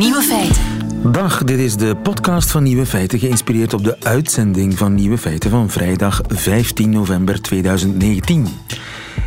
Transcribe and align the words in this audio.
Nieuwe 0.00 0.22
feiten. 0.22 0.62
Dag, 1.12 1.44
dit 1.44 1.58
is 1.58 1.76
de 1.76 1.96
podcast 1.96 2.50
van 2.50 2.62
Nieuwe 2.62 2.86
Feiten, 2.86 3.18
geïnspireerd 3.18 3.74
op 3.74 3.84
de 3.84 3.96
uitzending 4.00 4.78
van 4.78 4.94
Nieuwe 4.94 5.18
Feiten 5.18 5.50
van 5.50 5.70
vrijdag 5.70 6.20
15 6.28 6.90
november 6.90 7.42
2019. 7.42 8.46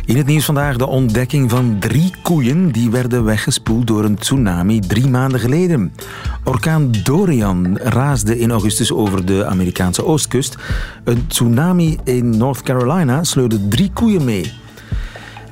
In 0.04 0.16
het 0.16 0.26
nieuws 0.26 0.44
vandaag 0.44 0.76
de 0.76 0.86
ontdekking 0.86 1.50
van 1.50 1.76
drie 1.78 2.12
koeien 2.22 2.72
die 2.72 2.90
werden 2.90 3.24
weggespoeld 3.24 3.86
door 3.86 4.04
een 4.04 4.16
tsunami 4.16 4.80
drie 4.80 5.08
maanden 5.08 5.40
geleden. 5.40 5.92
Orkaan 6.44 6.90
Dorian 7.02 7.78
raasde 7.78 8.38
in 8.38 8.50
augustus 8.50 8.92
over 8.92 9.24
de 9.24 9.46
Amerikaanse 9.46 10.04
oostkust. 10.04 10.56
Een 11.04 11.26
tsunami 11.26 11.98
in 12.04 12.36
North 12.36 12.62
Carolina 12.62 13.24
sleurde 13.24 13.68
drie 13.68 13.90
koeien 13.92 14.24
mee. 14.24 14.52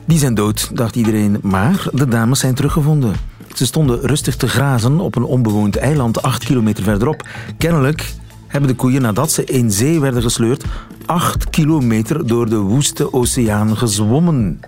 Die 0.04 0.18
zijn 0.18 0.34
dood, 0.34 0.76
dacht 0.76 0.96
iedereen, 0.96 1.38
maar 1.42 1.86
de 1.92 2.08
dames 2.08 2.38
zijn 2.38 2.54
teruggevonden. 2.54 3.31
Ze 3.54 3.66
stonden 3.66 4.00
rustig 4.00 4.36
te 4.36 4.48
grazen 4.48 5.00
op 5.00 5.16
een 5.16 5.24
onbewoond 5.24 5.76
eiland 5.76 6.22
acht 6.22 6.44
kilometer 6.44 6.84
verderop. 6.84 7.28
Kennelijk 7.58 8.12
hebben 8.46 8.70
de 8.70 8.76
koeien 8.76 9.02
nadat 9.02 9.32
ze 9.32 9.44
in 9.44 9.70
zee 9.70 10.00
werden 10.00 10.22
gesleurd 10.22 10.64
acht 11.06 11.50
kilometer 11.50 12.26
door 12.26 12.48
de 12.48 12.56
woeste 12.56 13.12
oceaan 13.12 13.76
gezwommen. 13.76 14.60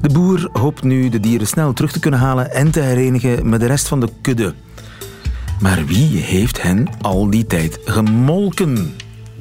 De 0.00 0.08
boer 0.08 0.48
hoopt 0.52 0.82
nu 0.82 1.08
de 1.08 1.20
dieren 1.20 1.46
snel 1.46 1.72
terug 1.72 1.92
te 1.92 2.00
kunnen 2.00 2.20
halen 2.20 2.50
en 2.52 2.70
te 2.70 2.80
herenigen 2.80 3.48
met 3.48 3.60
de 3.60 3.66
rest 3.66 3.88
van 3.88 4.00
de 4.00 4.08
kudde. 4.20 4.54
Maar 5.60 5.84
wie 5.86 6.18
heeft 6.18 6.62
hen 6.62 6.88
al 7.00 7.30
die 7.30 7.46
tijd 7.46 7.78
gemolken? 7.84 8.94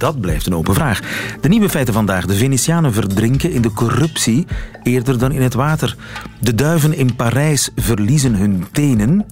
Dat 0.03 0.21
blijft 0.21 0.45
een 0.45 0.55
open 0.55 0.73
vraag. 0.73 0.99
De 1.41 1.47
nieuwe 1.47 1.69
feiten 1.69 1.93
vandaag. 1.93 2.25
De 2.25 2.33
Venetianen 2.33 2.93
verdrinken 2.93 3.51
in 3.51 3.61
de 3.61 3.71
corruptie 3.71 4.47
eerder 4.83 5.17
dan 5.17 5.31
in 5.31 5.41
het 5.41 5.53
water. 5.53 5.95
De 6.39 6.55
duiven 6.55 6.93
in 6.93 7.15
Parijs 7.15 7.69
verliezen 7.75 8.35
hun 8.35 8.65
tenen. 8.71 9.25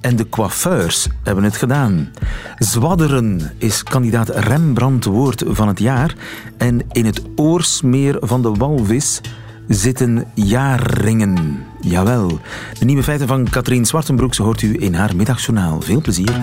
En 0.00 0.16
de 0.16 0.28
coiffeurs 0.28 1.08
hebben 1.22 1.44
het 1.44 1.56
gedaan. 1.56 2.10
Zwadderen 2.58 3.52
is 3.58 3.82
kandidaat 3.82 4.28
Rembrandt 4.28 5.04
Woord 5.04 5.44
van 5.46 5.68
het 5.68 5.78
jaar. 5.78 6.14
En 6.56 6.82
in 6.92 7.04
het 7.04 7.22
oorsmeer 7.36 8.16
van 8.20 8.42
de 8.42 8.52
walvis 8.52 9.20
zitten 9.68 10.24
jaarringen. 10.34 11.64
Jawel. 11.80 12.40
De 12.78 12.84
nieuwe 12.84 13.02
feiten 13.02 13.26
van 13.26 13.48
Katrien 13.50 13.86
Zwartenbroek 13.86 14.34
hoort 14.34 14.62
u 14.62 14.76
in 14.78 14.94
haar 14.94 15.16
middagjournaal. 15.16 15.80
Veel 15.80 16.00
plezier. 16.00 16.40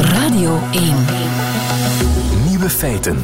Radio 0.00 0.58
1. 0.72 1.27
Feiten. 2.70 3.16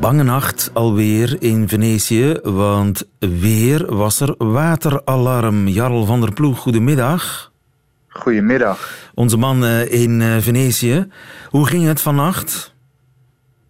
Bange 0.00 0.22
nacht 0.22 0.70
alweer 0.72 1.36
in 1.42 1.68
Venetië, 1.68 2.38
want 2.42 3.08
weer 3.18 3.94
was 3.94 4.20
er 4.20 4.34
wateralarm. 4.38 5.68
Jarl 5.68 6.04
van 6.04 6.20
der 6.20 6.32
Ploeg, 6.32 6.58
goedemiddag. 6.58 7.52
Goedemiddag. 8.08 9.10
Onze 9.14 9.36
man 9.36 9.64
eh, 9.64 9.92
in 9.92 10.20
eh, 10.20 10.36
Venetië. 10.36 11.06
Hoe 11.50 11.66
ging 11.66 11.86
het 11.86 12.00
vannacht? 12.00 12.76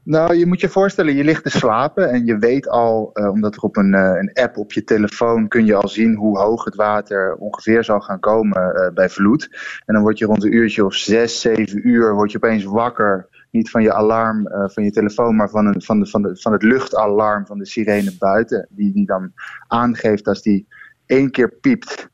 Nou, 0.08 0.34
je 0.34 0.46
moet 0.46 0.60
je 0.60 0.68
voorstellen, 0.68 1.16
je 1.16 1.24
ligt 1.24 1.42
te 1.42 1.50
slapen 1.50 2.10
en 2.10 2.24
je 2.24 2.38
weet 2.38 2.68
al, 2.68 3.10
uh, 3.14 3.30
omdat 3.30 3.54
er 3.54 3.62
op 3.62 3.76
een, 3.76 3.94
uh, 3.94 4.00
een, 4.00 4.30
app 4.32 4.56
op 4.56 4.72
je 4.72 4.84
telefoon 4.84 5.48
kun 5.48 5.64
je 5.64 5.74
al 5.74 5.88
zien 5.88 6.14
hoe 6.14 6.38
hoog 6.38 6.64
het 6.64 6.74
water 6.74 7.34
ongeveer 7.34 7.84
zal 7.84 8.00
gaan 8.00 8.20
komen 8.20 8.74
uh, 8.74 8.94
bij 8.94 9.08
vloed. 9.08 9.48
En 9.86 9.94
dan 9.94 10.02
word 10.02 10.18
je 10.18 10.26
rond 10.26 10.44
een 10.44 10.54
uurtje 10.54 10.84
of 10.84 10.94
zes, 10.94 11.40
zeven 11.40 11.88
uur, 11.88 12.14
word 12.14 12.30
je 12.30 12.36
opeens 12.36 12.64
wakker. 12.64 13.28
Niet 13.50 13.70
van 13.70 13.82
je 13.82 13.92
alarm 13.92 14.48
van 14.48 14.84
je 14.84 14.90
telefoon, 14.90 15.36
maar 15.36 15.50
van, 15.50 15.66
een, 15.66 15.82
van, 15.82 16.00
de, 16.00 16.06
van, 16.06 16.22
de, 16.22 16.36
van 16.36 16.52
het 16.52 16.62
luchtalarm 16.62 17.46
van 17.46 17.58
de 17.58 17.66
sirene 17.66 18.16
buiten. 18.18 18.66
Die, 18.70 18.92
die 18.92 19.06
dan 19.06 19.32
aangeeft 19.66 20.28
als 20.28 20.42
die 20.42 20.66
één 21.06 21.30
keer 21.30 21.50
piept 21.50 22.08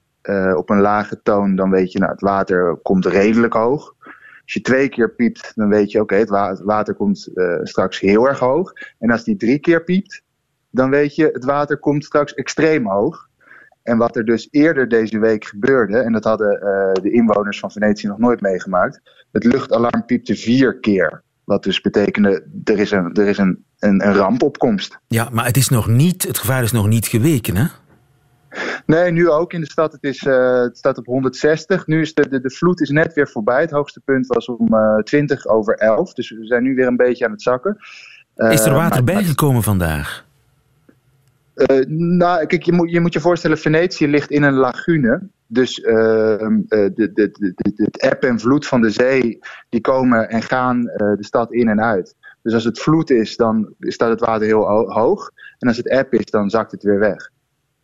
op 0.54 0.70
een 0.70 0.80
lage 0.80 1.22
toon, 1.22 1.56
dan 1.56 1.70
weet 1.70 1.92
je, 1.92 1.98
nou, 1.98 2.12
het 2.12 2.20
water 2.20 2.76
komt 2.76 3.06
redelijk 3.06 3.52
hoog. 3.52 3.94
Als 4.44 4.52
je 4.52 4.60
twee 4.60 4.88
keer 4.88 5.10
piept, 5.10 5.52
dan 5.54 5.68
weet 5.68 5.90
je, 5.90 6.00
oké, 6.00 6.14
het 6.14 6.60
water 6.62 6.94
komt 6.94 7.30
uh, 7.34 7.58
straks 7.62 8.00
heel 8.00 8.28
erg 8.28 8.38
hoog. 8.38 8.72
En 8.98 9.10
als 9.10 9.24
die 9.24 9.36
drie 9.36 9.58
keer 9.58 9.84
piept, 9.84 10.22
dan 10.70 10.90
weet 10.90 11.14
je, 11.14 11.30
het 11.32 11.44
water 11.44 11.78
komt 11.78 12.04
straks 12.04 12.34
extreem 12.34 12.88
hoog. 12.88 13.28
En 13.84 13.98
wat 13.98 14.16
er 14.16 14.24
dus 14.24 14.48
eerder 14.50 14.88
deze 14.88 15.18
week 15.18 15.44
gebeurde, 15.44 15.98
en 15.98 16.12
dat 16.12 16.24
hadden 16.24 16.54
uh, 16.54 17.02
de 17.02 17.12
inwoners 17.12 17.58
van 17.58 17.70
Venetië 17.70 18.06
nog 18.06 18.18
nooit 18.18 18.40
meegemaakt, 18.40 19.00
het 19.32 19.44
luchtalarm 19.44 20.04
piepte 20.04 20.34
vier 20.34 20.78
keer. 20.78 21.22
Wat 21.44 21.62
dus 21.62 21.80
betekende, 21.80 22.46
er 22.64 22.78
is 22.78 22.90
een, 22.90 23.14
er 23.14 23.26
is 23.26 23.38
een, 23.38 23.64
een, 23.78 24.06
een 24.06 24.14
rampopkomst. 24.14 24.98
Ja, 25.08 25.28
maar 25.32 25.46
het, 25.46 25.56
is 25.56 25.68
nog 25.68 25.88
niet, 25.88 26.22
het 26.22 26.38
gevaar 26.38 26.62
is 26.62 26.72
nog 26.72 26.88
niet 26.88 27.06
geweken, 27.06 27.56
hè? 27.56 27.66
Nee, 28.86 29.10
nu 29.12 29.30
ook 29.30 29.52
in 29.52 29.60
de 29.60 29.70
stad. 29.70 29.92
Het, 29.92 30.02
is, 30.02 30.22
uh, 30.22 30.60
het 30.60 30.78
staat 30.78 30.98
op 30.98 31.06
160. 31.06 31.86
Nu 31.86 32.00
is 32.00 32.14
de, 32.14 32.28
de, 32.28 32.40
de 32.40 32.50
vloed 32.50 32.80
is 32.80 32.90
net 32.90 33.12
weer 33.12 33.28
voorbij. 33.28 33.60
Het 33.60 33.70
hoogste 33.70 34.00
punt 34.00 34.26
was 34.26 34.46
om 34.46 34.74
uh, 34.74 34.96
20 34.96 35.46
over 35.46 35.74
11. 35.74 36.12
Dus 36.12 36.30
we 36.30 36.46
zijn 36.46 36.62
nu 36.62 36.74
weer 36.74 36.86
een 36.86 36.96
beetje 36.96 37.24
aan 37.24 37.30
het 37.30 37.42
zakken. 37.42 37.76
Is 38.34 38.64
er 38.64 38.72
water 38.72 39.04
bijgekomen 39.04 39.62
vandaag? 39.62 40.24
Uh, 41.54 41.84
nou, 41.86 42.46
kijk, 42.46 42.62
je 42.62 42.72
moet, 43.00 43.12
je 43.12 43.20
voorstellen, 43.20 43.58
Venetië 43.58 44.08
ligt 44.08 44.30
in 44.30 44.42
een 44.42 44.54
lagune. 44.54 45.28
Dus 45.46 45.80
ehm, 45.80 46.60
de, 46.68 47.10
de, 47.14 47.54
het 47.74 48.02
eb 48.02 48.22
en 48.22 48.40
vloed 48.40 48.66
van 48.66 48.80
de 48.80 48.90
zee, 48.90 49.38
die 49.68 49.80
komen 49.80 50.28
en 50.28 50.42
gaan 50.42 50.82
de 50.82 51.16
stad 51.20 51.52
in 51.52 51.68
en 51.68 51.80
uit. 51.80 52.14
Dus 52.42 52.54
als 52.54 52.64
het 52.64 52.80
vloed 52.80 53.10
is, 53.10 53.36
dan 53.36 53.74
staat 53.78 54.10
het 54.10 54.20
water 54.20 54.46
heel 54.46 54.90
hoog. 54.92 55.30
En 55.58 55.68
als 55.68 55.76
het 55.76 55.88
eb 55.88 56.14
is, 56.14 56.24
dan 56.24 56.50
zakt 56.50 56.72
het 56.72 56.82
weer 56.82 56.98
weg. 56.98 57.30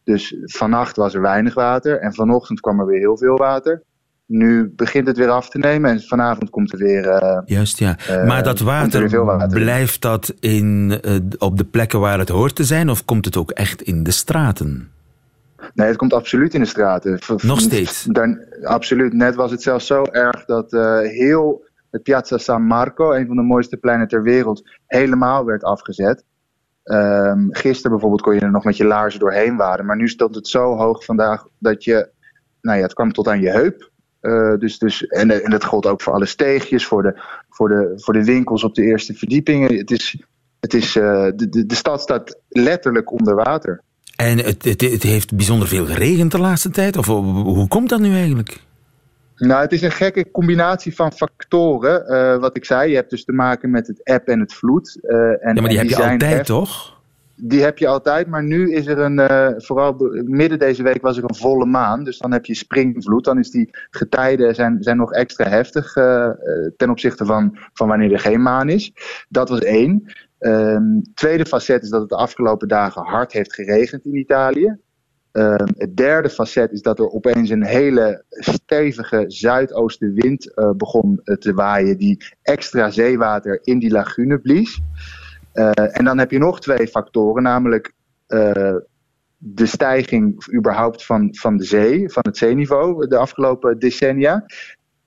Dus 0.04 0.36
vannacht 0.42 0.96
was 0.96 1.14
er 1.14 1.20
weinig 1.20 1.54
water 1.54 2.00
en 2.00 2.14
vanochtend 2.14 2.60
kwam 2.60 2.80
er 2.80 2.86
weer 2.86 2.98
heel 2.98 3.18
veel 3.18 3.36
water. 3.36 3.82
Nu 4.32 4.72
begint 4.76 5.06
het 5.06 5.16
weer 5.16 5.28
af 5.28 5.48
te 5.48 5.58
nemen 5.58 5.90
en 5.90 6.02
vanavond 6.02 6.50
komt 6.50 6.72
er 6.72 6.78
weer. 6.78 7.04
Uh, 7.04 7.38
Juist 7.44 7.78
ja. 7.78 7.96
Uh, 8.10 8.26
maar 8.26 8.42
dat 8.42 8.58
water, 8.58 9.24
water, 9.24 9.48
blijft 9.48 10.00
dat 10.00 10.34
in, 10.40 10.98
uh, 11.04 11.16
op 11.38 11.56
de 11.56 11.64
plekken 11.64 12.00
waar 12.00 12.18
het 12.18 12.28
hoort 12.28 12.54
te 12.54 12.64
zijn, 12.64 12.90
of 12.90 13.04
komt 13.04 13.24
het 13.24 13.36
ook 13.36 13.50
echt 13.50 13.82
in 13.82 14.02
de 14.02 14.10
straten? 14.10 14.90
Nee, 15.74 15.86
het 15.86 15.96
komt 15.96 16.12
absoluut 16.12 16.54
in 16.54 16.60
de 16.60 16.66
straten. 16.66 17.18
Nog 17.42 17.60
steeds? 17.60 18.08
Absoluut. 18.62 19.12
Net 19.12 19.34
was 19.34 19.50
het 19.50 19.62
zelfs 19.62 19.86
zo 19.86 20.04
erg 20.04 20.44
dat 20.44 20.70
heel 21.02 21.64
het 21.90 22.02
Piazza 22.02 22.38
San 22.38 22.62
Marco, 22.62 23.12
een 23.12 23.26
van 23.26 23.36
de 23.36 23.42
mooiste 23.42 23.76
pleinen 23.76 24.08
ter 24.08 24.22
wereld, 24.22 24.70
helemaal 24.86 25.44
werd 25.44 25.64
afgezet. 25.64 26.24
Um, 26.84 27.48
gisteren 27.50 27.90
bijvoorbeeld 27.90 28.22
kon 28.22 28.34
je 28.34 28.40
er 28.40 28.50
nog 28.50 28.64
met 28.64 28.76
je 28.76 28.84
laarzen 28.84 29.20
doorheen 29.20 29.56
waden. 29.56 29.86
Maar 29.86 29.96
nu 29.96 30.08
stond 30.08 30.34
het 30.34 30.48
zo 30.48 30.76
hoog 30.76 31.04
vandaag 31.04 31.46
dat 31.58 31.84
je... 31.84 32.08
Nou 32.60 32.76
ja, 32.76 32.82
het 32.82 32.94
kwam 32.94 33.12
tot 33.12 33.28
aan 33.28 33.40
je 33.40 33.50
heup. 33.50 33.89
Uh, 34.22 34.54
dus, 34.58 34.78
dus, 34.78 35.06
en, 35.06 35.44
en 35.44 35.50
dat 35.50 35.64
gold 35.64 35.86
ook 35.86 36.02
voor 36.02 36.12
alle 36.12 36.26
steegjes, 36.26 36.86
voor 36.86 37.02
de, 37.02 37.20
voor, 37.50 37.68
de, 37.68 37.92
voor 37.96 38.12
de 38.12 38.24
winkels 38.24 38.64
op 38.64 38.74
de 38.74 38.82
eerste 38.82 39.14
verdiepingen. 39.14 39.76
Het 39.76 39.90
is, 39.90 40.16
het 40.60 40.74
is, 40.74 40.96
uh, 40.96 41.02
de, 41.36 41.48
de, 41.48 41.66
de 41.66 41.74
stad 41.74 42.00
staat 42.00 42.38
letterlijk 42.48 43.12
onder 43.12 43.34
water. 43.34 43.80
En 44.16 44.38
het, 44.38 44.64
het, 44.64 44.80
het 44.80 45.02
heeft 45.02 45.36
bijzonder 45.36 45.68
veel 45.68 45.86
geregend 45.86 46.32
de 46.32 46.38
laatste 46.38 46.70
tijd? 46.70 46.96
Of 46.96 47.06
hoe 47.06 47.68
komt 47.68 47.88
dat 47.88 48.00
nu 48.00 48.12
eigenlijk? 48.14 48.60
Nou, 49.36 49.62
het 49.62 49.72
is 49.72 49.82
een 49.82 49.92
gekke 49.92 50.30
combinatie 50.30 50.94
van 50.94 51.12
factoren. 51.12 52.04
Uh, 52.12 52.40
wat 52.40 52.56
ik 52.56 52.64
zei, 52.64 52.90
je 52.90 52.96
hebt 52.96 53.10
dus 53.10 53.24
te 53.24 53.32
maken 53.32 53.70
met 53.70 53.86
het 53.86 54.04
app 54.04 54.28
en 54.28 54.40
het 54.40 54.54
vloed. 54.54 54.98
En, 55.02 55.54
ja, 55.54 55.60
maar 55.60 55.68
die 55.68 55.78
heb 55.78 55.88
die 55.88 55.96
je 55.96 56.02
altijd, 56.02 56.22
echt, 56.22 56.46
toch? 56.46 56.99
Die 57.42 57.62
heb 57.62 57.78
je 57.78 57.86
altijd, 57.86 58.26
maar 58.26 58.44
nu 58.44 58.74
is 58.74 58.86
er 58.86 58.98
een, 58.98 59.18
uh, 59.18 59.48
vooral 59.56 59.96
midden 60.24 60.58
deze 60.58 60.82
week 60.82 61.02
was 61.02 61.16
er 61.16 61.24
een 61.24 61.34
volle 61.34 61.66
maan. 61.66 62.04
Dus 62.04 62.18
dan 62.18 62.32
heb 62.32 62.44
je 62.44 62.54
springvloed. 62.54 63.24
Dan 63.24 63.38
is 63.38 63.50
die 63.50 63.68
getijden 63.90 64.54
zijn, 64.54 64.76
zijn 64.82 64.96
nog 64.96 65.12
extra 65.12 65.48
heftig 65.48 65.92
ten 66.76 66.90
opzichte 66.90 67.24
van, 67.24 67.58
van 67.72 67.88
wanneer 67.88 68.12
er 68.12 68.18
geen 68.18 68.42
maan 68.42 68.68
is. 68.68 68.92
Dat 69.28 69.48
was 69.48 69.60
één. 69.60 70.12
Um, 70.38 71.02
tweede 71.14 71.46
facet 71.46 71.82
is 71.82 71.88
dat 71.88 72.00
het 72.00 72.08
de 72.08 72.16
afgelopen 72.16 72.68
dagen 72.68 73.02
hard 73.02 73.32
heeft 73.32 73.54
geregend 73.54 74.04
in 74.04 74.16
Italië. 74.16 74.76
Uh, 75.32 75.54
het 75.56 75.96
derde 75.96 76.30
facet 76.30 76.72
is 76.72 76.82
dat 76.82 76.98
er 76.98 77.10
opeens 77.10 77.50
een 77.50 77.64
hele 77.64 78.24
stevige 78.28 79.24
zuidoostenwind 79.26 80.52
begon 80.76 81.20
te 81.38 81.54
waaien, 81.54 81.98
die 81.98 82.24
extra 82.42 82.90
zeewater 82.90 83.58
in 83.62 83.78
die 83.78 83.90
lagune 83.90 84.38
blies. 84.38 84.80
Uh, 85.54 85.98
en 85.98 86.04
dan 86.04 86.18
heb 86.18 86.30
je 86.30 86.38
nog 86.38 86.60
twee 86.60 86.88
factoren, 86.88 87.42
namelijk 87.42 87.92
de 89.42 89.66
stijging 89.66 90.54
überhaupt 90.54 91.04
van, 91.04 91.28
van 91.34 91.56
de 91.56 91.64
zee, 91.64 92.10
van 92.10 92.22
het 92.26 92.36
zeeniveau 92.36 93.06
de 93.06 93.16
afgelopen 93.16 93.78
decennia. 93.78 94.44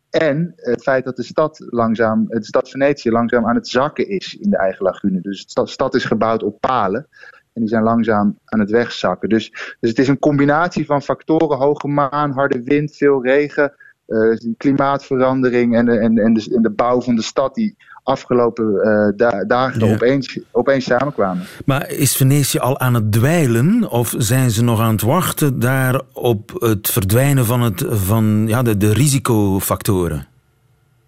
En 0.10 0.54
het 0.56 0.82
feit 0.82 1.04
dat 1.04 1.16
de 1.16 1.24
stad 1.24 1.66
langzaam, 1.70 2.26
de 2.28 2.44
stad 2.44 2.70
Venetië 2.70 3.12
langzaam 3.12 3.48
aan 3.48 3.56
het 3.56 3.68
zakken 3.68 4.08
is 4.08 4.36
in 4.36 4.50
de 4.50 4.58
eigen 4.58 4.84
lagune. 4.86 5.22
Dus 5.22 5.46
de 5.46 5.68
stad 5.68 5.96
is 5.96 6.06
gebouwd 6.06 6.44
op 6.44 6.60
palen. 6.60 7.08
En 7.54 7.62
die 7.62 7.70
zijn 7.70 7.84
langzaam 7.84 8.38
aan 8.46 8.60
het 8.60 8.72
wegzakken. 8.72 9.30
Dus, 9.30 9.50
dus 9.80 9.90
het 9.90 10.00
is 10.00 10.08
een 10.08 10.20
combinatie 10.20 10.86
van 10.86 11.02
factoren: 11.02 11.58
hoge 11.58 11.88
maan, 11.88 12.32
harde 12.32 12.64
wind, 12.64 12.96
veel 12.96 13.24
regen, 13.24 13.74
uh, 14.08 14.38
klimaatverandering 14.58 15.76
en, 15.76 15.90
en, 15.90 16.18
en, 16.18 16.36
en 16.36 16.62
de 16.62 16.72
bouw 16.76 17.02
van 17.02 17.16
de 17.16 17.22
stad, 17.22 17.56
die 17.56 17.76
afgelopen 18.04 19.14
dagen 19.48 19.94
opeens, 19.94 20.40
opeens 20.52 20.86
samenkwamen. 20.86 21.44
Maar 21.66 21.92
is 21.92 22.16
Venetië 22.16 22.58
al 22.60 22.80
aan 22.80 22.94
het 22.94 23.12
dweilen 23.12 23.90
of 23.90 24.14
zijn 24.18 24.52
ze 24.52 24.64
nog 24.64 24.80
aan 24.80 24.92
het 24.92 25.02
wachten 25.02 25.60
daar 25.60 26.02
op 26.14 26.52
het 26.60 26.90
verdwijnen 26.90 27.46
van, 27.46 27.62
het, 27.62 27.86
van 27.90 28.44
ja, 28.48 28.62
de, 28.62 28.78
de 28.78 28.94
risicofactoren? 28.94 30.28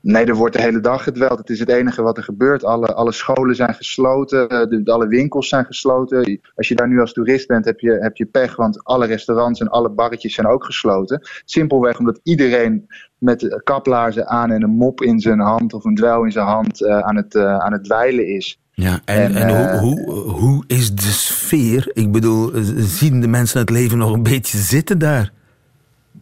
Nee, 0.06 0.26
er 0.26 0.36
wordt 0.36 0.56
de 0.56 0.62
hele 0.62 0.80
dag 0.80 1.04
gedweld. 1.04 1.38
Het 1.38 1.50
is 1.50 1.60
het 1.60 1.70
enige 1.70 2.02
wat 2.02 2.18
er 2.18 2.24
gebeurt. 2.24 2.64
Alle, 2.64 2.94
alle 2.94 3.12
scholen 3.12 3.56
zijn 3.56 3.74
gesloten, 3.74 4.48
eh, 4.50 4.68
de, 4.68 4.92
alle 4.92 5.08
winkels 5.08 5.50
zijn 5.50 5.66
gesloten. 5.66 6.40
Als 6.56 6.68
je 6.68 6.76
daar 6.76 6.88
nu 6.88 7.00
als 7.00 7.14
toerist 7.14 7.48
bent, 7.48 7.66
heb 7.66 7.80
je, 7.80 7.92
heb 7.92 8.16
je 8.16 8.26
pech, 8.26 8.56
want 8.56 8.84
alle 8.84 9.06
restaurants 9.06 9.60
en 9.60 9.68
alle 9.68 9.90
barretjes 9.90 10.34
zijn 10.34 10.48
ook 10.48 10.66
gesloten. 10.66 11.22
Simpelweg 11.46 12.00
omdat 12.00 12.20
iedereen 12.24 12.88
met 13.26 13.62
kaplaarzen 13.64 14.28
aan 14.28 14.52
en 14.52 14.64
een 14.64 14.76
mop 14.76 15.02
in 15.02 15.20
zijn 15.20 15.40
hand 15.40 15.74
of 15.74 15.84
een 15.84 15.96
dweil 15.96 16.24
in 16.24 16.32
zijn 16.32 16.46
hand 16.46 16.82
uh, 16.82 17.00
aan, 17.00 17.16
het, 17.16 17.36
uh, 17.36 17.58
aan 17.58 17.74
het 17.74 17.84
dweilen 17.84 18.28
is. 18.28 18.60
Ja, 18.72 19.00
en, 19.06 19.36
en, 19.36 19.50
hoe, 19.50 19.80
hoe, 19.80 20.20
hoe 20.20 20.64
is 20.68 20.96
de 20.96 21.02
sfeer? 21.02 21.92
Ik 21.94 22.12
bedoel, 22.12 22.52
zien 22.78 23.22
de 23.22 23.28
mensen 23.28 23.60
het 23.60 23.70
leven 23.70 23.98
nog 23.98 24.14
een 24.14 24.24
beetje 24.24 24.58
zitten 24.58 25.00
daar? 25.00 25.32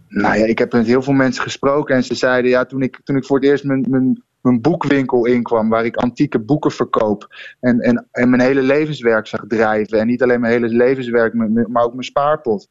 Nou 0.08 0.38
ja, 0.38 0.46
ik 0.46 0.58
heb 0.58 0.74
met 0.74 0.86
heel 0.86 1.02
veel 1.02 1.14
mensen 1.14 1.44
gesproken 1.44 1.96
en 1.96 2.04
ze 2.04 2.16
zeiden, 2.16 2.52
ja, 2.52 2.66
toen 2.66 2.82
ik, 2.82 3.00
toen 3.04 3.16
ik 3.16 3.26
voor 3.26 3.40
het 3.40 3.46
eerst 3.46 3.64
mijn, 3.64 3.86
mijn, 3.90 4.24
mijn 4.42 4.62
boekwinkel 4.62 5.26
inkwam, 5.26 5.70
waar 5.70 5.86
ik 5.86 5.96
antieke 5.96 6.40
boeken 6.40 6.72
verkoop 6.72 7.36
en, 7.60 7.80
en, 7.80 8.08
en 8.12 8.30
mijn 8.30 8.42
hele 8.42 8.62
levenswerk 8.62 9.28
zag 9.28 9.44
drijven, 9.48 10.00
en 10.00 10.08
niet 10.08 10.24
alleen 10.24 10.40
mijn 10.40 10.54
hele 10.54 10.68
levenswerk, 10.68 11.34
maar 11.68 11.84
ook 11.84 11.94
mijn 11.94 12.04
spaarpot 12.04 12.68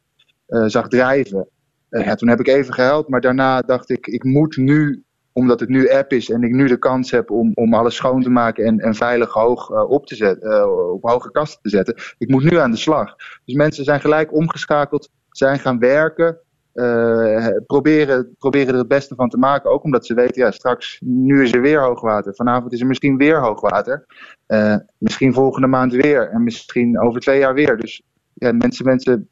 uh, 0.48 0.64
zag 0.66 0.88
drijven. 0.88 1.48
Ja, 2.00 2.14
toen 2.14 2.28
heb 2.28 2.40
ik 2.40 2.48
even 2.48 2.74
gehuild, 2.74 3.08
maar 3.08 3.20
daarna 3.20 3.60
dacht 3.60 3.90
ik, 3.90 4.06
ik 4.06 4.24
moet 4.24 4.56
nu, 4.56 5.02
omdat 5.32 5.60
het 5.60 5.68
nu 5.68 5.90
app 5.90 6.12
is 6.12 6.30
en 6.30 6.42
ik 6.42 6.52
nu 6.52 6.66
de 6.66 6.78
kans 6.78 7.10
heb 7.10 7.30
om, 7.30 7.50
om 7.54 7.74
alles 7.74 7.94
schoon 7.94 8.22
te 8.22 8.30
maken 8.30 8.64
en, 8.64 8.78
en 8.78 8.94
veilig 8.94 9.32
hoog 9.32 9.70
uh, 9.70 9.90
op 9.90 10.06
te 10.06 10.14
zetten, 10.14 10.92
op 10.92 11.02
hoge 11.02 11.30
kasten 11.30 11.62
te 11.62 11.68
zetten, 11.68 11.94
ik 12.18 12.28
moet 12.28 12.50
nu 12.50 12.56
aan 12.56 12.70
de 12.70 12.76
slag. 12.76 13.14
Dus 13.44 13.54
mensen 13.54 13.84
zijn 13.84 14.00
gelijk 14.00 14.34
omgeschakeld, 14.34 15.10
zijn 15.30 15.58
gaan 15.58 15.78
werken, 15.78 16.38
uh, 16.74 17.46
proberen, 17.66 18.34
proberen 18.38 18.72
er 18.72 18.78
het 18.78 18.88
beste 18.88 19.14
van 19.14 19.28
te 19.28 19.38
maken. 19.38 19.70
Ook 19.70 19.84
omdat 19.84 20.06
ze 20.06 20.14
weten, 20.14 20.42
ja, 20.42 20.50
straks, 20.50 20.98
nu 21.04 21.42
is 21.42 21.52
er 21.52 21.60
weer 21.60 21.80
hoogwater. 21.80 22.34
Vanavond 22.34 22.72
is 22.72 22.80
er 22.80 22.86
misschien 22.86 23.16
weer 23.16 23.40
hoogwater. 23.40 24.06
Misschien 24.98 25.32
volgende 25.32 25.66
maand 25.66 25.92
weer. 25.92 26.28
En 26.30 26.42
misschien 26.44 27.00
over 27.00 27.20
twee 27.20 27.38
jaar 27.38 27.54
weer. 27.54 27.76
Dus 27.76 28.02
ja, 28.34 28.52
mensen, 28.52 28.84
mensen 28.84 29.28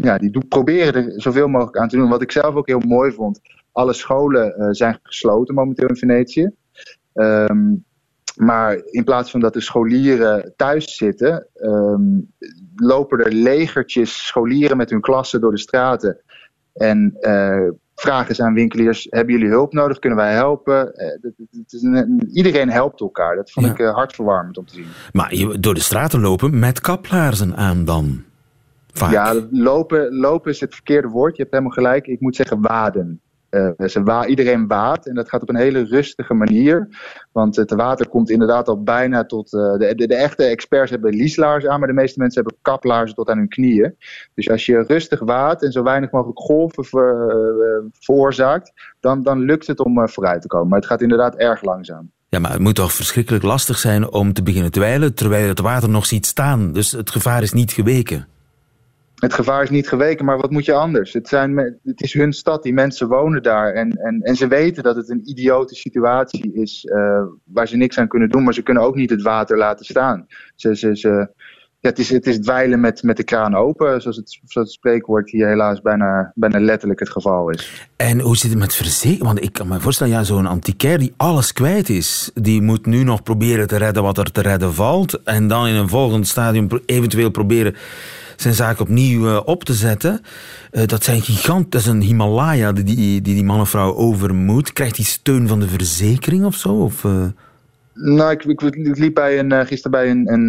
ja, 0.00 0.18
die 0.18 0.46
proberen 0.48 0.94
er 0.94 1.22
zoveel 1.22 1.48
mogelijk 1.48 1.76
aan 1.76 1.88
te 1.88 1.96
doen. 1.96 2.08
Wat 2.08 2.22
ik 2.22 2.32
zelf 2.32 2.54
ook 2.54 2.66
heel 2.66 2.82
mooi 2.86 3.12
vond. 3.12 3.40
Alle 3.72 3.92
scholen 3.92 4.54
uh, 4.58 4.66
zijn 4.70 4.98
gesloten 5.02 5.54
momenteel 5.54 5.88
in 5.88 5.96
Venetië. 5.96 6.50
Um, 7.14 7.84
maar 8.36 8.80
in 8.84 9.04
plaats 9.04 9.30
van 9.30 9.40
dat 9.40 9.52
de 9.52 9.60
scholieren 9.60 10.52
thuis 10.56 10.96
zitten, 10.96 11.46
um, 11.54 12.32
lopen 12.76 13.24
er 13.24 13.32
legertjes 13.32 14.26
scholieren 14.26 14.76
met 14.76 14.90
hun 14.90 15.00
klassen 15.00 15.40
door 15.40 15.50
de 15.50 15.58
straten. 15.58 16.20
En 16.72 17.16
uh, 17.20 17.68
vragen 17.94 18.34
ze 18.34 18.42
aan 18.42 18.54
winkeliers: 18.54 19.06
hebben 19.10 19.34
jullie 19.34 19.50
hulp 19.50 19.72
nodig? 19.72 19.98
Kunnen 19.98 20.18
wij 20.18 20.32
helpen? 20.32 20.92
Uh, 21.80 22.34
iedereen 22.34 22.70
helpt 22.70 23.00
elkaar. 23.00 23.36
Dat 23.36 23.50
vond 23.50 23.66
ik 23.66 23.78
hartverwarmend 23.78 24.58
om 24.58 24.66
te 24.66 24.74
zien. 24.74 24.86
Maar 25.12 25.34
je, 25.34 25.60
door 25.60 25.74
de 25.74 25.80
straten 25.80 26.20
lopen 26.20 26.58
met 26.58 26.80
kaplaarzen 26.80 27.56
aan 27.56 27.84
dan? 27.84 28.26
Vaak. 28.98 29.12
Ja, 29.12 29.34
lopen, 29.50 30.14
lopen 30.14 30.50
is 30.50 30.60
het 30.60 30.74
verkeerde 30.74 31.08
woord. 31.08 31.36
Je 31.36 31.42
hebt 31.42 31.54
helemaal 31.54 31.74
gelijk. 31.74 32.06
Ik 32.06 32.20
moet 32.20 32.36
zeggen 32.36 32.60
waden. 32.60 33.20
Uh, 33.50 33.70
ze 33.86 34.02
wa 34.02 34.26
iedereen 34.26 34.66
waat 34.66 35.06
en 35.06 35.14
dat 35.14 35.28
gaat 35.28 35.42
op 35.42 35.48
een 35.48 35.56
hele 35.56 35.84
rustige 35.84 36.34
manier. 36.34 36.88
Want 37.32 37.56
het 37.56 37.70
water 37.70 38.08
komt 38.08 38.30
inderdaad 38.30 38.68
al 38.68 38.82
bijna 38.82 39.24
tot. 39.24 39.52
Uh, 39.52 39.72
de, 39.72 39.94
de, 39.94 40.06
de, 40.06 40.14
echte 40.14 40.44
experts 40.44 40.90
hebben 40.90 41.14
lieslaarzen 41.14 41.70
aan, 41.70 41.78
maar 41.78 41.88
de 41.88 41.94
meeste 41.94 42.18
mensen 42.18 42.42
hebben 42.42 42.60
kaplaarzen 42.62 43.16
tot 43.16 43.28
aan 43.28 43.38
hun 43.38 43.48
knieën. 43.48 43.96
Dus 44.34 44.50
als 44.50 44.66
je 44.66 44.84
rustig 44.86 45.20
waat 45.20 45.62
en 45.62 45.72
zo 45.72 45.82
weinig 45.82 46.10
mogelijk 46.10 46.38
golven 46.38 46.84
ver, 46.84 47.26
uh, 47.28 47.90
veroorzaakt, 47.92 48.72
dan, 49.00 49.22
dan 49.22 49.38
lukt 49.38 49.66
het 49.66 49.80
om 49.80 50.08
vooruit 50.08 50.42
te 50.42 50.48
komen. 50.48 50.68
Maar 50.68 50.78
het 50.78 50.88
gaat 50.88 51.02
inderdaad 51.02 51.34
erg 51.34 51.62
langzaam. 51.62 52.10
Ja, 52.28 52.38
maar 52.38 52.52
het 52.52 52.60
moet 52.60 52.74
toch 52.74 52.92
verschrikkelijk 52.92 53.44
lastig 53.44 53.78
zijn 53.78 54.12
om 54.12 54.32
te 54.32 54.42
beginnen 54.42 54.72
dweilen 54.72 55.14
terwijl 55.14 55.42
je 55.42 55.48
het 55.48 55.60
water 55.60 55.88
nog 55.88 56.06
ziet 56.06 56.26
staan. 56.26 56.72
Dus 56.72 56.92
het 56.92 57.10
gevaar 57.10 57.42
is 57.42 57.52
niet 57.52 57.72
geweken 57.72 58.26
het 59.18 59.34
gevaar 59.34 59.62
is 59.62 59.70
niet 59.70 59.88
geweken, 59.88 60.24
maar 60.24 60.38
wat 60.38 60.50
moet 60.50 60.64
je 60.64 60.72
anders? 60.72 61.12
Het, 61.12 61.28
zijn, 61.28 61.78
het 61.84 62.00
is 62.00 62.12
hun 62.12 62.32
stad, 62.32 62.62
die 62.62 62.72
mensen 62.72 63.08
wonen 63.08 63.42
daar. 63.42 63.72
En, 63.72 63.90
en, 63.90 64.20
en 64.20 64.36
ze 64.36 64.46
weten 64.46 64.82
dat 64.82 64.96
het 64.96 65.10
een 65.10 65.28
idiote 65.30 65.74
situatie 65.74 66.52
is 66.52 66.84
uh, 66.84 67.22
waar 67.44 67.68
ze 67.68 67.76
niks 67.76 67.98
aan 67.98 68.08
kunnen 68.08 68.28
doen, 68.28 68.44
maar 68.44 68.54
ze 68.54 68.62
kunnen 68.62 68.82
ook 68.82 68.94
niet 68.94 69.10
het 69.10 69.22
water 69.22 69.58
laten 69.58 69.84
staan. 69.84 70.26
Ze, 70.54 70.76
ze, 70.76 70.96
ze, 70.96 71.08
ja, 71.80 71.88
het, 71.88 71.98
is, 71.98 72.10
het 72.10 72.26
is 72.26 72.38
dweilen 72.38 72.80
met, 72.80 73.02
met 73.02 73.16
de 73.16 73.24
kraan 73.24 73.54
open, 73.54 74.00
zoals 74.00 74.16
het, 74.16 74.38
zoals 74.44 74.68
het 74.68 74.76
spreekwoord 74.76 75.30
hier 75.30 75.48
helaas 75.48 75.80
bijna, 75.80 76.32
bijna 76.34 76.60
letterlijk 76.60 77.00
het 77.00 77.10
geval 77.10 77.50
is. 77.50 77.88
En 77.96 78.20
hoe 78.20 78.36
zit 78.36 78.50
het 78.50 78.58
met 78.58 78.74
verzekering? 78.74 79.22
Want 79.22 79.42
ik 79.42 79.52
kan 79.52 79.68
me 79.68 79.80
voorstellen, 79.80 80.12
ja, 80.12 80.22
zo'n 80.22 80.46
antiquair 80.46 80.98
die 80.98 81.14
alles 81.16 81.52
kwijt 81.52 81.88
is, 81.88 82.30
die 82.34 82.62
moet 82.62 82.86
nu 82.86 83.02
nog 83.02 83.22
proberen 83.22 83.66
te 83.66 83.76
redden 83.76 84.02
wat 84.02 84.18
er 84.18 84.32
te 84.32 84.40
redden 84.40 84.74
valt. 84.74 85.22
En 85.22 85.48
dan 85.48 85.66
in 85.66 85.74
een 85.74 85.88
volgend 85.88 86.26
stadium 86.26 86.68
eventueel 86.86 87.30
proberen 87.30 87.74
zijn 88.40 88.54
zaak 88.54 88.80
opnieuw 88.80 89.26
uh, 89.26 89.40
op 89.44 89.64
te 89.64 89.72
zetten. 89.72 90.20
Uh, 90.72 90.86
dat 90.86 91.04
zijn 91.04 91.20
gigant, 91.20 91.72
dat 91.72 91.80
is 91.80 91.86
een 91.86 92.00
Himalaya 92.00 92.72
die 92.72 92.84
die, 92.84 93.20
die, 93.20 93.44
man 93.44 93.60
of 93.60 93.70
vrouw 93.70 93.94
over 93.94 94.34
moet. 94.34 94.72
Krijgt 94.72 94.96
hij 94.96 95.04
steun 95.04 95.48
van 95.48 95.60
de 95.60 95.68
verzekering 95.68 96.44
of 96.44 96.54
zo? 96.54 96.68
Of, 96.68 97.04
uh... 97.04 97.26
Nou, 97.94 98.30
ik, 98.30 98.44
ik, 98.44 98.98
liep 98.98 99.14
bij 99.14 99.38
een, 99.38 99.66
gisteren 99.66 99.90
bij 99.90 100.10
een, 100.10 100.32
een, 100.32 100.48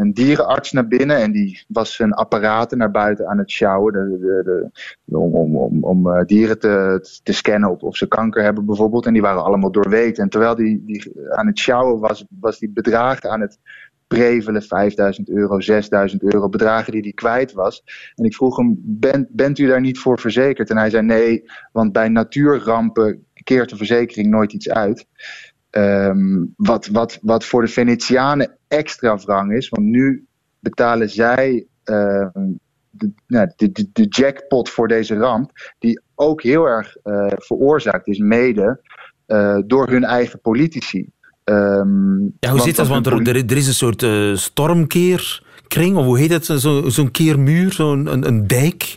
een, 0.00 0.12
dierenarts 0.12 0.72
naar 0.72 0.86
binnen 0.88 1.16
en 1.16 1.32
die 1.32 1.64
was 1.68 1.94
zijn 1.94 2.12
apparaten 2.12 2.78
naar 2.78 2.90
buiten 2.90 3.28
aan 3.28 3.38
het 3.38 3.50
sjouwen. 3.50 3.92
De, 3.92 4.40
de, 4.44 5.16
om 5.16 5.34
om, 5.56 5.84
om, 5.84 6.24
dieren 6.26 6.58
te, 6.58 7.06
te 7.22 7.32
scannen 7.32 7.70
of, 7.70 7.80
of 7.80 7.96
ze 7.96 8.08
kanker 8.08 8.42
hebben 8.42 8.64
bijvoorbeeld. 8.64 9.06
En 9.06 9.12
die 9.12 9.22
waren 9.22 9.44
allemaal 9.44 9.72
doorweekt. 9.72 10.18
En 10.18 10.28
terwijl 10.28 10.54
die, 10.54 10.82
die 10.86 11.12
aan 11.30 11.46
het 11.46 11.58
sjouwen 11.58 12.00
was, 12.00 12.24
was 12.40 12.58
die 12.58 12.70
bedragen 12.70 13.30
aan 13.30 13.40
het 13.40 13.58
prevelen, 14.14 14.62
5000 14.62 15.28
euro, 15.28 15.60
6000 15.60 16.22
euro, 16.22 16.48
bedragen 16.48 16.92
die 16.92 17.00
hij 17.00 17.12
kwijt 17.12 17.52
was. 17.52 17.82
En 18.14 18.24
ik 18.24 18.34
vroeg 18.34 18.56
hem, 18.56 18.76
bent, 18.82 19.28
bent 19.30 19.58
u 19.58 19.66
daar 19.66 19.80
niet 19.80 19.98
voor 19.98 20.18
verzekerd? 20.18 20.70
En 20.70 20.76
hij 20.76 20.90
zei 20.90 21.02
nee, 21.02 21.44
want 21.72 21.92
bij 21.92 22.08
natuurrampen 22.08 23.26
keert 23.42 23.70
de 23.70 23.76
verzekering 23.76 24.28
nooit 24.28 24.52
iets 24.52 24.68
uit. 24.68 25.06
Um, 25.70 26.54
wat, 26.56 26.86
wat, 26.86 27.18
wat 27.22 27.44
voor 27.44 27.62
de 27.62 27.68
Venetianen 27.68 28.56
extra 28.68 29.16
wrang 29.16 29.52
is, 29.52 29.68
want 29.68 29.86
nu 29.86 30.26
betalen 30.60 31.10
zij 31.10 31.66
de, 32.90 33.12
nou, 33.26 33.50
de, 33.56 33.72
de, 33.72 33.88
de, 33.92 34.06
jackpot 34.08 34.68
voor 34.68 34.88
deze 34.88 35.16
ramp, 35.16 35.50
die 35.78 36.00
ook 36.14 36.42
heel 36.42 36.64
erg 36.64 36.96
uh, 37.04 37.26
veroorzaakt 37.28 38.06
is, 38.06 38.18
mede 38.18 38.80
uh, 39.26 39.58
door 39.66 39.88
hun 39.88 40.04
eigen 40.04 40.40
politici. 40.40 41.10
Um, 41.50 42.32
ja, 42.40 42.50
hoe 42.50 42.60
zit 42.60 42.76
dat? 42.76 42.88
Want 42.88 43.06
er, 43.06 43.36
er, 43.36 43.56
is 43.56 43.66
een 43.66 43.74
soort 43.74 44.02
uh, 44.02 44.36
stormkeerkring, 44.36 45.96
of 45.96 46.04
hoe 46.04 46.18
heet 46.18 46.30
het? 46.30 46.44
Zo'n 46.44 46.90
zo 46.90 47.08
keermuur, 47.12 47.72
zo'n 47.72 48.06
een, 48.12 48.26
een 48.26 48.46
dijk. 48.46 48.96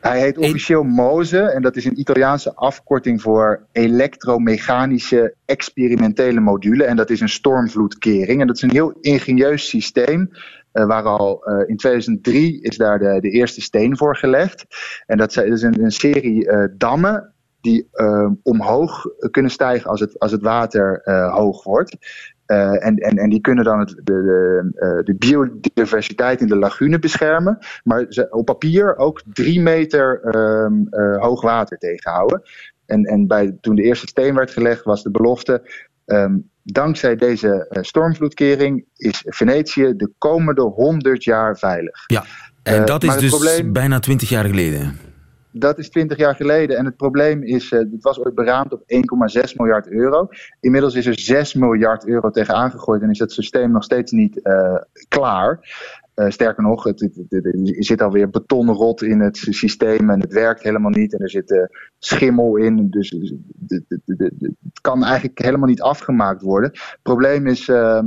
Hij 0.00 0.20
heet 0.20 0.38
officieel 0.38 0.82
MOSE 0.82 1.40
en 1.40 1.62
dat 1.62 1.76
is 1.76 1.84
een 1.84 2.00
Italiaanse 2.00 2.54
afkorting 2.54 3.22
voor 3.22 3.66
elektromechanische 3.72 5.34
experimentele 5.44 6.40
module. 6.40 6.84
En 6.84 6.96
dat 6.96 7.10
is 7.10 7.20
een 7.20 7.28
stormvloedkering. 7.28 8.40
En 8.40 8.46
dat 8.46 8.56
is 8.56 8.62
een 8.62 8.70
heel 8.70 8.92
ingenieus 9.00 9.68
systeem. 9.68 10.30
Uh, 10.72 10.86
waar 10.86 11.02
al 11.02 11.42
uh, 11.48 11.68
in 11.68 11.76
2003 11.76 12.62
is 12.62 12.76
daar 12.76 12.98
de, 12.98 13.18
de 13.20 13.30
eerste 13.30 13.60
steen 13.60 13.96
voor 13.96 14.16
gelegd. 14.16 14.64
En 15.06 15.18
dat 15.18 15.36
is 15.36 15.62
een, 15.62 15.82
een 15.82 15.90
serie 15.90 16.46
uh, 16.46 16.64
dammen 16.76 17.32
die 17.62 17.88
uh, 17.94 18.30
omhoog 18.42 19.06
kunnen 19.30 19.50
stijgen 19.50 19.90
als 19.90 20.00
het, 20.00 20.18
als 20.18 20.32
het 20.32 20.42
water 20.42 21.02
uh, 21.04 21.34
hoog 21.34 21.64
wordt. 21.64 21.96
Uh, 22.46 22.86
en, 22.86 22.96
en, 22.96 23.16
en 23.16 23.30
die 23.30 23.40
kunnen 23.40 23.64
dan 23.64 23.78
het, 23.78 23.88
de, 23.88 24.02
de, 24.02 25.02
de, 25.04 25.14
biodiversiteit 25.14 26.40
in 26.40 26.46
de 26.46 26.56
lagune 26.56 26.98
beschermen. 26.98 27.58
Maar 27.84 28.06
ze, 28.08 28.26
op 28.30 28.44
papier 28.44 28.96
ook 28.96 29.22
drie 29.32 29.60
meter 29.60 30.36
um, 30.36 30.86
hoog 31.20 31.42
water 31.42 31.78
tegenhouden. 31.78 32.42
En, 32.86 33.04
en 33.04 33.26
bij, 33.26 33.56
toen 33.60 33.74
de 33.74 33.82
eerste 33.82 34.06
steen 34.06 34.34
werd 34.34 34.50
gelegd 34.50 34.84
was 34.84 35.02
de 35.02 35.10
belofte... 35.10 35.90
Um, 36.06 36.50
dankzij 36.62 37.16
deze 37.16 37.66
stormvloedkering 37.70 38.84
is 38.96 39.22
Venetië 39.26 39.92
de 39.96 40.10
komende 40.18 40.62
100 40.62 41.24
jaar 41.24 41.58
veilig. 41.58 42.04
Ja, 42.06 42.24
en 42.62 42.84
dat 42.84 43.02
is 43.02 43.16
dus 43.16 43.30
probleem... 43.30 43.72
bijna 43.72 43.98
20 43.98 44.28
jaar 44.28 44.44
geleden 44.44 44.98
dat 45.52 45.78
is 45.78 45.90
20 45.90 46.18
jaar 46.18 46.34
geleden. 46.34 46.76
En 46.76 46.84
het 46.84 46.96
probleem 46.96 47.42
is, 47.42 47.70
uh, 47.70 47.78
het 47.78 48.02
was 48.02 48.18
ooit 48.18 48.34
beraamd 48.34 48.72
op 48.72 48.82
1,6 48.86 49.54
miljard 49.56 49.88
euro. 49.88 50.28
Inmiddels 50.60 50.94
is 50.94 51.06
er 51.06 51.18
6 51.18 51.54
miljard 51.54 52.06
euro 52.06 52.30
tegen 52.30 52.54
aangegooid 52.54 53.02
en 53.02 53.10
is 53.10 53.18
het 53.18 53.32
systeem 53.32 53.70
nog 53.70 53.84
steeds 53.84 54.12
niet 54.12 54.40
uh, 54.42 54.76
klaar. 55.08 55.60
Uh, 56.16 56.30
sterker 56.30 56.62
nog, 56.62 56.84
het, 56.84 57.00
het, 57.00 57.16
het, 57.28 57.44
er 57.44 57.84
zit 57.84 58.02
alweer 58.02 58.30
betonrot 58.30 59.02
in 59.02 59.20
het 59.20 59.36
systeem 59.36 60.10
en 60.10 60.20
het 60.20 60.32
werkt 60.32 60.62
helemaal 60.62 60.90
niet. 60.90 61.12
En 61.12 61.20
er 61.20 61.30
zit 61.30 61.50
uh, 61.50 61.58
schimmel 61.98 62.56
in. 62.56 62.90
Dus 62.90 63.10
het 63.68 64.80
kan 64.80 65.04
eigenlijk 65.04 65.38
helemaal 65.38 65.68
niet 65.68 65.82
afgemaakt 65.82 66.42
worden. 66.42 66.70
Het 66.70 66.98
probleem 67.02 67.46
is 67.46 67.68
uh, 67.68 68.00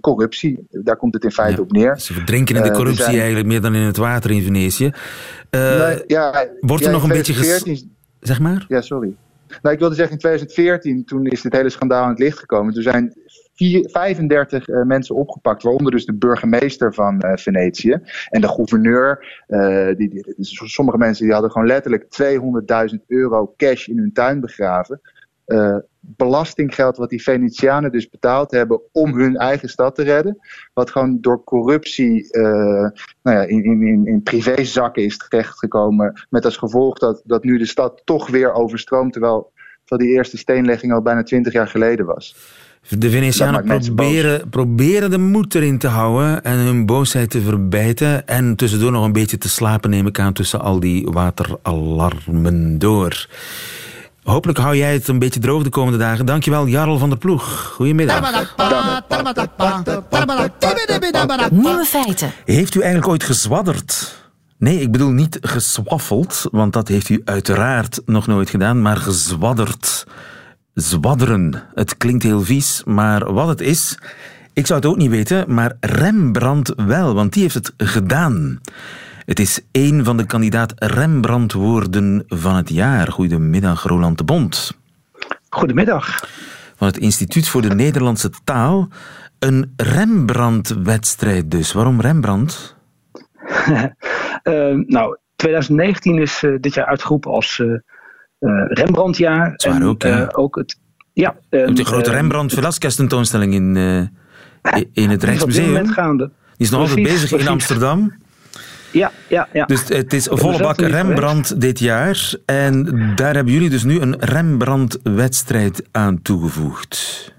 corruptie. 0.00 0.66
Daar 0.70 0.96
komt 0.96 1.14
het 1.14 1.24
in 1.24 1.30
feite 1.30 1.60
op 1.60 1.72
neer. 1.72 1.98
Ze 2.00 2.12
verdrinken 2.12 2.56
in 2.56 2.62
de 2.62 2.70
corruptie 2.70 3.04
zijn... 3.04 3.16
eigenlijk 3.16 3.46
meer 3.46 3.60
dan 3.60 3.74
in 3.74 3.82
het 3.82 3.96
water 3.96 4.30
in 4.30 4.42
Venetië. 4.42 4.92
Nee, 5.50 6.02
ja, 6.06 6.46
wordt 6.60 6.82
er 6.82 6.88
ja, 6.88 6.94
nog 6.94 7.02
een 7.02 7.08
beetje... 7.08 7.34
Ges... 7.34 7.86
Zeg 8.20 8.40
maar? 8.40 8.64
Ja, 8.68 8.80
sorry. 8.80 9.14
Nou, 9.62 9.74
ik 9.74 9.80
wilde 9.80 9.94
zeggen, 9.94 10.14
in 10.14 10.20
2014, 10.20 11.04
toen 11.04 11.26
is 11.26 11.42
dit 11.42 11.52
hele 11.52 11.70
schandaal 11.70 12.02
aan 12.02 12.08
het 12.08 12.18
licht 12.18 12.38
gekomen. 12.38 12.74
Toen 12.74 12.82
zijn 12.82 13.14
vier, 13.54 13.88
35 13.90 14.68
uh, 14.68 14.82
mensen 14.82 15.14
opgepakt, 15.14 15.62
waaronder 15.62 15.92
dus 15.92 16.06
de 16.06 16.14
burgemeester 16.14 16.94
van 16.94 17.22
uh, 17.24 17.32
Venetië 17.34 18.00
en 18.28 18.40
de 18.40 18.48
gouverneur. 18.48 19.42
Uh, 19.48 19.86
die, 19.96 20.08
die, 20.08 20.24
sommige 20.38 20.98
mensen 20.98 21.24
die 21.24 21.32
hadden 21.32 21.50
gewoon 21.50 21.66
letterlijk 21.66 22.04
200.000 22.92 22.98
euro 23.06 23.54
cash 23.56 23.86
in 23.86 23.98
hun 23.98 24.12
tuin 24.12 24.40
begraven. 24.40 25.00
Belastinggeld 26.04 26.96
wat 26.96 27.10
die 27.10 27.22
Venetianen 27.22 27.92
dus 27.92 28.08
betaald 28.08 28.50
hebben 28.50 28.80
om 28.92 29.18
hun 29.18 29.36
eigen 29.36 29.68
stad 29.68 29.94
te 29.94 30.02
redden. 30.02 30.38
Wat 30.72 30.90
gewoon 30.90 31.18
door 31.20 31.44
corruptie 31.44 32.28
nou 33.22 33.36
ja, 33.36 33.42
in, 33.42 33.64
in, 33.64 34.06
in 34.06 34.22
privézakken 34.22 35.04
is 35.04 35.16
terechtgekomen. 35.16 36.26
Met 36.30 36.44
als 36.44 36.56
gevolg 36.56 36.98
dat, 36.98 37.22
dat 37.24 37.44
nu 37.44 37.58
de 37.58 37.66
stad 37.66 38.02
toch 38.04 38.28
weer 38.28 38.52
overstroomt. 38.52 39.12
Terwijl, 39.12 39.52
terwijl 39.84 40.08
die 40.08 40.18
eerste 40.18 40.36
steenlegging 40.36 40.92
al 40.92 41.02
bijna 41.02 41.22
20 41.22 41.52
jaar 41.52 41.68
geleden 41.68 42.06
was. 42.06 42.36
De 42.88 43.10
Venetianen 43.10 43.64
proberen, 43.64 44.48
proberen 44.48 45.10
de 45.10 45.18
moed 45.18 45.54
erin 45.54 45.78
te 45.78 45.86
houden 45.86 46.44
en 46.44 46.58
hun 46.58 46.86
boosheid 46.86 47.30
te 47.30 47.40
verbijten. 47.40 48.26
En 48.26 48.56
tussendoor 48.56 48.92
nog 48.92 49.04
een 49.04 49.12
beetje 49.12 49.38
te 49.38 49.48
slapen, 49.48 49.90
neem 49.90 50.06
ik 50.06 50.18
aan, 50.18 50.32
tussen 50.32 50.60
al 50.60 50.80
die 50.80 51.06
wateralarmen 51.10 52.78
door. 52.78 53.26
Hopelijk 54.22 54.58
hou 54.58 54.76
jij 54.76 54.92
het 54.92 55.08
een 55.08 55.18
beetje 55.18 55.40
droog 55.40 55.62
de 55.62 55.70
komende 55.70 55.98
dagen. 55.98 56.26
Dankjewel, 56.26 56.66
Jarl 56.66 56.98
van 56.98 57.08
der 57.08 57.18
Ploeg. 57.18 57.72
Goedemiddag. 57.74 58.46
Nieuwe 61.50 61.84
feiten. 61.84 62.32
Heeft 62.44 62.74
u 62.74 62.80
eigenlijk 62.80 63.10
ooit 63.10 63.24
gezwadderd? 63.24 64.20
Nee, 64.58 64.80
ik 64.80 64.92
bedoel 64.92 65.10
niet 65.10 65.38
geswaffeld, 65.40 66.46
want 66.50 66.72
dat 66.72 66.88
heeft 66.88 67.08
u 67.08 67.22
uiteraard 67.24 68.00
nog 68.06 68.26
nooit 68.26 68.50
gedaan, 68.50 68.82
maar 68.82 68.96
gezwadderd 68.96 70.06
zwadderen. 70.74 71.62
Het 71.74 71.96
klinkt 71.96 72.22
heel 72.22 72.42
vies, 72.42 72.82
maar 72.84 73.32
wat 73.32 73.48
het 73.48 73.60
is, 73.60 73.98
ik 74.52 74.66
zou 74.66 74.80
het 74.80 74.88
ook 74.88 74.96
niet 74.96 75.10
weten, 75.10 75.54
maar 75.54 75.76
Rembrandt 75.80 76.72
wel, 76.76 77.14
want 77.14 77.32
die 77.32 77.42
heeft 77.42 77.54
het 77.54 77.72
gedaan. 77.76 78.60
Het 79.24 79.38
is 79.38 79.60
één 79.70 80.04
van 80.04 80.16
de 80.16 80.26
kandidaat 80.26 80.72
Rembrandt-woorden 80.76 82.24
van 82.26 82.56
het 82.56 82.68
jaar. 82.68 83.12
Goedemiddag, 83.12 83.82
Roland 83.82 84.18
de 84.18 84.24
Bond. 84.24 84.78
Goedemiddag. 85.48 86.28
Van 86.76 86.86
het 86.86 86.98
Instituut 86.98 87.48
voor 87.48 87.62
de 87.62 87.74
Nederlandse 87.74 88.30
Taal. 88.44 88.88
Een 89.38 89.72
Rembrandt-wedstrijd 89.76 91.50
dus. 91.50 91.72
Waarom 91.72 92.00
Rembrandt? 92.00 92.76
uh, 93.68 93.84
nou, 94.96 95.16
2019 95.36 96.18
is 96.18 96.42
uh, 96.42 96.56
dit 96.60 96.74
jaar 96.74 96.86
uitgeroepen 96.86 97.30
als 97.30 97.58
uh, 97.58 97.78
Rembrandtjaar. 98.68 99.52
Zwaar 99.56 99.74
en, 99.74 99.84
ook, 99.84 100.02
ja. 100.02 100.28
Ook 100.32 100.56
het, 100.56 100.78
ja, 101.12 101.36
um, 101.50 101.74
de 101.74 101.84
grote 101.84 102.10
Rembrandt 102.10 102.54
Velasquez 102.54 102.94
tentoonstelling 102.94 103.54
in, 103.54 103.76
in 104.92 105.10
het 105.10 105.24
Rijksmuseum. 105.28 105.84
Die 105.84 106.30
is 106.56 106.70
nog 106.70 106.80
altijd 106.80 107.02
bezig 107.02 107.28
precies. 107.28 107.46
in 107.46 107.48
Amsterdam. 107.48 108.12
Ja, 108.92 109.10
ja, 109.28 109.48
ja. 109.52 109.64
Dus 109.64 109.88
het 109.88 110.12
is 110.12 110.28
volle 110.30 110.58
bak 110.58 110.80
Rembrandt 110.80 111.60
dit 111.60 111.78
jaar. 111.78 112.34
En 112.46 112.84
daar 113.14 113.34
hebben 113.34 113.52
jullie 113.52 113.70
dus 113.70 113.84
nu 113.84 114.00
een 114.00 114.16
Rembrandt-wedstrijd 114.18 115.88
aan 115.90 116.22
toegevoegd. 116.22 117.30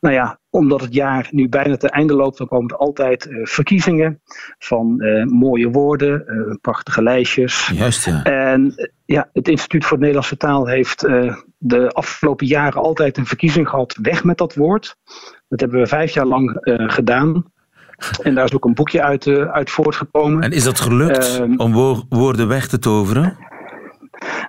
Nou 0.00 0.14
ja, 0.14 0.38
omdat 0.50 0.80
het 0.80 0.94
jaar 0.94 1.28
nu 1.30 1.48
bijna 1.48 1.76
ten 1.76 1.90
einde 1.90 2.14
loopt, 2.14 2.38
dan 2.38 2.46
komen 2.46 2.70
er 2.70 2.76
altijd 2.76 3.26
uh, 3.26 3.46
verkiezingen 3.46 4.20
van 4.58 4.94
uh, 4.98 5.24
mooie 5.24 5.70
woorden, 5.70 6.24
uh, 6.26 6.54
prachtige 6.60 7.02
lijstjes. 7.02 7.70
Juist, 7.74 8.04
ja. 8.04 8.22
En 8.22 8.74
ja, 9.04 9.28
het 9.32 9.48
Instituut 9.48 9.84
voor 9.84 9.96
de 9.96 10.02
Nederlandse 10.02 10.36
Taal 10.36 10.66
heeft 10.66 11.00
de 11.58 11.88
afgelopen 11.88 12.46
jaren 12.46 12.82
altijd 12.82 13.16
een 13.16 13.26
verkiezing 13.26 13.68
gehad, 13.68 13.98
weg 14.02 14.24
met 14.24 14.38
dat 14.38 14.54
woord. 14.54 14.96
Dat 15.48 15.60
hebben 15.60 15.80
we 15.80 15.86
vijf 15.86 16.14
jaar 16.14 16.26
lang 16.26 16.58
gedaan. 16.86 17.51
En 18.22 18.34
daar 18.34 18.44
is 18.44 18.54
ook 18.54 18.64
een 18.64 18.74
boekje 18.74 19.02
uit, 19.02 19.26
uit 19.28 19.70
voortgekomen. 19.70 20.42
En 20.42 20.50
is 20.50 20.64
dat 20.64 20.80
gelukt 20.80 21.38
ehm, 21.38 21.56
om 21.56 21.72
wo 21.72 22.02
woorden 22.08 22.48
weg 22.48 22.68
te 22.68 22.78
toveren? 22.78 23.36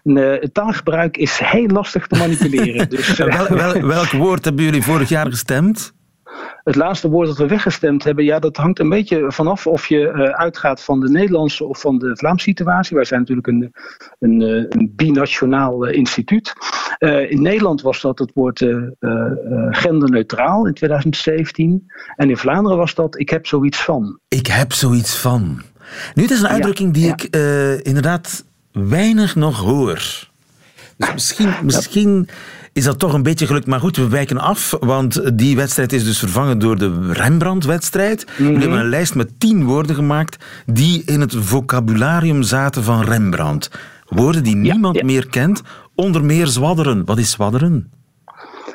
het 0.04 0.54
taalgebruik 0.54 1.18
is 1.18 1.40
heel 1.44 1.68
lastig 1.68 2.08
te 2.08 2.18
manipuleren. 2.18 2.90
dus, 2.96 3.18
wel, 3.18 3.48
wel, 3.48 3.82
welk 3.82 4.12
woord 4.12 4.46
hebben 4.46 4.64
jullie 4.64 4.84
vorig 4.84 5.10
jaar 5.10 5.30
gestemd? 5.30 5.94
Het 6.64 6.76
laatste 6.76 7.10
woord 7.10 7.28
dat 7.28 7.38
we 7.38 7.48
weggestemd 7.48 8.04
hebben, 8.04 8.24
ja, 8.24 8.40
dat 8.40 8.58
hangt 8.58 8.80
een 8.80 8.90
beetje 8.90 9.32
vanaf 9.32 9.68
of 9.68 9.88
je 9.88 10.00
uh, 10.00 10.30
uitgaat 10.30 10.82
van 10.82 11.00
de 11.00 11.10
Nederlandse 11.10 11.66
of 11.66 11.80
van 11.80 11.98
de 11.98 12.18
Vlaamse 12.18 12.44
situatie. 12.44 12.96
Wij 12.96 13.06
zijn 13.06 13.20
natuurlijk 13.20 13.48
een, 13.48 13.74
een, 14.20 14.42
een 14.70 14.94
binationaal 14.96 15.88
uh, 15.88 15.98
instituut. 15.98 16.54
Uh, 17.00 17.32
in 17.32 17.42
Nederland 17.42 17.82
was 17.82 18.02
dat 18.02 18.20
het 18.20 18.32
woord 18.34 18.66
genderneutraal 19.70 20.68
in 20.68 20.74
2017. 20.74 21.92
En 22.16 22.30
in 22.30 22.38
Vlaanderen 22.38 22.78
was 22.78 22.96
dat 22.96 23.20
ik 23.20 23.30
heb 23.30 23.48
zoiets 23.48 23.82
van. 23.84 24.20
Ik 24.28 24.48
heb 24.48 24.74
zoiets 24.74 25.18
van. 25.18 25.62
Nu, 26.14 26.24
het 26.24 26.32
is 26.32 26.42
een 26.42 26.48
uitdrukking 26.48 26.94
die 26.94 27.06
ja. 27.06 27.14
ik 27.14 27.24
inderdaad 27.86 28.46
weinig 28.72 29.36
nog 29.36 29.60
hoor. 29.60 30.32
Dus 30.98 31.14
misschien, 31.14 31.54
misschien 31.64 32.30
is 32.74 32.84
dat 32.84 33.00
toch 33.00 33.14
een 33.14 33.24
beetje 33.24 33.48
gelukt. 33.48 33.68
Maar 33.68 33.80
goed, 33.80 33.98
we 33.98 34.08
wijken 34.08 34.38
af, 34.38 34.78
want 34.80 35.38
die 35.38 35.56
wedstrijd 35.56 35.94
is 35.94 36.04
dus 36.04 36.20
vervangen 36.20 36.60
door 36.60 36.78
de 36.78 37.12
Rembrandt-wedstrijd. 37.12 38.26
Mm 38.26 38.46
-hmm. 38.46 38.56
We 38.56 38.62
hebben 38.62 38.80
een 38.80 38.90
lijst 38.90 39.16
met 39.16 39.40
tien 39.40 39.64
woorden 39.64 39.96
gemaakt 39.96 40.46
die 40.66 41.04
in 41.06 41.22
het 41.22 41.36
vocabularium 41.36 42.44
zaten 42.44 42.84
van 42.84 43.04
Rembrandt. 43.04 43.72
Woorden 44.08 44.44
die 44.44 44.56
niemand 44.56 44.96
ja, 44.96 45.02
ja. 45.02 45.08
meer 45.08 45.28
kent, 45.28 45.62
onder 45.96 46.24
meer 46.24 46.48
zwadderen. 46.48 47.06
Wat 47.06 47.18
is 47.18 47.32
zwadderen? 47.32 47.92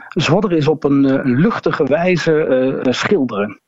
Zwadderen 0.08 0.56
is 0.56 0.68
op 0.68 0.84
een 0.84 1.04
uh, 1.04 1.20
luchtige 1.22 1.84
wijze 1.84 2.82
uh, 2.84 2.92
schilderen. 2.92 3.60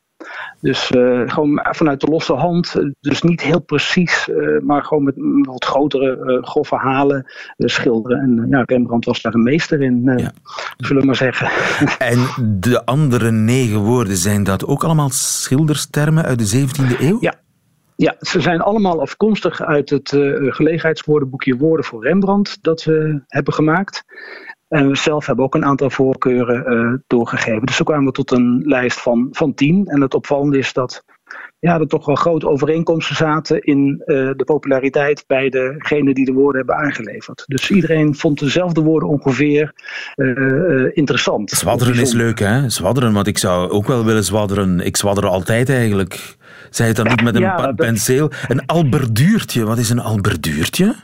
Dus 0.60 0.90
uh, 0.90 1.22
gewoon 1.26 1.66
vanuit 1.70 2.00
de 2.00 2.06
losse 2.06 2.32
hand, 2.32 2.74
dus 3.00 3.22
niet 3.22 3.40
heel 3.40 3.60
precies, 3.60 4.28
uh, 4.28 4.60
maar 4.60 4.84
gewoon 4.84 5.04
met 5.04 5.14
wat 5.46 5.64
grotere, 5.64 6.16
uh, 6.16 6.42
grove 6.42 6.76
halen 6.76 7.32
schilderen. 7.56 8.18
En 8.18 8.46
ja, 8.50 8.62
Rembrandt 8.66 9.04
was 9.04 9.22
daar 9.22 9.34
een 9.34 9.42
meester 9.42 9.82
in, 9.82 10.02
ja. 10.16 10.32
zullen 10.76 11.00
we 11.00 11.06
maar 11.06 11.16
zeggen. 11.16 11.50
En 11.98 12.18
de 12.60 12.84
andere 12.84 13.30
negen 13.30 13.80
woorden, 13.80 14.16
zijn 14.16 14.44
dat 14.44 14.66
ook 14.66 14.84
allemaal 14.84 15.10
schilderstermen 15.10 16.24
uit 16.24 16.38
de 16.38 16.66
17e 16.66 17.00
eeuw? 17.00 17.16
Ja, 17.20 17.34
ja, 17.96 18.14
ze 18.20 18.40
zijn 18.40 18.60
allemaal 18.60 19.00
afkomstig 19.00 19.62
uit 19.62 19.90
het 19.90 20.08
gelegenheidswoordenboekje 20.38 21.56
Woorden 21.56 21.84
voor 21.84 22.04
Rembrandt 22.04 22.58
dat 22.62 22.84
we 22.84 23.22
hebben 23.26 23.54
gemaakt. 23.54 24.04
En 24.70 24.88
we 24.88 24.96
zelf 24.96 25.26
hebben 25.26 25.44
ook 25.44 25.54
een 25.54 25.64
aantal 25.64 25.90
voorkeuren 25.90 26.72
uh, 26.72 26.98
doorgegeven. 27.06 27.66
Dus 27.66 27.76
zo 27.76 27.84
kwamen 27.84 28.04
we 28.04 28.12
tot 28.12 28.30
een 28.30 28.62
lijst 28.64 29.00
van, 29.00 29.28
van 29.30 29.54
tien. 29.54 29.86
En 29.86 30.00
het 30.00 30.14
opvallende 30.14 30.58
is 30.58 30.72
dat 30.72 31.04
ja, 31.58 31.80
er 31.80 31.86
toch 31.86 32.06
wel 32.06 32.14
grote 32.14 32.48
overeenkomsten 32.48 33.16
zaten 33.16 33.62
in 33.62 34.02
uh, 34.06 34.30
de 34.36 34.44
populariteit 34.44 35.24
bij 35.26 35.48
degenen 35.48 36.14
die 36.14 36.24
de 36.24 36.32
woorden 36.32 36.56
hebben 36.56 36.76
aangeleverd. 36.76 37.44
Dus 37.46 37.70
iedereen 37.70 38.14
vond 38.14 38.38
dezelfde 38.38 38.80
woorden 38.80 39.08
ongeveer 39.08 39.72
uh, 40.16 40.96
interessant. 40.96 41.50
Zwadderen 41.50 42.00
is 42.00 42.12
leuk, 42.12 42.38
hè? 42.38 42.68
Zwadderen, 42.68 43.12
want 43.12 43.26
ik 43.26 43.38
zou 43.38 43.70
ook 43.70 43.86
wel 43.86 44.04
willen 44.04 44.24
zwadderen. 44.24 44.80
Ik 44.80 44.96
zwadder 44.96 45.26
altijd 45.26 45.68
eigenlijk. 45.68 46.36
Zij 46.70 46.86
het 46.86 46.96
dan 46.96 47.06
niet 47.06 47.22
met 47.22 47.34
een 47.34 47.40
ja, 47.40 47.72
penseel. 47.72 48.30
Een 48.48 48.66
alberduurtje, 48.66 49.64
wat 49.64 49.78
is 49.78 49.90
een 49.90 50.00
alberduurtje? 50.00 50.94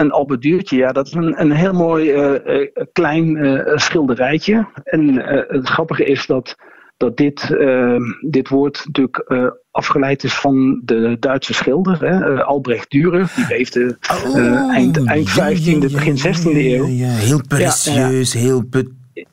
Een 0.00 0.10
alberduurtje, 0.10 0.76
ja, 0.76 0.92
dat 0.92 1.06
is 1.06 1.12
een, 1.12 1.40
een 1.40 1.50
heel 1.50 1.72
mooi 1.72 2.12
uh, 2.12 2.34
uh, 2.46 2.68
klein 2.92 3.36
uh, 3.36 3.76
schilderijtje. 3.76 4.66
En 4.84 5.14
het 5.48 5.68
grappige 5.68 6.04
is 6.04 6.26
dat, 6.26 6.56
dat 6.96 7.16
dit, 7.16 7.56
ehm, 7.58 8.02
dit 8.30 8.48
woord 8.48 8.82
natuurlijk 8.84 9.24
afgeleid 9.70 10.24
is 10.24 10.34
van 10.34 10.80
de 10.84 11.16
Duitse 11.20 11.54
schilder, 11.54 12.00
hè, 12.00 12.44
Albrecht 12.44 12.86
Dürer. 12.96 13.34
Die 13.34 13.46
leefde 13.48 13.96
oh, 14.26 14.70
eind, 14.70 15.04
eind 15.04 15.30
15e, 15.30 15.34
ja, 15.34 15.48
ja, 15.48 15.78
begin 15.78 16.18
16e 16.18 16.56
eeuw. 16.56 16.86
Ja, 16.86 17.08
heel 17.08 17.40
precieus, 17.48 18.32
heel 18.32 18.64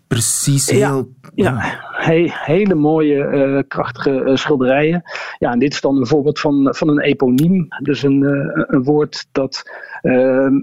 precies, 0.08 0.70
heel... 0.70 1.16
Ja, 1.36 1.86
hele 2.30 2.76
mooie, 2.76 3.66
krachtige 3.68 4.32
schilderijen. 4.34 5.04
Ja, 5.38 5.52
en 5.52 5.60
dit 5.60 5.74
is 5.74 5.82
dan 5.82 5.98
een 5.98 6.08
voorbeeld 6.08 6.40
van, 6.40 6.76
van 6.76 6.90
een 6.90 7.02
eponiem. 7.02 7.68
Dus 7.82 8.04
een, 8.04 8.22
een 8.68 8.84
woord 8.84 9.28
dat 9.32 9.64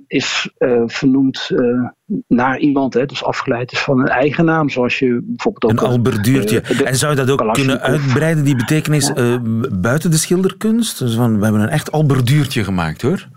is 0.07 0.51
vernoemd 0.87 1.51
naar 2.27 2.59
iemand, 2.59 2.95
hè, 2.95 3.07
dus 3.07 3.25
afgeleid 3.25 3.73
is 3.73 3.81
van 3.81 4.01
een 4.01 4.09
eigen 4.09 4.45
naam, 4.45 4.69
zoals 4.69 4.99
je 4.99 5.21
bijvoorbeeld 5.23 5.73
ook... 5.73 5.81
Een 5.81 5.89
alberduurtje. 5.89 6.61
en 6.61 6.97
zou 6.97 7.13
je 7.13 7.25
dat 7.25 7.31
ook 7.31 7.55
kunnen 7.55 7.81
uitbreiden, 7.81 8.45
die 8.45 8.57
betekenis, 8.57 9.13
buiten 9.73 10.11
de 10.11 10.17
schilderkunst? 10.17 10.99
Dus 10.99 11.15
van, 11.15 11.39
we 11.39 11.45
hebben 11.45 11.63
een 11.63 11.69
echt 11.69 11.93
alberduurtje 11.93 12.65
gemaakt, 12.65 13.03
hoor. 13.03 13.29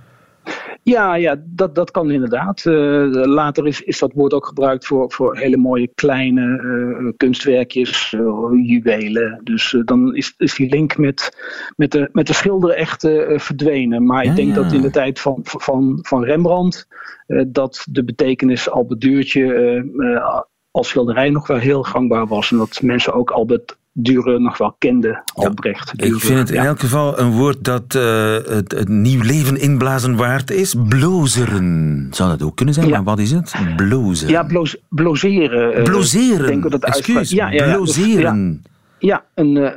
Ja, 0.89 1.15
ja 1.15 1.35
dat, 1.45 1.75
dat 1.75 1.91
kan 1.91 2.11
inderdaad. 2.11 2.65
Uh, 2.65 3.09
later 3.11 3.67
is, 3.67 3.81
is 3.81 3.99
dat 3.99 4.13
woord 4.13 4.33
ook 4.33 4.45
gebruikt 4.45 4.85
voor, 4.85 5.11
voor 5.11 5.37
hele 5.37 5.57
mooie 5.57 5.91
kleine 5.95 6.41
uh, 6.41 7.11
kunstwerkjes, 7.17 8.11
uh, 8.11 8.67
juwelen. 8.67 9.41
Dus 9.43 9.75
dan 9.85 10.15
is, 10.15 10.33
is 10.37 10.55
die 10.55 10.69
link 10.69 10.97
met, 10.97 11.37
met, 11.75 11.91
de, 11.91 12.09
met 12.11 12.27
de 12.27 12.33
schilder 12.33 12.69
echt 12.69 13.01
verdwenen. 13.35 14.05
Maar 14.05 14.23
ik 14.23 14.35
denk 14.35 14.55
dat 14.55 14.71
in 14.71 14.81
de 14.81 14.89
tijd 14.89 15.19
van, 15.19 15.39
van, 15.41 15.99
van 16.01 16.23
Rembrandt 16.23 16.87
dat 17.47 17.85
de 17.89 18.03
betekenis 18.03 18.69
Albertuurtje 18.69 20.35
als 20.71 20.87
schilderij 20.87 21.29
nog 21.29 21.47
wel 21.47 21.57
heel 21.57 21.83
gangbaar 21.83 22.27
was. 22.27 22.51
En 22.51 22.57
dat 22.57 22.81
mensen 22.81 23.13
ook 23.13 23.31
Albert 23.31 23.77
Dure 23.99 24.39
nog 24.39 24.57
wel 24.57 24.75
kende, 24.77 25.21
Albrecht. 25.33 25.93
ik 25.95 26.19
vind 26.19 26.39
het 26.39 26.49
in 26.49 26.61
elk 26.61 26.79
geval 26.79 27.19
een 27.19 27.31
woord 27.31 27.63
dat 27.63 27.95
uh, 27.95 28.33
het, 28.33 28.71
het, 28.71 28.87
nieuw 28.87 29.21
leven 29.21 29.59
inblazen 29.59 30.15
waard 30.15 30.51
is. 30.51 30.75
Blozeren. 30.87 32.07
Zou 32.11 32.29
dat 32.29 32.43
ook 32.43 32.55
kunnen 32.55 32.73
zijn? 32.73 32.89
Maar 32.89 33.03
wat 33.03 33.19
is 33.19 33.31
het? 33.31 33.53
Blozeren. 33.75 34.33
Ja, 34.33 34.43
bloos, 34.43 34.77
blozeren. 34.89 35.77
Uh, 35.77 35.83
blozeren. 35.83 36.79
Excuus, 36.79 37.29
ja, 37.29 37.49
blozeren. 37.49 38.63
Ja, 38.99 39.25
een, 39.33 39.55
uh, 39.55 39.71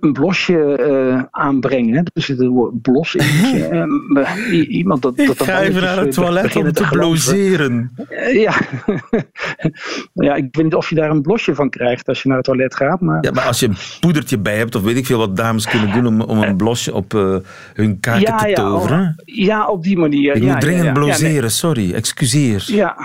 een 0.00 0.12
blosje 0.12 0.78
uh, 0.80 1.22
aanbrengen. 1.30 2.10
Er 2.14 2.22
zit 2.22 2.40
een 2.40 2.48
woord 2.48 2.82
blos 2.82 3.14
in. 3.14 3.24
Dus, 4.14 4.28
iemand 4.66 5.02
dat, 5.02 5.16
dat 5.16 5.28
Ik 5.28 5.42
ga 5.42 5.60
even 5.60 5.82
naar 5.82 5.98
het 5.98 6.12
toilet 6.12 6.56
om 6.56 6.72
te 6.72 6.86
bloseren. 6.90 7.92
ja. 8.32 8.54
ja, 10.26 10.34
ik 10.34 10.48
weet 10.50 10.64
niet 10.64 10.74
of 10.74 10.88
je 10.88 10.94
daar 10.94 11.10
een 11.10 11.22
blosje 11.22 11.54
van 11.54 11.70
krijgt 11.70 12.08
als 12.08 12.22
je 12.22 12.28
naar 12.28 12.36
het 12.36 12.46
toilet 12.46 12.74
gaat. 12.74 13.00
Maar... 13.00 13.18
Ja, 13.20 13.30
maar 13.30 13.44
als 13.44 13.60
je 13.60 13.66
een 13.68 13.76
poedertje 14.00 14.38
bij 14.38 14.56
hebt, 14.56 14.74
of 14.74 14.82
weet 14.82 14.96
ik 14.96 15.06
veel 15.06 15.18
wat 15.18 15.36
dames 15.36 15.66
kunnen 15.66 15.92
doen 15.92 16.06
om, 16.06 16.20
om 16.20 16.42
een 16.42 16.56
blosje 16.56 16.94
op 16.94 17.14
uh, 17.14 17.36
hun 17.74 18.00
kaarten 18.00 18.36
te 18.36 18.52
toveren. 18.52 19.22
Ja, 19.24 19.44
ja, 19.44 19.66
op 19.66 19.82
die 19.82 19.98
manier. 19.98 20.34
Ik 20.34 20.42
moet 20.42 20.60
dringend 20.60 20.92
bloseren, 20.92 21.50
sorry, 21.50 21.94
excuseer. 21.94 22.64
Ja, 22.66 22.96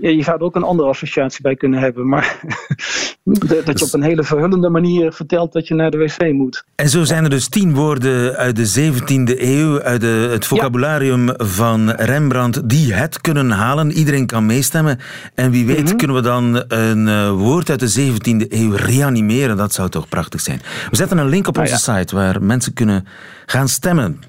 ja, 0.00 0.08
je 0.08 0.22
zou 0.22 0.36
er 0.36 0.44
ook 0.44 0.56
een 0.56 0.62
andere 0.62 0.88
associatie 0.88 1.42
bij 1.42 1.56
kunnen 1.56 1.80
hebben. 1.80 2.08
Maar 2.08 2.40
dat 3.64 3.78
je 3.78 3.84
op 3.84 3.92
een 3.92 4.02
hele 4.02 4.24
verhullende 4.24 4.68
manier 4.68 5.12
vertelt 5.12 5.52
dat 5.52 5.68
je 5.68 5.74
naar 5.74 5.90
de 5.90 5.96
wc 5.96 6.32
moet. 6.32 6.64
En 6.74 6.88
zo 6.88 7.04
zijn 7.04 7.24
er 7.24 7.30
dus 7.30 7.48
tien 7.48 7.74
woorden 7.74 8.36
uit 8.36 8.56
de 8.56 8.92
17e 8.92 9.40
eeuw, 9.40 9.80
uit 9.80 10.00
de, 10.00 10.28
het 10.30 10.46
vocabularium 10.46 11.30
van 11.36 11.90
Rembrandt, 11.90 12.68
die 12.68 12.94
het 12.94 13.20
kunnen 13.20 13.50
halen. 13.50 13.92
Iedereen 13.92 14.26
kan 14.26 14.46
meestemmen. 14.46 14.98
En 15.34 15.50
wie 15.50 15.66
weet 15.66 15.84
mhm. 15.84 15.96
kunnen 15.96 16.16
we 16.16 16.22
dan 16.22 16.64
een 16.68 17.08
eh, 17.08 17.30
woord 17.30 17.70
uit 17.70 17.80
de 17.80 18.12
17e 18.12 18.48
eeuw 18.48 18.72
reanimeren. 18.72 19.56
Dat 19.56 19.72
zou 19.72 19.88
toch 19.88 20.08
prachtig 20.08 20.40
zijn. 20.40 20.60
We 20.90 20.96
zetten 20.96 21.18
een 21.18 21.28
link 21.28 21.46
op 21.46 21.56
ah, 21.56 21.62
onze 21.62 21.76
site 21.76 22.14
waar 22.14 22.42
mensen 22.42 22.72
kunnen 22.72 23.06
gaan 23.46 23.68
stemmen. 23.68 24.20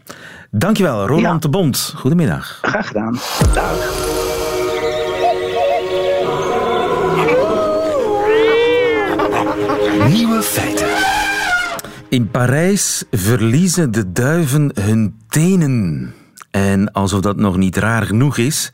Dankjewel, 0.51 1.07
Roland 1.07 1.41
de 1.41 1.49
Bond. 1.49 1.93
Goedemiddag. 1.95 2.59
Graag 2.61 2.87
gedaan. 2.87 3.19
Dag. 3.53 4.28
Nieuwe 10.39 10.53
feiten. 10.53 10.87
In 12.09 12.31
Parijs 12.31 13.03
verliezen 13.11 13.91
de 13.91 14.11
duiven 14.11 14.71
hun 14.73 15.15
tenen. 15.29 16.13
En 16.51 16.91
alsof 16.91 17.21
dat 17.21 17.37
nog 17.37 17.57
niet 17.57 17.77
raar 17.77 18.05
genoeg 18.05 18.37
is, 18.37 18.71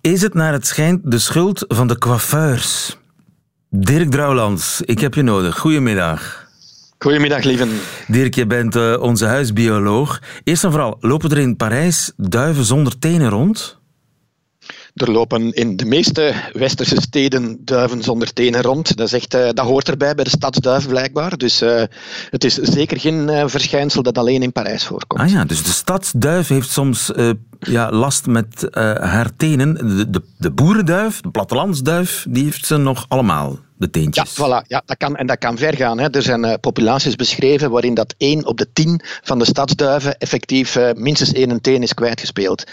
is 0.00 0.22
het 0.22 0.34
naar 0.34 0.52
het 0.52 0.66
schijnt 0.66 1.10
de 1.10 1.18
schuld 1.18 1.64
van 1.68 1.86
de 1.86 1.98
coiffeurs. 1.98 2.98
Dirk 3.70 4.10
Drouwlands, 4.10 4.80
ik 4.80 5.00
heb 5.00 5.14
je 5.14 5.22
nodig. 5.22 5.58
Goedemiddag. 5.58 6.48
Goedemiddag, 6.98 7.44
lieven. 7.44 7.70
Dirk, 8.06 8.34
je 8.34 8.46
bent 8.46 8.76
uh, 8.76 9.00
onze 9.00 9.26
huisbioloog. 9.26 10.20
Eerst 10.44 10.64
en 10.64 10.70
vooral, 10.70 10.96
lopen 11.00 11.30
er 11.30 11.38
in 11.38 11.56
Parijs 11.56 12.12
duiven 12.16 12.64
zonder 12.64 12.98
tenen 12.98 13.30
rond? 13.30 13.82
Er 14.94 15.10
lopen 15.10 15.52
in 15.52 15.76
de 15.76 15.84
meeste 15.84 16.34
westerse 16.52 17.00
steden 17.00 17.58
duiven 17.60 18.02
zonder 18.02 18.32
tenen 18.32 18.62
rond. 18.62 18.96
Dat, 18.96 19.12
is 19.12 19.26
uh, 19.34 19.48
dat 19.52 19.58
hoort 19.58 19.88
erbij 19.88 20.14
bij 20.14 20.24
de 20.24 20.30
stadsduif 20.30 20.88
blijkbaar. 20.88 21.36
Dus 21.36 21.62
uh, 21.62 21.82
het 22.30 22.44
is 22.44 22.54
zeker 22.54 23.00
geen 23.00 23.28
uh, 23.28 23.44
verschijnsel 23.46 24.02
dat 24.02 24.18
alleen 24.18 24.42
in 24.42 24.52
Parijs 24.52 24.84
voorkomt. 24.84 25.20
Ah 25.20 25.30
ja, 25.30 25.44
dus 25.44 25.62
de 25.62 25.70
stadsduif 25.70 26.48
heeft 26.48 26.70
soms 26.70 27.10
ja, 27.58 27.90
last 27.90 28.26
met 28.26 28.68
haar 29.00 29.30
tenen. 29.36 29.74
De, 29.74 30.10
de, 30.10 30.22
de 30.38 30.50
boerenduif, 30.50 31.20
de 31.20 31.30
plattelandsduif, 31.30 32.26
die 32.28 32.44
heeft 32.44 32.66
ze 32.66 32.76
nog 32.76 33.04
allemaal 33.08 33.58
de 33.76 33.90
teentjes. 33.90 34.36
Ja, 34.36 34.44
voilà. 34.44 34.66
ja 34.66 34.82
dat 34.86 34.96
kan, 34.96 35.16
en 35.16 35.26
dat 35.26 35.38
kan 35.38 35.58
ver 35.58 35.76
gaan. 35.76 35.98
Hè. 35.98 36.10
Er 36.10 36.22
zijn 36.22 36.44
uh, 36.44 36.54
populaties 36.60 37.16
beschreven 37.16 37.70
waarin 37.70 37.94
dat 37.94 38.14
1 38.18 38.46
op 38.46 38.58
de 38.58 38.66
10 38.72 39.00
van 39.22 39.38
de 39.38 39.44
stadsduiven 39.44 40.18
effectief 40.18 40.76
uh, 40.76 40.92
minstens 40.92 41.32
één 41.32 41.60
teen 41.60 41.82
is 41.82 41.94
kwijtgespeeld. 41.94 42.64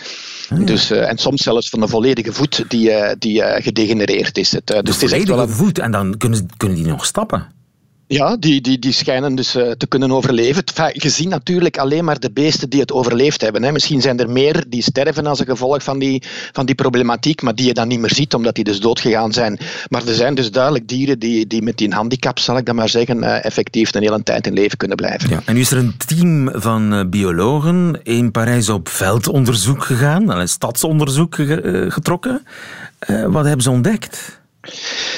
Ah, 0.50 0.66
dus, 0.66 0.92
uh, 0.92 1.10
en 1.10 1.18
soms 1.18 1.44
zelfs 1.44 1.70
van 1.70 1.80
de 1.80 1.88
volledige 1.88 2.34
voet 2.34 2.66
die, 2.68 2.92
die 3.18 3.42
gedegenereerd 3.42 4.38
is. 4.38 4.52
Het, 4.52 4.68
dus 4.68 4.84
de 4.84 5.08
volledige 5.08 5.48
voet 5.48 5.80
en 5.80 5.92
dan 5.92 6.18
kunnen, 6.18 6.50
kunnen 6.58 6.78
die 6.78 6.88
nog 6.88 7.06
stappen? 7.06 7.60
Ja, 8.12 8.38
die, 8.38 8.62
die, 8.62 8.80
die 8.80 8.92
schijnen 8.92 9.36
dus 9.36 9.56
uh, 9.56 9.72
te 9.72 9.88
kunnen 9.88 10.12
overleven. 10.12 10.64
Gezien 10.76 11.30
natuurlijk 11.30 11.78
alleen 11.78 12.06
maar 12.06 12.20
de 12.20 12.32
beesten 12.32 12.70
die 12.70 12.80
het 12.80 12.92
overleefd 12.92 13.42
hebben. 13.42 13.64
Hè. 13.64 13.72
Misschien 13.72 14.02
zijn 14.02 14.20
er 14.20 14.30
meer 14.30 14.64
die 14.68 14.82
sterven 14.82 15.28
als 15.28 15.40
een 15.40 15.46
gevolg 15.46 15.84
van 15.84 16.00
die, 16.00 16.24
van 16.52 16.66
die 16.66 16.76
problematiek, 16.76 17.42
maar 17.42 17.56
die 17.56 17.66
je 17.66 17.74
dan 17.74 17.88
niet 17.88 18.00
meer 18.00 18.14
ziet, 18.14 18.34
omdat 18.34 18.56
die 18.56 18.64
dus 18.64 18.80
doodgegaan 18.80 19.34
zijn. 19.34 19.60
Maar 19.90 20.08
er 20.08 20.14
zijn 20.14 20.36
dus 20.36 20.52
duidelijk 20.52 20.88
dieren 20.88 21.20
die, 21.20 21.48
die 21.48 21.62
met 21.62 21.78
die 21.78 21.94
handicap, 21.94 22.40
zal 22.40 22.58
ik 22.58 22.66
dat 22.66 22.76
maar 22.76 22.90
zeggen, 22.90 23.18
uh, 23.18 23.46
effectief 23.46 23.94
een 23.94 24.02
hele 24.02 24.24
tijd 24.24 24.48
in 24.48 24.54
leven 24.54 24.78
kunnen 24.78 24.98
blijven. 24.98 25.30
Ja, 25.30 25.42
en 25.46 25.54
nu 25.54 25.60
is 25.60 25.72
er 25.72 25.78
een 25.78 25.98
team 25.98 26.52
van 26.54 26.94
uh, 26.94 27.06
biologen 27.10 28.00
in 28.04 28.32
Parijs 28.32 28.70
op 28.70 28.90
veldonderzoek 28.90 29.84
gegaan, 29.84 30.30
een 30.30 30.48
stadsonderzoek 30.48 31.36
getrokken. 31.88 32.42
wat 33.28 33.46
hebben 33.46 33.62
ze 33.62 33.70
ontdekt? 33.70 34.41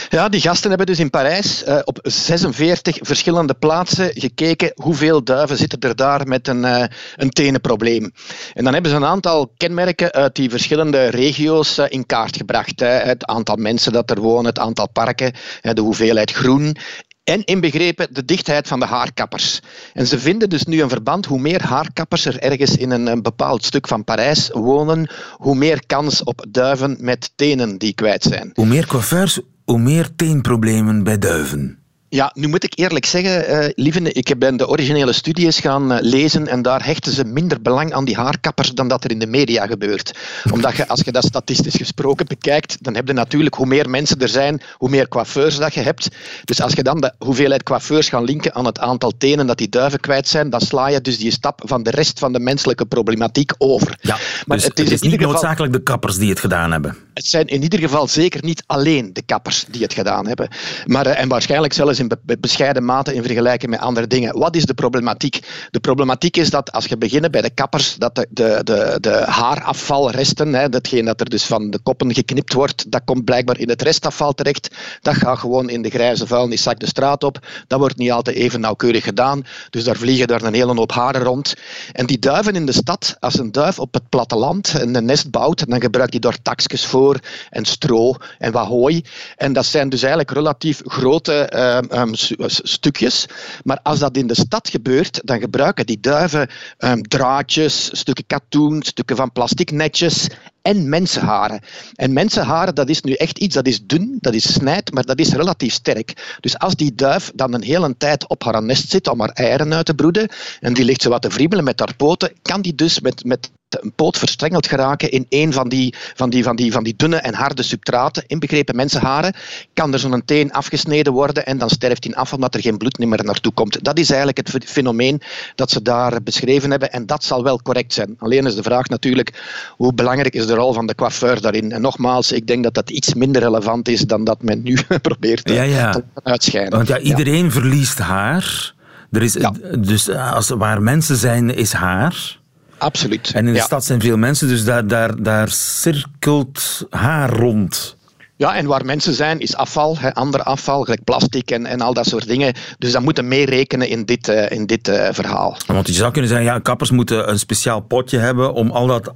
Ja, 0.10 0.29
die 0.29 0.41
gasten 0.41 0.69
hebben 0.69 0.88
dus 0.88 0.99
in 0.99 1.10
Parijs 1.10 1.63
uh, 1.67 1.79
op 1.84 1.99
46 2.01 2.97
verschillende 3.01 3.53
plaatsen 3.53 4.12
gekeken 4.13 4.71
hoeveel 4.75 5.23
duiven 5.23 5.58
zitten 5.58 5.79
er 5.79 5.95
daar 5.95 6.27
met 6.27 6.47
een, 6.47 6.63
uh, 6.63 6.84
een 7.15 7.29
tenenprobleem. 7.29 8.12
En 8.53 8.63
dan 8.63 8.73
hebben 8.73 8.91
ze 8.91 8.97
een 8.97 9.06
aantal 9.06 9.53
kenmerken 9.58 10.12
uit 10.12 10.36
die 10.36 10.49
verschillende 10.49 11.06
regio's 11.06 11.77
uh, 11.77 11.86
in 11.89 12.06
kaart 12.06 12.38
gebracht. 12.38 12.79
Hè. 12.79 12.88
Het 12.88 13.25
aantal 13.25 13.56
mensen 13.56 13.91
dat 13.91 14.10
er 14.10 14.19
wonen, 14.19 14.45
het 14.45 14.60
aantal 14.60 14.89
parken, 14.89 15.34
de 15.62 15.82
hoeveelheid 15.82 16.32
groen 16.32 16.77
en 17.24 17.44
inbegrepen 17.44 18.08
de 18.14 18.26
dichtheid 18.26 18.68
van 18.68 18.80
de 18.80 18.86
haarkappers. 18.86 19.60
En 19.94 20.08
ze 20.08 20.20
vinden 20.20 20.50
dus 20.50 20.64
nu 20.64 20.82
een 20.82 20.90
verband. 20.90 21.26
Hoe 21.26 21.40
meer 21.40 21.64
haarkappers 21.64 22.26
er 22.26 22.40
ergens 22.40 22.78
in 22.78 22.92
een, 22.92 23.22
bepaald 23.22 23.66
stuk 23.66 23.88
van 23.88 24.04
Parijs 24.04 24.50
wonen, 24.54 25.10
hoe 25.32 25.56
meer 25.56 25.86
kans 25.86 26.24
op 26.24 26.46
duiven 26.50 26.98
met 27.00 27.32
tenen 27.36 27.78
die 27.78 27.94
kwijt 27.94 28.24
zijn. 28.24 28.52
Hoe 28.54 28.66
meer 28.66 28.88
coiffeurs, 28.88 29.40
hoe 29.66 29.80
meer 29.80 30.16
teenproblemen 30.16 31.04
bij 31.04 31.18
duiven. 31.18 31.83
Ja, 32.13 32.32
nu 32.34 32.47
moet 32.47 32.63
ik 32.63 32.73
eerlijk 32.76 33.06
zeggen, 33.06 33.63
uh, 33.63 33.69
lieve, 33.76 34.12
ik 34.12 34.39
ben 34.39 34.58
de 34.58 34.67
originele 34.67 35.13
studies 35.13 35.60
gaan 35.60 35.91
uh, 35.91 35.97
lezen 36.02 36.47
en 36.47 36.62
daar 36.62 36.86
hechten 36.86 37.13
ze 37.13 37.23
minder 37.23 37.62
belang 37.62 37.93
aan 37.93 38.06
die 38.06 38.15
haarkappers 38.15 38.71
dan 38.71 38.88
dat 38.88 39.04
er 39.04 39.12
in 39.12 39.19
de 39.19 39.28
media 39.28 39.65
gebeurt. 39.65 40.17
Omdat 40.52 40.76
je, 40.76 40.88
als 40.88 41.02
je 41.02 41.12
dat 41.12 41.23
statistisch 41.23 41.76
gesproken 41.76 42.26
bekijkt, 42.26 42.78
dan 42.84 42.95
heb 42.95 43.08
je 43.08 43.13
natuurlijk 43.13 43.56
hoe 43.56 43.65
meer 43.65 43.89
mensen 43.89 44.19
er 44.19 44.30
zijn, 44.30 44.62
hoe 44.78 44.89
meer 44.89 45.08
coiffeurs 45.08 45.58
dat 45.58 45.73
je 45.73 45.80
hebt. 45.80 46.08
Dus 46.43 46.62
als 46.62 46.73
je 46.73 46.84
dan 46.84 47.02
de 47.02 47.13
hoeveelheid 47.17 47.63
coiffeurs 47.63 48.10
gaat 48.10 48.23
linken 48.23 48.54
aan 48.54 48.65
het 48.65 48.80
aantal 48.80 49.12
tenen 49.17 49.47
dat 49.47 49.58
die 49.58 49.69
duiven 49.69 49.99
kwijt 49.99 50.28
zijn, 50.28 50.49
dan 50.49 50.62
sla 50.62 50.88
je 50.88 51.02
dus 51.02 51.17
die 51.17 51.32
stap 51.32 51.62
van 51.65 51.84
de 51.84 51.91
rest 51.91 52.19
van 52.19 52.34
de 52.34 52.39
menselijke 52.39 52.86
problematiek 52.86 53.52
over. 53.58 53.97
Ja, 54.02 54.17
maar 54.45 54.58
dus 54.58 54.65
het 54.65 54.80
is, 54.80 54.84
het 54.84 54.93
is 54.93 55.02
niet 55.02 55.12
geval, 55.12 55.32
noodzakelijk 55.32 55.73
de 55.73 55.84
kappers 55.84 56.17
die 56.17 56.30
het 56.30 56.39
gedaan 56.39 56.71
hebben. 56.71 56.97
Het 57.13 57.26
zijn 57.26 57.47
in 57.47 57.63
ieder 57.63 57.80
geval 57.80 58.08
zeker 58.08 58.43
niet 58.43 58.63
alleen 58.65 59.13
de 59.13 59.21
kappers 59.21 59.65
die 59.69 59.82
het 59.82 59.93
gedaan 59.93 60.28
hebben. 60.28 60.47
Maar, 60.86 61.08
uh, 61.08 61.19
en 61.19 61.28
waarschijnlijk 61.28 61.73
zelfs 61.73 62.02
in 62.10 62.39
bescheiden 62.39 62.86
mate 62.86 63.13
in 63.13 63.24
vergelijking 63.24 63.72
met 63.72 63.80
andere 63.80 64.08
dingen. 64.08 64.39
Wat 64.39 64.56
is 64.56 64.66
de 64.66 64.74
problematiek? 64.74 65.39
De 65.72 65.80
problematiek 65.80 66.38
is 66.38 66.50
dat 66.50 66.72
als 66.72 66.86
je 66.86 66.98
begint 66.98 67.32
bij 67.32 67.42
de 67.42 67.50
kappers, 67.50 67.96
dat 67.96 68.16
de, 68.16 68.28
de, 68.30 68.60
de, 68.63 68.98
de 69.02 69.24
haarafvalresten, 69.26 70.54
hè, 70.54 70.70
datgene 70.70 71.04
dat 71.04 71.20
er 71.20 71.30
dus 71.30 71.46
van 71.46 71.70
de 71.70 71.80
koppen 71.80 72.13
geknipt 72.13 72.54
wordt, 72.54 72.92
dat 72.92 73.02
komt 73.06 73.26
blijkbaar 73.26 73.60
in 73.60 73.70
het 73.70 73.82
restafval 73.82 74.34
terecht. 74.34 74.76
Dat 75.02 75.16
gaat 75.16 75.39
gewoon 75.39 75.70
in 75.70 75.82
de 75.82 75.89
grijze 75.89 76.28
vuilniszak 76.28 76.80
de 76.80 76.88
straat 76.88 77.24
op. 77.24 77.48
Dat 77.68 77.80
wordt 77.80 77.98
niet 77.98 78.12
altijd 78.12 78.36
even 78.36 78.60
nauwkeurig 78.60 79.04
gedaan. 79.04 79.46
Dus 79.70 79.84
daar 79.84 79.96
vliegen 79.96 80.28
daar 80.28 80.42
een 80.42 80.54
hele 80.54 80.74
hoop 80.74 80.92
haren 80.92 81.24
rond. 81.24 81.54
En 81.92 82.06
die 82.06 82.20
duiven 82.20 82.56
in 82.56 82.66
de 82.66 82.72
stad, 82.72 83.16
als 83.20 83.39
een 83.39 83.52
duif 83.52 83.80
op 83.80 83.94
het 83.94 84.10
platteland 84.10 84.74
een 84.74 85.06
nest 85.06 85.32
bouwt, 85.32 85.70
dan 85.70 85.82
gebruikt 85.82 86.12
hij 86.12 86.20
daar 86.20 86.42
takjes 86.42 86.86
voor 86.86 87.20
en 87.50 87.66
stro 87.66 88.16
en 88.39 88.52
wat 88.52 88.68
hooi. 88.68 89.04
En 89.36 89.54
dat 89.54 89.66
zijn 89.66 89.89
dus 89.89 90.02
eigenlijk 90.02 90.32
relatief 90.32 90.82
grote 90.86 91.52
ehm, 91.93 92.13
stukjes. 92.47 93.25
Maar 93.63 93.79
als 93.84 93.99
dat 93.99 94.17
in 94.17 94.27
de 94.27 94.36
stad 94.36 94.69
gebeurt, 94.69 95.21
dan 95.23 95.39
gebruiken 95.39 95.86
die 95.86 95.99
duiven 95.99 96.49
um, 96.77 97.01
draadjes, 97.01 97.89
stukken 97.91 98.25
katoen, 98.25 98.84
stukken 98.84 99.15
van 99.15 99.32
plastic 99.32 99.71
netjes 99.71 100.27
en 100.62 100.89
mensenharen. 100.89 101.60
En 101.93 102.13
mensenharen, 102.13 102.75
dat 102.75 102.89
is 102.89 103.01
nu 103.01 103.13
echt 103.13 103.38
iets 103.38 103.56
dat 103.56 103.67
is 103.67 103.86
dun, 103.86 104.17
dat 104.19 104.34
is 104.34 104.53
snijdt, 104.53 104.93
maar 104.93 105.03
dat 105.03 105.19
is 105.19 105.34
relatief 105.34 105.73
sterk. 105.73 106.38
Dus 106.39 106.58
als 106.58 106.75
die 106.75 106.95
duif 106.95 107.32
dan 107.36 107.53
een 107.53 107.63
hele 107.63 107.97
tijd 107.97 108.27
op 108.27 108.43
haar 108.43 108.63
nest 108.63 108.89
zit 108.89 109.08
om 109.08 109.19
haar 109.19 109.29
eieren 109.29 109.73
uit 109.73 109.86
te 109.86 109.93
broeden, 109.93 110.29
en 110.60 110.73
die 110.73 110.86
ligt 110.86 111.01
zo 111.01 111.10
wat 111.10 111.21
te 111.21 111.29
wriemelen 111.29 111.63
met 111.63 111.79
haar 111.79 111.95
poten, 111.95 112.32
kan 112.41 112.62
die 112.62 112.75
dus 112.75 112.99
met, 112.99 113.25
met 113.25 113.51
een 113.82 113.94
poot 113.96 114.18
verstrengeld 114.18 114.68
geraken 114.68 115.12
in 115.12 115.26
een 115.30 115.54
van 115.54 115.70
die, 115.70 115.96
van 116.16 116.30
die, 116.30 116.44
van 116.44 116.56
die, 116.56 116.72
van 116.72 116.84
die 116.84 116.96
dunne 116.96 117.18
en 117.18 117.34
harde 117.34 117.64
substraten, 117.64 118.24
inbegrepen 118.28 118.76
mensenharen, 118.76 119.34
kan 119.74 119.94
er 119.94 120.00
zo'n 120.00 120.26
teen 120.26 120.52
afgesneden 120.52 121.14
worden 121.14 121.46
en 121.46 121.58
dan 121.58 121.70
sterft 121.70 122.04
hij 122.04 122.16
af 122.16 122.34
omdat 122.34 122.56
er 122.56 122.62
geen 122.62 122.78
bloed 122.78 122.98
meer 122.98 123.24
naartoe 123.24 123.54
komt. 123.54 123.84
Dat 123.84 123.98
is 123.98 124.10
eigenlijk 124.10 124.38
het 124.38 124.66
fenomeen 124.66 125.22
dat 125.56 125.72
ze 125.72 125.82
daar 125.82 126.24
beschreven 126.24 126.70
hebben 126.70 126.92
en 126.92 127.06
dat 127.06 127.24
zal 127.24 127.44
wel 127.44 127.62
correct 127.62 127.94
zijn. 127.94 128.16
Alleen 128.20 128.46
is 128.46 128.56
de 128.56 128.64
vraag 128.64 128.88
natuurlijk, 128.88 129.44
hoe 129.78 129.94
belangrijk 129.94 130.34
is 130.34 130.48
de 130.48 130.54
rol 130.54 130.74
van 130.74 130.88
de 130.88 130.96
coiffeur 130.96 131.42
daarin? 131.42 131.72
En 131.72 131.82
nogmaals, 131.82 132.32
ik 132.32 132.48
denk 132.48 132.64
dat 132.64 132.74
dat 132.74 132.90
iets 132.90 133.14
minder 133.14 133.42
relevant 133.42 133.88
is 133.88 134.02
dan 134.02 134.24
dat 134.24 134.42
men 134.42 134.64
nu 134.64 134.78
probeert 135.02 135.46
te, 135.46 135.54
ja, 135.54 135.64
ja. 135.64 135.92
te 135.92 136.04
uitschijnen. 136.24 136.72
Want 136.72 136.88
ja, 136.88 137.00
iedereen 137.00 137.52
verliest 137.52 137.98
haar. 137.98 138.74
Er 139.12 139.22
is, 139.22 139.38
Dus 139.80 140.10
als, 140.10 140.50
waar 140.50 140.82
mensen 140.82 141.16
zijn, 141.16 141.56
is 141.56 141.74
haar. 141.74 142.42
Absoluut. 142.84 143.32
En 143.34 143.48
in 143.48 143.54
de 143.54 143.60
stad 143.60 143.86
zijn 143.86 144.02
veel 144.02 144.17
mensen, 144.17 144.48
dus 144.48 144.63
daar, 144.63 144.88
daar, 144.88 145.24
daar 145.24 145.50
cirkelt 145.50 146.86
haar 146.89 147.30
rond. 147.30 147.96
Ja, 148.36 148.56
en 148.56 148.65
waar 148.65 148.86
mensen 148.86 149.13
zijn, 149.13 149.39
is 149.39 149.56
afval, 149.56 149.98
hè, 149.98 150.13
ander 150.13 150.43
afval, 150.43 150.84
gelijk 150.84 151.04
plastic 151.04 151.52
en, 151.52 151.65
en 151.65 151.82
al 151.82 151.93
dat 151.93 152.08
soort 152.08 152.28
dingen. 152.28 152.54
Dus 152.78 152.91
dat 152.91 153.02
moeten 153.02 153.28
meerekenen 153.28 153.88
in 153.88 154.06
dit, 154.06 154.28
uh, 154.28 154.52
in 154.52 154.65
dit 154.65 154.88
uh, 154.88 155.08
verhaal. 155.12 155.58
Want 155.67 155.88
je 155.88 155.93
zou 155.93 156.12
kunnen 156.12 156.30
zeggen, 156.30 156.48
ja, 156.48 156.60
kappers 156.60 156.91
moeten 156.91 157.30
een 157.30 157.39
speciaal 157.39 157.80
potje 157.80 158.17
hebben 158.17 158.54
om 158.54 158.72
al 158.72 158.88
dat 158.88 159.13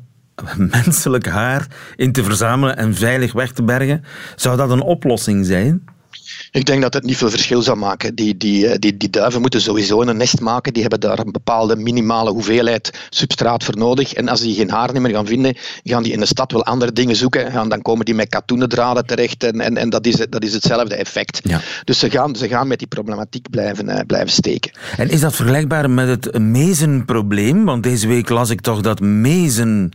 menselijk 0.57 1.27
haar 1.27 1.67
in 1.95 2.11
te 2.11 2.23
verzamelen 2.23 2.77
en 2.77 2.95
veilig 2.95 3.33
weg 3.33 3.51
te 3.51 3.63
bergen. 3.63 4.03
Zou 4.35 4.57
dat 4.57 4.69
een 4.69 4.81
oplossing 4.81 5.45
zijn? 5.45 5.83
Ik 6.51 6.65
denk 6.65 6.81
dat 6.81 6.93
het 6.93 7.03
niet 7.03 7.17
veel 7.17 7.29
verschil 7.29 7.61
zou 7.61 7.77
maken. 7.77 8.15
Die, 8.15 8.37
die, 8.37 8.67
eh, 8.67 8.79
die, 8.79 8.97
die 8.97 9.09
duiven 9.09 9.41
moeten 9.41 9.61
sowieso 9.61 10.01
een 10.01 10.17
nest 10.17 10.39
maken. 10.39 10.73
Die 10.73 10.81
hebben 10.81 10.99
daar 10.99 11.19
een 11.19 11.31
bepaalde 11.31 11.75
minimale 11.75 12.31
hoeveelheid 12.31 13.07
substraat 13.09 13.63
voor 13.63 13.77
nodig. 13.77 14.13
En 14.13 14.27
als 14.27 14.41
die 14.41 14.55
geen 14.55 14.69
haar 14.69 15.01
meer 15.01 15.11
gaan 15.11 15.25
vinden, 15.25 15.55
gaan 15.83 16.03
die 16.03 16.13
in 16.13 16.19
de 16.19 16.25
stad 16.25 16.51
wel 16.51 16.65
andere 16.65 16.91
dingen 16.91 17.15
zoeken. 17.15 17.45
En 17.45 17.69
dan 17.69 17.81
komen 17.81 18.05
die 18.05 18.15
met 18.15 18.29
katoenen 18.29 18.69
draden 18.69 19.05
terecht. 19.05 19.43
En, 19.43 19.59
en, 19.59 19.77
en 19.77 19.89
dat, 19.89 20.05
is, 20.05 20.25
dat 20.29 20.43
is 20.43 20.53
hetzelfde 20.53 20.95
effect. 20.95 21.39
Ja. 21.43 21.61
Dus 21.83 21.99
ze 21.99 22.09
gaan, 22.09 22.35
ze 22.35 22.47
gaan 22.47 22.67
met 22.67 22.79
die 22.79 22.87
problematiek 22.87 23.49
blijven, 23.49 23.89
uh, 23.89 23.99
blijven 24.07 24.31
steken. 24.31 24.71
En 24.97 25.09
is 25.09 25.19
dat 25.19 25.35
vergelijkbaar 25.35 25.89
met 25.89 26.07
het 26.07 26.39
mezenprobleem? 26.39 27.65
Want 27.65 27.83
deze 27.83 28.07
week 28.07 28.29
las 28.29 28.49
ik 28.49 28.61
toch 28.61 28.81
dat 28.81 28.99
mezen... 28.99 29.91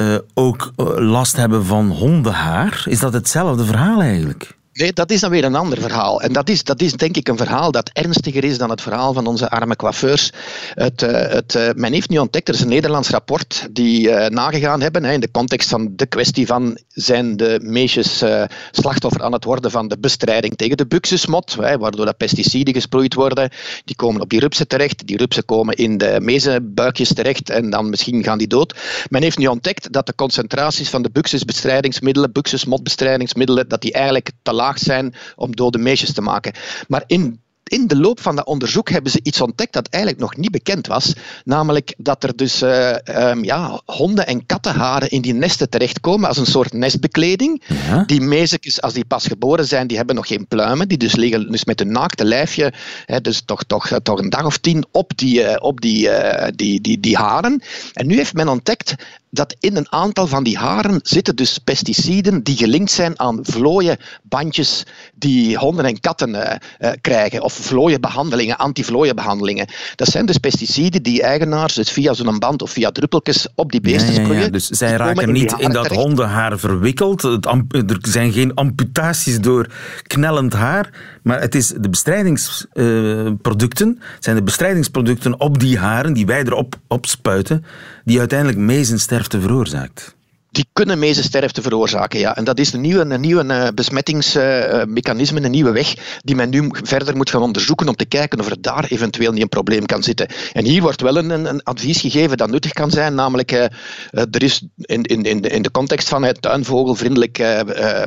Uh, 0.00 0.18
ook 0.34 0.72
last 0.96 1.36
hebben 1.36 1.64
van 1.64 1.90
hondenhaar. 1.90 2.84
Is 2.88 2.98
dat 2.98 3.12
hetzelfde 3.12 3.64
verhaal 3.64 4.00
eigenlijk? 4.00 4.57
Nee, 4.78 4.92
dat 4.92 5.10
is 5.10 5.20
dan 5.20 5.30
weer 5.30 5.44
een 5.44 5.54
ander 5.54 5.80
verhaal. 5.80 6.20
En 6.20 6.32
dat 6.32 6.48
is, 6.48 6.64
dat 6.64 6.80
is 6.80 6.92
denk 6.92 7.16
ik 7.16 7.28
een 7.28 7.36
verhaal 7.36 7.70
dat 7.70 7.90
ernstiger 7.92 8.44
is 8.44 8.58
dan 8.58 8.70
het 8.70 8.80
verhaal 8.80 9.12
van 9.12 9.26
onze 9.26 9.50
arme 9.50 9.76
coiffeurs. 9.76 10.32
Het, 10.74 11.02
uh, 11.02 11.10
het, 11.10 11.54
uh, 11.54 11.68
men 11.74 11.92
heeft 11.92 12.08
nu 12.08 12.18
ontdekt, 12.18 12.48
er 12.48 12.54
is 12.54 12.60
een 12.60 12.68
Nederlands 12.68 13.08
rapport 13.08 13.68
die 13.70 14.08
uh, 14.08 14.26
nagegaan 14.26 14.80
hebben 14.80 15.04
hè, 15.04 15.12
in 15.12 15.20
de 15.20 15.30
context 15.30 15.68
van 15.68 15.92
de 15.96 16.06
kwestie 16.06 16.46
van 16.46 16.78
zijn 16.88 17.36
de 17.36 17.60
meisjes 17.62 18.24
slachtoffer 18.70 19.22
aan 19.22 19.32
het 19.32 19.44
worden 19.44 19.70
van 19.70 19.88
de 19.88 19.98
bestrijding 19.98 20.56
tegen 20.56 20.76
de 20.76 20.86
buxusmot, 20.86 21.56
hè, 21.60 21.78
waardoor 21.78 22.04
dat 22.04 22.16
pesticiden 22.16 22.74
gesproeid 22.74 23.14
worden. 23.14 23.50
Die 23.84 23.96
komen 23.96 24.20
op 24.20 24.30
die 24.30 24.40
rupsen 24.40 24.68
terecht, 24.68 25.06
die 25.06 25.16
rupsen 25.16 25.44
komen 25.44 25.76
in 25.76 25.98
de 25.98 26.18
mezenbuikjes 26.22 27.12
terecht 27.12 27.50
en 27.50 27.70
dan 27.70 27.90
misschien 27.90 28.24
gaan 28.24 28.38
die 28.38 28.46
dood. 28.46 28.76
Men 29.08 29.22
heeft 29.22 29.38
nu 29.38 29.46
ontdekt 29.46 29.92
dat 29.92 30.06
de 30.06 30.14
concentraties 30.14 30.88
van 30.88 31.02
de 31.02 31.10
buxusbestrijdingsmiddelen, 31.10 32.32
buxusmotbestrijdingsmiddelen, 32.32 33.68
dat 33.68 33.80
die 33.80 33.92
eigenlijk 33.92 34.30
te 34.42 34.52
laag 34.52 34.67
zijn 34.76 35.14
om 35.36 35.56
dode 35.56 35.78
meisjes 35.78 36.12
te 36.12 36.20
maken. 36.20 36.52
Maar 36.88 37.02
in 37.06 37.40
in 37.68 37.86
de 37.86 37.96
loop 37.96 38.20
van 38.20 38.36
dat 38.36 38.46
onderzoek 38.46 38.90
hebben 38.90 39.12
ze 39.12 39.20
iets 39.22 39.40
ontdekt 39.40 39.72
dat 39.72 39.88
eigenlijk 39.88 40.22
nog 40.22 40.36
niet 40.36 40.50
bekend 40.50 40.86
was. 40.86 41.14
Namelijk 41.44 41.94
dat 41.96 42.24
er 42.24 42.36
dus 42.36 42.62
uh, 42.62 42.94
um, 43.30 43.44
ja, 43.44 43.80
honden- 43.84 44.26
en 44.26 44.46
kattenharen 44.46 45.10
in 45.10 45.22
die 45.22 45.34
nesten 45.34 45.70
terechtkomen 45.70 46.28
als 46.28 46.36
een 46.36 46.46
soort 46.46 46.72
nestbekleding. 46.72 47.62
Die 48.06 48.20
meisjes, 48.20 48.80
als 48.80 48.92
die 48.92 49.04
pas 49.04 49.26
geboren 49.26 49.66
zijn, 49.66 49.86
die 49.86 49.96
hebben 49.96 50.14
nog 50.14 50.26
geen 50.26 50.46
pluimen. 50.46 50.88
Die 50.88 50.98
dus 50.98 51.14
liggen 51.14 51.50
dus 51.50 51.64
met 51.64 51.80
een 51.80 51.92
naakte 51.92 52.24
lijfje, 52.24 52.72
hè, 53.04 53.20
dus 53.20 53.42
toch, 53.44 53.64
toch, 53.64 53.90
toch 54.02 54.18
een 54.18 54.30
dag 54.30 54.44
of 54.44 54.58
tien 54.58 54.84
op, 54.90 55.12
die, 55.16 55.40
uh, 55.40 55.56
op 55.58 55.80
die, 55.80 56.08
uh, 56.08 56.46
die, 56.54 56.80
die, 56.80 57.00
die 57.00 57.16
haren. 57.16 57.62
En 57.92 58.06
nu 58.06 58.16
heeft 58.16 58.34
men 58.34 58.48
ontdekt 58.48 58.94
dat 59.30 59.56
in 59.60 59.76
een 59.76 59.92
aantal 59.92 60.26
van 60.26 60.44
die 60.44 60.56
haren 60.56 61.00
zitten 61.02 61.36
dus 61.36 61.58
pesticiden 61.58 62.42
die 62.42 62.56
gelinkt 62.56 62.90
zijn 62.90 63.20
aan 63.20 63.38
vlooienbandjes 63.42 64.82
die 65.14 65.56
honden 65.56 65.84
en 65.84 66.00
katten 66.00 66.34
uh, 66.34 66.52
uh, 66.78 66.90
krijgen, 67.00 67.42
of 67.42 67.52
vlooienbehandelingen, 67.52 68.56
antivlooienbehandelingen. 68.56 69.68
Dat 69.94 70.08
zijn 70.08 70.26
dus 70.26 70.38
pesticiden 70.38 71.02
die 71.02 71.22
eigenaars 71.22 71.74
dus 71.74 71.90
via 71.90 72.12
zo'n 72.12 72.38
band 72.38 72.62
of 72.62 72.70
via 72.70 72.90
druppeltjes 72.90 73.48
op 73.54 73.72
die 73.72 73.80
beesten 73.80 74.14
ja, 74.14 74.20
ja, 74.20 74.40
ja. 74.40 74.48
Dus 74.48 74.66
zij 74.66 74.96
raken 74.96 75.32
niet 75.32 75.54
in, 75.58 75.70
dat 75.70 75.86
hondenhaar 75.86 76.58
verwikkeld. 76.58 77.22
Er 77.22 77.98
zijn 78.00 78.32
geen 78.32 78.54
amputaties 78.54 79.40
door 79.40 79.66
knellend 80.02 80.52
haar, 80.52 80.90
maar 81.22 81.40
het 81.40 81.54
is 81.54 81.68
de 81.68 81.88
bestrijdingsproducten, 81.88 83.98
uh, 83.98 84.04
zijn 84.18 84.36
de 84.36 84.42
bestrijdingsproducten 84.42 85.40
op 85.40 85.58
die 85.58 85.78
haren 85.78 86.12
die 86.12 86.26
wij 86.26 86.42
erop 86.42 86.74
opspuiten, 86.86 87.64
die 88.08 88.18
uiteindelijk 88.18 88.58
mezensterfte 88.58 89.40
veroorzaakt 89.40 90.16
die 90.50 90.66
kunnen 90.72 90.98
mezensterfte 90.98 91.62
veroorzaken. 91.62 92.18
Ja. 92.18 92.36
En 92.36 92.44
dat 92.44 92.58
is 92.58 92.72
een 92.72 92.80
nieuwe, 92.80 93.00
een 93.00 93.20
nieuwe 93.20 93.44
uh, 93.44 93.68
besmettingsmechanisme, 93.74 95.42
een 95.42 95.50
nieuwe 95.50 95.70
weg 95.70 95.94
die 96.22 96.34
men 96.34 96.50
nu 96.50 96.68
verder 96.70 97.16
moet 97.16 97.30
gaan 97.30 97.42
onderzoeken 97.42 97.88
om 97.88 97.96
te 97.96 98.04
kijken 98.04 98.40
of 98.40 98.50
er 98.50 98.60
daar 98.60 98.84
eventueel 98.88 99.32
niet 99.32 99.42
een 99.42 99.48
probleem 99.48 99.86
kan 99.86 100.02
zitten. 100.02 100.28
En 100.52 100.64
hier 100.64 100.82
wordt 100.82 101.00
wel 101.00 101.16
een, 101.16 101.30
een 101.30 101.62
advies 101.62 102.00
gegeven 102.00 102.36
dat 102.36 102.50
nuttig 102.50 102.72
kan 102.72 102.90
zijn, 102.90 103.14
namelijk 103.14 103.52
uh, 103.52 103.64
er 104.10 104.42
is 104.42 104.66
in, 104.76 105.02
in, 105.02 105.22
in, 105.22 105.62
de, 105.62 105.70
context 105.70 106.08
van 106.08 106.22
het 106.22 106.42
tuinvogelvriendelijk 106.42 107.42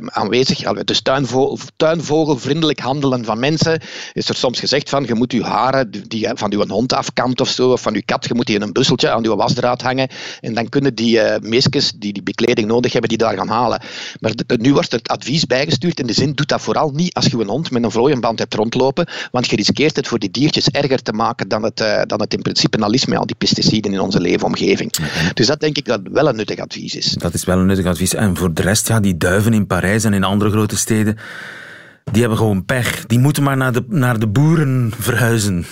aanwezig, 0.05 0.83
dus 0.83 1.01
tuinvogel, 1.01 1.59
tuinvogelvriendelijk 1.75 2.79
handelen 2.79 3.25
van 3.25 3.39
mensen, 3.39 3.81
is 4.13 4.29
er 4.29 4.35
soms 4.35 4.59
gezegd 4.59 4.89
van 4.89 5.05
je 5.05 5.13
moet 5.13 5.31
je 5.31 5.43
haren 5.43 5.91
die 6.07 6.29
van 6.33 6.51
je 6.51 6.65
hond 6.67 6.93
afkant 6.93 7.41
of 7.41 7.49
zo, 7.49 7.71
of 7.71 7.81
van 7.81 7.93
je 7.93 8.03
kat, 8.03 8.27
je 8.27 8.33
moet 8.33 8.45
die 8.45 8.55
in 8.55 8.61
een 8.61 8.73
busseltje 8.73 9.09
aan 9.09 9.23
je 9.23 9.35
wasdraad 9.35 9.81
hangen 9.81 10.09
en 10.39 10.53
dan 10.53 10.69
kunnen 10.69 10.95
die 10.95 11.19
meesjes 11.41 11.91
die 11.91 12.13
die 12.13 12.23
kleding 12.35 12.67
nodig 12.67 12.91
hebben 12.91 13.09
die 13.09 13.17
daar 13.17 13.37
gaan 13.37 13.47
halen. 13.47 13.81
Maar 14.19 14.33
nu 14.57 14.73
wordt 14.73 14.91
er 14.91 14.97
het 14.97 15.07
advies 15.07 15.45
bijgestuurd 15.45 15.99
in 15.99 16.07
de 16.07 16.13
zin, 16.13 16.33
doe 16.33 16.45
dat 16.45 16.61
vooral 16.61 16.91
niet 16.91 17.13
als 17.13 17.25
je 17.25 17.39
een 17.39 17.47
hond 17.47 17.71
met 17.71 17.83
een 17.83 17.91
vlooienband 17.91 18.39
hebt 18.39 18.53
rondlopen, 18.53 19.07
want 19.31 19.49
je 19.49 19.55
riskeert 19.55 19.95
het 19.95 20.07
voor 20.07 20.19
die 20.19 20.31
diertjes 20.31 20.69
erger 20.69 21.01
te 21.01 21.13
maken 21.13 21.47
dan 21.47 21.63
het, 21.63 21.81
uh, 21.81 22.01
dan 22.05 22.21
het 22.21 22.33
in 22.33 22.41
principe 22.41 22.77
al 22.77 22.93
is 22.93 23.05
met 23.05 23.17
al 23.17 23.25
die 23.25 23.35
pesticiden 23.35 23.93
in 23.93 23.99
onze 23.99 24.19
leefomgeving. 24.19 24.91
Dus 25.33 25.47
dat 25.47 25.59
denk 25.59 25.77
ik 25.77 25.85
dat 25.85 26.01
wel 26.11 26.27
een 26.27 26.35
nuttig 26.35 26.59
advies 26.59 26.95
is. 26.95 27.11
Dat 27.11 27.33
is 27.33 27.45
wel 27.45 27.57
een 27.57 27.65
nuttig 27.65 27.85
advies. 27.85 28.13
En 28.13 28.37
voor 28.37 28.53
de 28.53 28.61
rest, 28.61 28.87
ja, 28.87 28.99
die 28.99 29.17
duiven 29.17 29.53
in 29.53 29.67
Parijs 29.67 30.03
en 30.03 30.13
in 30.13 30.23
andere 30.23 30.51
grote 30.51 30.77
steden, 30.77 31.17
die 32.11 32.19
hebben 32.19 32.37
gewoon 32.37 32.65
pech. 32.65 33.05
Die 33.05 33.19
moeten 33.19 33.43
maar 33.43 33.57
naar 33.57 33.71
de, 33.71 33.83
naar 33.87 34.19
de 34.19 34.27
boeren 34.27 34.91
verhuizen. 34.99 35.65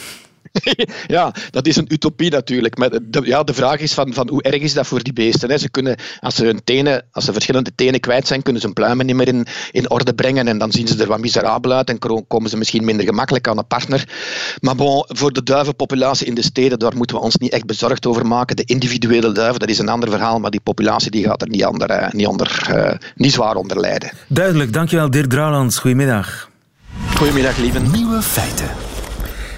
ja, 1.08 1.34
dat 1.52 1.68
is 1.68 1.76
een 1.76 1.94
utopie 1.94 2.32
natuurlijk. 2.32 2.78
Maar 2.78 2.90
de, 2.90 3.22
ja, 3.24 3.44
de 3.44 3.54
vraag 3.54 3.80
is 3.80 3.94
van, 3.94 4.14
van 4.14 4.30
hoe 4.30 4.44
erg 4.44 4.62
is 4.62 4.74
dat 4.74 4.88
voor 4.88 5.04
die 5.04 5.14
beesten? 5.14 5.50
Hè? 5.50 5.58
Ze 5.58 5.70
kunnen, 5.70 5.96
als 6.20 6.36
ze 6.36 6.46
hun 6.46 6.64
tenen, 6.64 7.06
als 7.12 7.26
ze 7.26 7.34
verschillende 7.34 7.72
tenen 7.76 8.00
kwijt 8.00 8.28
zijn, 8.28 8.42
kunnen 8.42 8.62
ze 8.62 8.68
hun 8.68 8.76
pluimen 8.76 9.06
niet 9.06 9.16
meer 9.16 9.28
in, 9.28 9.48
in 9.72 9.90
orde 9.90 10.14
brengen 10.14 10.48
en 10.48 10.58
dan 10.58 10.72
zien 10.72 10.88
ze 10.88 11.02
er 11.02 11.08
wat 11.08 11.20
miserabel 11.20 11.72
uit 11.72 11.90
en 11.90 12.26
komen 12.28 12.50
ze 12.50 12.58
misschien 12.58 12.86
minder 12.86 13.06
gemakkelijk 13.06 13.48
aan 13.48 13.58
een 13.58 13.68
partner. 13.68 14.08
Maar 14.60 14.76
bon, 14.76 15.04
voor 15.08 15.34
de 15.34 15.44
duivenpopulatie 15.44 16.28
in 16.28 16.36
de 16.36 16.42
steden, 16.44 16.80
daar 16.80 16.96
moeten 16.96 17.16
we 17.16 17.22
ons 17.22 17.38
niet 17.38 17.52
echt 17.52 17.66
bezorgd 17.66 18.06
over 18.06 18.26
maken. 18.26 18.56
De 18.56 18.64
individuele 18.66 19.32
duiven, 19.32 19.60
dat 19.60 19.70
is 19.70 19.80
een 19.80 19.90
ander 19.90 20.10
verhaal, 20.10 20.40
maar 20.40 20.52
die 20.52 20.60
populatie 20.60 21.12
die 21.12 21.24
gaat 21.24 21.42
er 21.42 21.50
niet, 21.50 21.66
onder, 21.66 21.92
uh, 21.92 22.10
niet, 22.12 22.28
onder, 22.28 22.68
uh, 22.76 22.92
niet 23.16 23.34
zwaar 23.34 23.56
onder 23.56 23.80
lijden. 23.80 24.12
Duidelijk, 24.28 24.74
dankjewel 24.74 25.10
Dirk 25.10 25.30
Drouwlands. 25.30 25.78
Goedemiddag. 25.78 26.50
Goedemiddag, 27.16 27.58
lieve. 27.58 27.80
Nieuwe 27.80 28.22
feiten. 28.22 28.89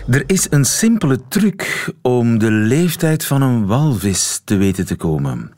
Er 0.09 0.23
is 0.25 0.47
een 0.49 0.65
simpele 0.65 1.19
truc 1.27 1.91
om 2.01 2.39
de 2.39 2.51
leeftijd 2.51 3.25
van 3.25 3.41
een 3.41 3.65
walvis 3.65 4.41
te 4.43 4.55
weten 4.55 4.85
te 4.85 4.95
komen. 4.95 5.51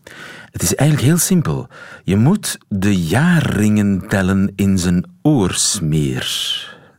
Het 0.52 0.62
is 0.62 0.76
eigenlijk 0.76 1.10
heel 1.10 1.18
simpel. 1.18 1.68
Je 2.04 2.16
moet 2.16 2.58
de 2.70 3.02
jaarringen 3.02 4.08
tellen 4.08 4.52
in 4.56 4.78
zijn 4.78 5.06
oorsmeer. 5.22 6.28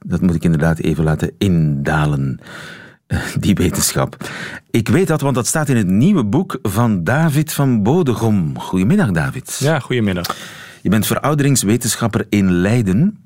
Dat 0.07 0.21
moet 0.21 0.35
ik 0.35 0.45
inderdaad 0.45 0.79
even 0.79 1.05
laten 1.05 1.33
indalen, 1.39 2.41
die 3.41 3.55
wetenschap. 3.55 4.31
Ik 4.71 4.89
weet 4.89 5.07
dat, 5.07 5.21
want 5.21 5.35
dat 5.35 5.47
staat 5.47 5.69
in 5.69 5.77
het 5.77 5.89
nieuwe 5.89 6.25
boek 6.25 6.59
van 6.63 7.05
David 7.05 7.53
van 7.53 7.83
Bodegom. 7.83 8.59
Goedemiddag, 8.59 9.11
David. 9.11 9.57
Ja, 9.61 9.79
goedemiddag. 9.79 10.37
Je 10.83 10.89
bent 10.89 11.07
verouderingswetenschapper 11.07 12.27
in 12.29 12.53
Leiden. 12.53 13.19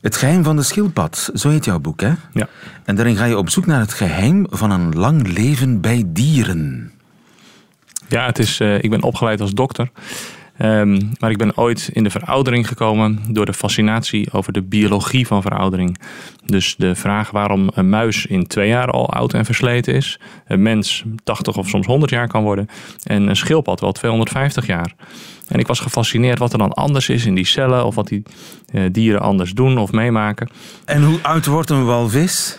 Het 0.00 0.16
geheim 0.16 0.44
van 0.44 0.56
de 0.56 0.62
schildpad, 0.62 1.30
zo 1.34 1.48
heet 1.48 1.64
jouw 1.64 1.78
boek, 1.78 2.00
hè? 2.00 2.12
Ja. 2.32 2.48
En 2.84 2.96
daarin 2.96 3.16
ga 3.16 3.24
je 3.24 3.38
op 3.38 3.50
zoek 3.50 3.66
naar 3.66 3.80
het 3.80 3.92
geheim 3.92 4.46
van 4.50 4.70
een 4.70 4.94
lang 4.94 5.26
leven 5.26 5.80
bij 5.80 6.04
dieren. 6.06 6.92
Ja, 8.08 8.26
het 8.26 8.38
is, 8.38 8.60
uh, 8.60 8.82
ik 8.82 8.90
ben 8.90 9.02
opgeleid 9.02 9.40
als 9.40 9.52
dokter. 9.52 9.90
Um, 10.62 11.10
maar 11.18 11.30
ik 11.30 11.36
ben 11.36 11.56
ooit 11.56 11.90
in 11.92 12.04
de 12.04 12.10
veroudering 12.10 12.68
gekomen 12.68 13.20
door 13.28 13.46
de 13.46 13.52
fascinatie 13.52 14.32
over 14.32 14.52
de 14.52 14.62
biologie 14.62 15.26
van 15.26 15.42
veroudering. 15.42 15.98
Dus 16.46 16.74
de 16.76 16.94
vraag 16.94 17.30
waarom 17.30 17.70
een 17.74 17.88
muis 17.88 18.26
in 18.26 18.46
twee 18.46 18.68
jaar 18.68 18.90
al 18.90 19.10
oud 19.10 19.34
en 19.34 19.44
versleten 19.44 19.94
is, 19.94 20.20
een 20.46 20.62
mens 20.62 21.04
80 21.24 21.56
of 21.56 21.68
soms 21.68 21.86
100 21.86 22.10
jaar 22.10 22.28
kan 22.28 22.42
worden 22.42 22.68
en 23.02 23.28
een 23.28 23.36
schildpad 23.36 23.80
wel 23.80 23.92
250 23.92 24.66
jaar. 24.66 24.94
En 25.48 25.58
ik 25.58 25.66
was 25.66 25.80
gefascineerd 25.80 26.38
wat 26.38 26.52
er 26.52 26.58
dan 26.58 26.72
anders 26.72 27.08
is 27.08 27.26
in 27.26 27.34
die 27.34 27.46
cellen 27.46 27.84
of 27.84 27.94
wat 27.94 28.08
die 28.08 28.22
uh, 28.72 28.84
dieren 28.92 29.20
anders 29.20 29.52
doen 29.52 29.78
of 29.78 29.92
meemaken. 29.92 30.50
En 30.84 31.04
hoe 31.04 31.18
oud 31.22 31.46
wordt 31.46 31.70
een 31.70 31.84
walvis? 31.84 32.58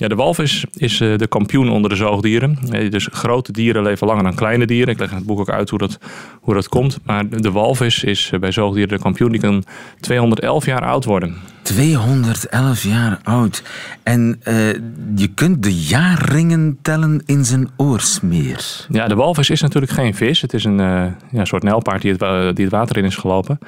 Ja, 0.00 0.08
de 0.08 0.14
walvis 0.14 0.64
is 0.76 1.00
eh, 1.00 1.16
de 1.16 1.26
kampioen 1.26 1.70
onder 1.70 1.90
de 1.90 1.96
zoogdieren. 1.96 2.58
Eh, 2.70 2.90
dus 2.90 3.08
grote 3.12 3.52
dieren 3.52 3.82
leven 3.82 4.06
langer 4.06 4.22
dan 4.22 4.34
kleine 4.34 4.66
dieren. 4.66 4.92
Ik 4.92 4.98
leg 4.98 5.10
in 5.10 5.16
het 5.16 5.26
boek 5.26 5.38
ook 5.40 5.50
uit 5.50 5.70
hoe 5.70 5.78
dat, 5.78 5.98
hoe 6.40 6.54
dat 6.54 6.68
komt. 6.68 6.98
Maar 7.04 7.28
de 7.28 7.50
walvis 7.50 8.04
is 8.04 8.32
bij 8.40 8.52
zoogdieren 8.52 8.96
de 8.96 9.02
kampioen. 9.02 9.30
Die 9.30 9.40
kan 9.40 9.64
211 10.00 10.66
jaar 10.66 10.84
oud 10.84 11.04
worden. 11.04 11.36
211 11.62 12.82
jaar 12.82 13.18
oud. 13.22 13.62
En 14.02 14.40
uh, 14.44 14.72
je 15.16 15.28
kunt 15.34 15.62
de 15.62 15.74
jaarringen 15.74 16.78
tellen 16.82 17.22
in 17.26 17.44
zijn 17.44 17.68
oorsmeer. 17.76 18.86
Ja, 18.88 19.08
de 19.08 19.14
walvis 19.14 19.50
is 19.50 19.60
natuurlijk 19.60 19.92
geen 19.92 20.14
vis. 20.14 20.40
Het 20.40 20.52
is 20.52 20.64
een 20.64 20.78
uh, 20.78 21.04
ja, 21.30 21.44
soort 21.44 21.62
nijlpaard 21.62 22.02
die 22.02 22.14
het, 22.18 22.56
die 22.56 22.64
het 22.64 22.74
water 22.74 22.96
in 22.96 23.04
is 23.04 23.16
gelopen. 23.16 23.58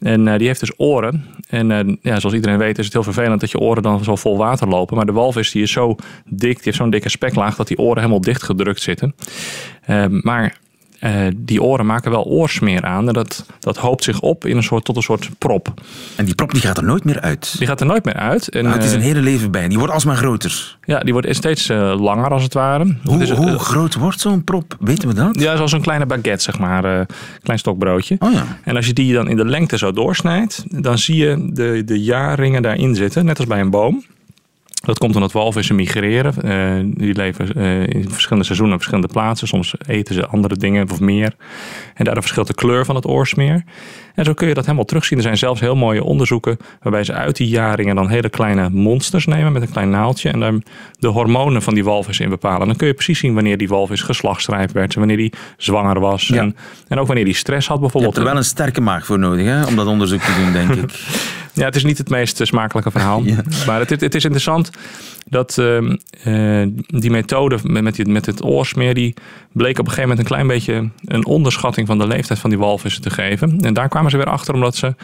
En 0.00 0.26
uh, 0.26 0.36
die 0.36 0.46
heeft 0.46 0.60
dus 0.60 0.72
oren. 0.76 1.24
En 1.48 1.98
ja, 2.02 2.20
zoals 2.20 2.34
iedereen 2.34 2.58
weet 2.58 2.78
is 2.78 2.84
het 2.84 2.94
heel 2.94 3.02
vervelend 3.02 3.40
dat 3.40 3.50
je 3.50 3.58
oren 3.58 3.82
dan 3.82 4.04
zo 4.04 4.16
vol 4.16 4.36
water 4.36 4.68
lopen. 4.68 4.96
Maar 4.96 5.06
de 5.06 5.12
walvis 5.12 5.50
die 5.50 5.62
is 5.62 5.72
zo 5.72 5.96
dik, 6.24 6.54
die 6.54 6.60
heeft 6.62 6.76
zo'n 6.76 6.90
dikke 6.90 7.08
speklaag 7.08 7.56
dat 7.56 7.68
die 7.68 7.78
oren 7.78 7.96
helemaal 7.96 8.20
dichtgedrukt 8.20 8.82
zitten. 8.82 9.14
maar 10.22 10.56
uh, 11.00 11.26
die 11.36 11.62
oren 11.62 11.86
maken 11.86 12.10
wel 12.10 12.24
oorsmeer 12.24 12.84
aan. 12.84 13.08
En 13.08 13.14
dat, 13.14 13.46
dat 13.60 13.76
hoopt 13.76 14.04
zich 14.04 14.20
op 14.20 14.44
in 14.44 14.56
een 14.56 14.62
soort, 14.62 14.84
tot 14.84 14.96
een 14.96 15.02
soort 15.02 15.28
prop. 15.38 15.74
En 16.16 16.24
die 16.24 16.34
prop 16.34 16.52
die 16.52 16.60
gaat 16.60 16.76
er 16.76 16.84
nooit 16.84 17.04
meer 17.04 17.20
uit? 17.20 17.58
Die 17.58 17.66
gaat 17.66 17.80
er 17.80 17.86
nooit 17.86 18.04
meer 18.04 18.14
uit. 18.14 18.48
En, 18.48 18.64
nou, 18.64 18.76
het 18.76 18.84
is 18.84 18.92
een 18.92 19.00
hele 19.00 19.20
leven 19.20 19.50
bij. 19.50 19.68
Die 19.68 19.78
wordt 19.78 19.92
alsmaar 19.92 20.16
groter. 20.16 20.78
Ja, 20.84 21.00
die 21.00 21.12
wordt 21.12 21.34
steeds 21.36 21.68
uh, 21.68 22.00
langer 22.00 22.30
als 22.30 22.42
het 22.42 22.54
ware. 22.54 22.96
Hoe, 23.04 23.34
hoe 23.34 23.58
groot 23.58 23.94
wordt 23.94 24.20
zo'n 24.20 24.44
prop? 24.44 24.76
Weten 24.80 25.08
we 25.08 25.14
dat? 25.14 25.40
Ja, 25.40 25.56
zoals 25.56 25.72
een 25.72 25.80
kleine 25.80 26.06
baguette, 26.06 26.42
zeg 26.42 26.58
maar. 26.58 26.84
Een 26.84 27.06
klein 27.42 27.58
stokbroodje. 27.58 28.16
Oh 28.18 28.32
ja. 28.32 28.58
En 28.64 28.76
als 28.76 28.86
je 28.86 28.92
die 28.92 29.14
dan 29.14 29.28
in 29.28 29.36
de 29.36 29.44
lengte 29.44 29.78
zo 29.78 29.92
doorsnijdt, 29.92 30.64
dan 30.82 30.98
zie 30.98 31.16
je 31.16 31.50
de, 31.52 31.82
de 31.84 32.02
jaarringen 32.02 32.62
daarin 32.62 32.94
zitten. 32.94 33.24
Net 33.24 33.38
als 33.38 33.46
bij 33.46 33.60
een 33.60 33.70
boom. 33.70 34.04
Dat 34.80 34.98
komt 34.98 35.14
omdat 35.14 35.32
walvissen 35.32 35.74
migreren. 35.74 36.34
Uh, 36.44 36.92
die 36.96 37.14
leven 37.14 37.48
uh, 37.56 37.86
in 37.86 38.10
verschillende 38.10 38.44
seizoenen 38.44 38.74
op 38.74 38.82
verschillende 38.82 39.12
plaatsen. 39.12 39.48
Soms 39.48 39.74
eten 39.86 40.14
ze 40.14 40.26
andere 40.26 40.56
dingen 40.56 40.90
of 40.90 41.00
meer. 41.00 41.34
En 41.94 42.04
daardoor 42.04 42.22
verschilt 42.22 42.46
de 42.46 42.54
kleur 42.54 42.84
van 42.84 42.94
het 42.94 43.06
oorsmeer. 43.06 43.64
En 44.14 44.24
zo 44.24 44.34
kun 44.34 44.48
je 44.48 44.54
dat 44.54 44.64
helemaal 44.64 44.84
terugzien. 44.84 45.18
Er 45.18 45.24
zijn 45.24 45.38
zelfs 45.38 45.60
heel 45.60 45.76
mooie 45.76 46.04
onderzoeken 46.04 46.56
waarbij 46.82 47.04
ze 47.04 47.12
uit 47.12 47.36
die 47.36 47.48
jaringen 47.48 47.96
dan 47.96 48.08
hele 48.08 48.28
kleine 48.28 48.68
monsters 48.70 49.26
nemen 49.26 49.52
met 49.52 49.62
een 49.62 49.70
klein 49.70 49.90
naaldje. 49.90 50.30
En 50.30 50.40
daar 50.40 50.54
de 50.98 51.08
hormonen 51.08 51.62
van 51.62 51.74
die 51.74 51.84
walvis 51.84 52.20
in 52.20 52.28
bepalen. 52.28 52.66
dan 52.66 52.76
kun 52.76 52.86
je 52.86 52.94
precies 52.94 53.18
zien 53.18 53.34
wanneer 53.34 53.56
die 53.56 53.68
walvis 53.68 54.02
geslachtsrijp 54.02 54.72
werd. 54.72 54.94
Wanneer 54.94 55.16
die 55.16 55.32
zwanger 55.56 56.00
was. 56.00 56.26
Ja. 56.26 56.36
En, 56.36 56.56
en 56.88 56.98
ook 56.98 57.06
wanneer 57.06 57.24
die 57.24 57.34
stress 57.34 57.68
had 57.68 57.80
bijvoorbeeld. 57.80 58.14
Je 58.14 58.20
hebt 58.20 58.28
er 58.28 58.34
wel 58.34 58.42
een 58.42 58.50
sterke 58.50 58.80
maag 58.80 59.06
voor 59.06 59.18
nodig 59.18 59.46
hè, 59.46 59.64
om 59.64 59.76
dat 59.76 59.86
onderzoek 59.86 60.20
te 60.20 60.34
doen, 60.34 60.52
denk 60.52 60.74
ik. 60.74 60.90
Ja, 61.52 61.64
het 61.64 61.76
is 61.76 61.84
niet 61.84 61.98
het 61.98 62.08
meest 62.08 62.40
smakelijke 62.42 62.90
verhaal. 62.90 63.22
Ja. 63.30 63.42
Maar 63.66 63.78
het, 63.78 63.90
het, 64.00 64.14
is 64.14 64.24
interessant 64.24 64.70
dat 65.28 65.56
uh, 65.60 66.66
die 66.86 67.10
methode 67.10 67.58
met, 67.62 67.82
met, 67.82 68.06
met 68.06 68.26
het 68.26 68.44
oorsmeer... 68.44 68.94
die 68.94 69.14
bleek 69.52 69.78
op 69.78 69.86
een 69.86 69.92
gegeven 69.92 70.08
moment 70.08 70.18
een 70.18 70.34
klein 70.34 70.46
beetje... 70.46 70.88
een 71.04 71.26
onderschatting 71.26 71.86
van 71.86 71.98
de 71.98 72.06
leeftijd 72.06 72.38
van 72.38 72.50
die 72.50 72.58
walvissen 72.58 73.02
te 73.02 73.10
geven. 73.10 73.60
En 73.60 73.74
daar 73.74 73.88
kwamen 73.88 74.10
ze 74.10 74.16
weer 74.16 74.26
achter 74.26 74.54
omdat 74.54 74.76
ze... 74.76 74.94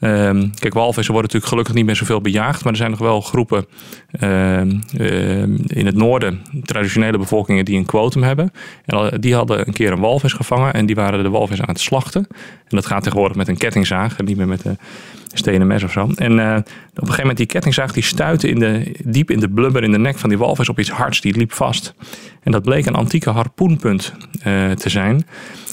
Uh, 0.00 0.30
kijk, 0.54 0.74
walvissen 0.74 1.14
worden 1.14 1.30
natuurlijk 1.32 1.46
gelukkig 1.46 1.74
niet 1.74 1.84
meer 1.84 1.96
zoveel 1.96 2.20
bejaagd. 2.20 2.64
Maar 2.64 2.72
er 2.72 2.78
zijn 2.78 2.90
nog 2.90 2.98
wel 2.98 3.20
groepen 3.20 3.66
uh, 4.20 4.60
in 5.66 5.86
het 5.86 5.94
noorden, 5.94 6.40
traditionele 6.62 7.18
bevolkingen, 7.18 7.64
die 7.64 7.76
een 7.76 7.86
quotum 7.86 8.22
hebben. 8.22 8.52
En 8.84 9.20
die 9.20 9.34
hadden 9.34 9.66
een 9.66 9.72
keer 9.72 9.92
een 9.92 10.00
walvis 10.00 10.32
gevangen 10.32 10.74
en 10.74 10.86
die 10.86 10.94
waren 10.94 11.22
de 11.22 11.30
walvis 11.30 11.60
aan 11.60 11.68
het 11.68 11.80
slachten. 11.80 12.26
En 12.68 12.76
dat 12.76 12.86
gaat 12.86 13.02
tegenwoordig 13.02 13.36
met 13.36 13.48
een 13.48 13.56
kettingzaag 13.56 14.18
en 14.18 14.24
niet 14.24 14.36
meer 14.36 14.48
met 14.48 14.64
een 14.64 14.78
stenen 15.32 15.66
mes 15.66 15.82
of 15.82 15.92
zo. 15.92 16.10
En 16.16 16.32
uh, 16.32 16.56
op 16.56 16.66
een 16.94 17.00
gegeven 17.00 17.20
moment 17.20 17.36
die 17.36 17.46
kettingzaag 17.46 17.92
die 17.92 18.02
stuitte 18.02 18.48
in 18.48 18.58
de, 18.58 18.94
diep 19.04 19.30
in 19.30 19.40
de 19.40 19.48
blubber 19.48 19.82
in 19.82 19.92
de 19.92 19.98
nek 19.98 20.18
van 20.18 20.28
die 20.28 20.38
walvis 20.38 20.68
op 20.68 20.78
iets 20.78 20.90
hards. 20.90 21.20
Die 21.20 21.36
liep 21.36 21.52
vast. 21.52 21.94
En 22.42 22.52
dat 22.52 22.62
bleek 22.62 22.86
een 22.86 22.94
antieke 22.94 23.30
harpoenpunt 23.30 24.12
uh, 24.46 24.70
te 24.70 24.88
zijn. 24.88 25.26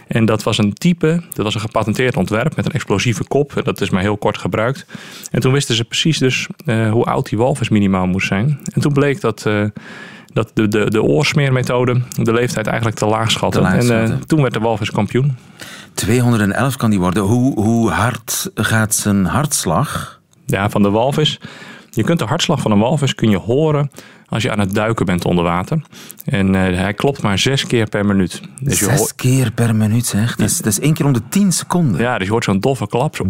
En 0.08 0.26
dat 0.26 0.44
was 0.44 0.58
een 0.58 0.74
type, 0.74 1.22
dat 1.34 1.46
was 1.46 1.56
een 1.56 1.62
gepatenteerd 1.62 2.18
ontwerp 2.18 2.56
met 2.56 2.66
een 2.66 2.72
explosieve 2.72 3.24
kop. 3.24 3.62
Dat 3.64 3.82
is 3.82 3.90
maar 3.90 4.02
heel 4.02 4.18
kort 4.18 4.38
gebruikt. 4.38 4.86
En 5.32 5.42
toen 5.42 5.54
wisten 5.54 5.76
ze 5.76 5.84
precies 5.84 6.18
dus 6.18 6.48
uh, 6.66 6.92
hoe 6.92 7.06
oud 7.06 7.30
die 7.30 7.38
walvis 7.38 7.70
minimaal 7.70 8.08
moest 8.08 8.28
zijn. 8.28 8.60
En 8.74 8.82
toen 8.82 8.94
bleek 8.94 9.22
dat 9.22 9.46
dat 10.38 10.52
de, 10.54 10.68
de, 10.68 10.90
de 10.90 11.04
oorsmeermethode 11.04 12.02
de 12.22 12.34
leeftijd 12.34 12.68
eigenlijk 12.68 12.98
te 12.98 13.06
laag 13.06 13.32
schatte. 13.32 13.62
Laag 13.62 13.90
en 13.90 14.10
uh, 14.10 14.16
toen 14.16 14.42
werd 14.42 14.54
de 14.54 14.60
walvis 14.60 14.92
kampioen. 14.92 15.38
211 15.94 16.76
kan 16.76 16.90
die 16.90 17.00
worden. 17.00 17.24
Hoe, 17.24 17.60
hoe 17.60 17.90
hard 17.90 18.50
gaat 18.56 18.96
zijn 18.96 19.26
hartslag? 19.26 20.20
Ja, 20.46 20.70
van 20.70 20.82
de 20.82 20.90
walvis. 20.90 21.40
Je 21.98 22.04
kunt 22.04 22.20
de 22.20 22.26
hartslag 22.26 22.62
van 22.62 22.72
een 22.72 22.80
walvis 22.80 23.16
kun 23.16 23.30
je 23.30 23.38
horen 23.38 23.92
als 24.30 24.44
je 24.44 24.52
aan 24.52 24.60
het 24.60 24.74
duiken 24.74 25.06
bent 25.06 25.26
onder 25.26 25.44
water. 25.44 25.82
En 26.26 26.54
uh, 26.54 26.62
hij 26.62 26.94
klopt 26.94 27.22
maar 27.22 27.40
zes 27.40 27.68
keer 27.68 27.90
per 27.90 28.06
minuut. 28.06 28.42
Dus 28.62 28.78
zes 28.78 29.16
keer 29.16 29.52
per 29.52 29.76
minuut, 29.76 30.06
zeg. 30.06 30.36
Dat 30.36 30.50
is, 30.50 30.58
dat 30.58 30.66
is 30.66 30.80
één 30.80 30.94
keer 30.94 31.06
om 31.06 31.14
de 31.14 31.22
tien 31.30 31.52
seconden. 31.52 32.02
Ja, 32.02 32.18
dus 32.18 32.26
je 32.26 32.32
hoort 32.32 32.44
zo'n 32.44 32.60
doffe 32.60 32.88
klap. 32.88 33.16
Zo 33.16 33.26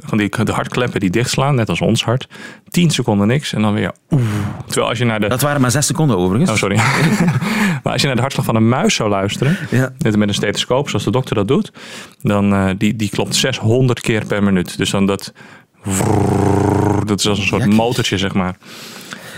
van 0.00 0.18
die, 0.18 0.44
de 0.44 0.52
hartkleppen 0.52 1.00
die 1.00 1.10
dichtslaan, 1.10 1.54
net 1.54 1.68
als 1.68 1.80
ons 1.80 2.04
hart. 2.04 2.28
Tien 2.68 2.90
seconden 2.90 3.26
niks 3.26 3.52
en 3.52 3.62
dan 3.62 3.74
weer... 3.74 3.92
Terwijl 4.66 4.88
als 4.88 4.98
je 4.98 5.04
naar 5.04 5.20
de... 5.20 5.28
Dat 5.28 5.42
waren 5.42 5.60
maar 5.60 5.70
zes 5.70 5.86
seconden 5.86 6.16
overigens. 6.16 6.50
Oh, 6.50 6.56
sorry. 6.56 6.76
maar 7.82 7.92
als 7.92 8.00
je 8.00 8.06
naar 8.06 8.16
de 8.16 8.22
hartslag 8.22 8.44
van 8.44 8.56
een 8.56 8.68
muis 8.68 8.94
zou 8.94 9.10
luisteren... 9.10 9.56
Ja. 9.70 9.92
Net 9.98 10.16
met 10.16 10.28
een 10.28 10.34
stethoscoop, 10.34 10.88
zoals 10.88 11.04
de 11.04 11.10
dokter 11.10 11.34
dat 11.34 11.48
doet... 11.48 11.72
dan 12.22 12.52
uh, 12.52 12.70
die, 12.78 12.96
die 12.96 13.10
klopt 13.10 13.34
600 13.34 14.00
keer 14.00 14.26
per 14.26 14.42
minuut. 14.42 14.76
Dus 14.78 14.90
dan 14.90 15.06
dat... 15.06 15.32
Dat 17.06 17.18
is 17.18 17.28
als 17.28 17.38
een 17.38 17.46
soort 17.46 17.66
motortje, 17.66 18.18
zeg 18.18 18.34
maar. 18.34 18.56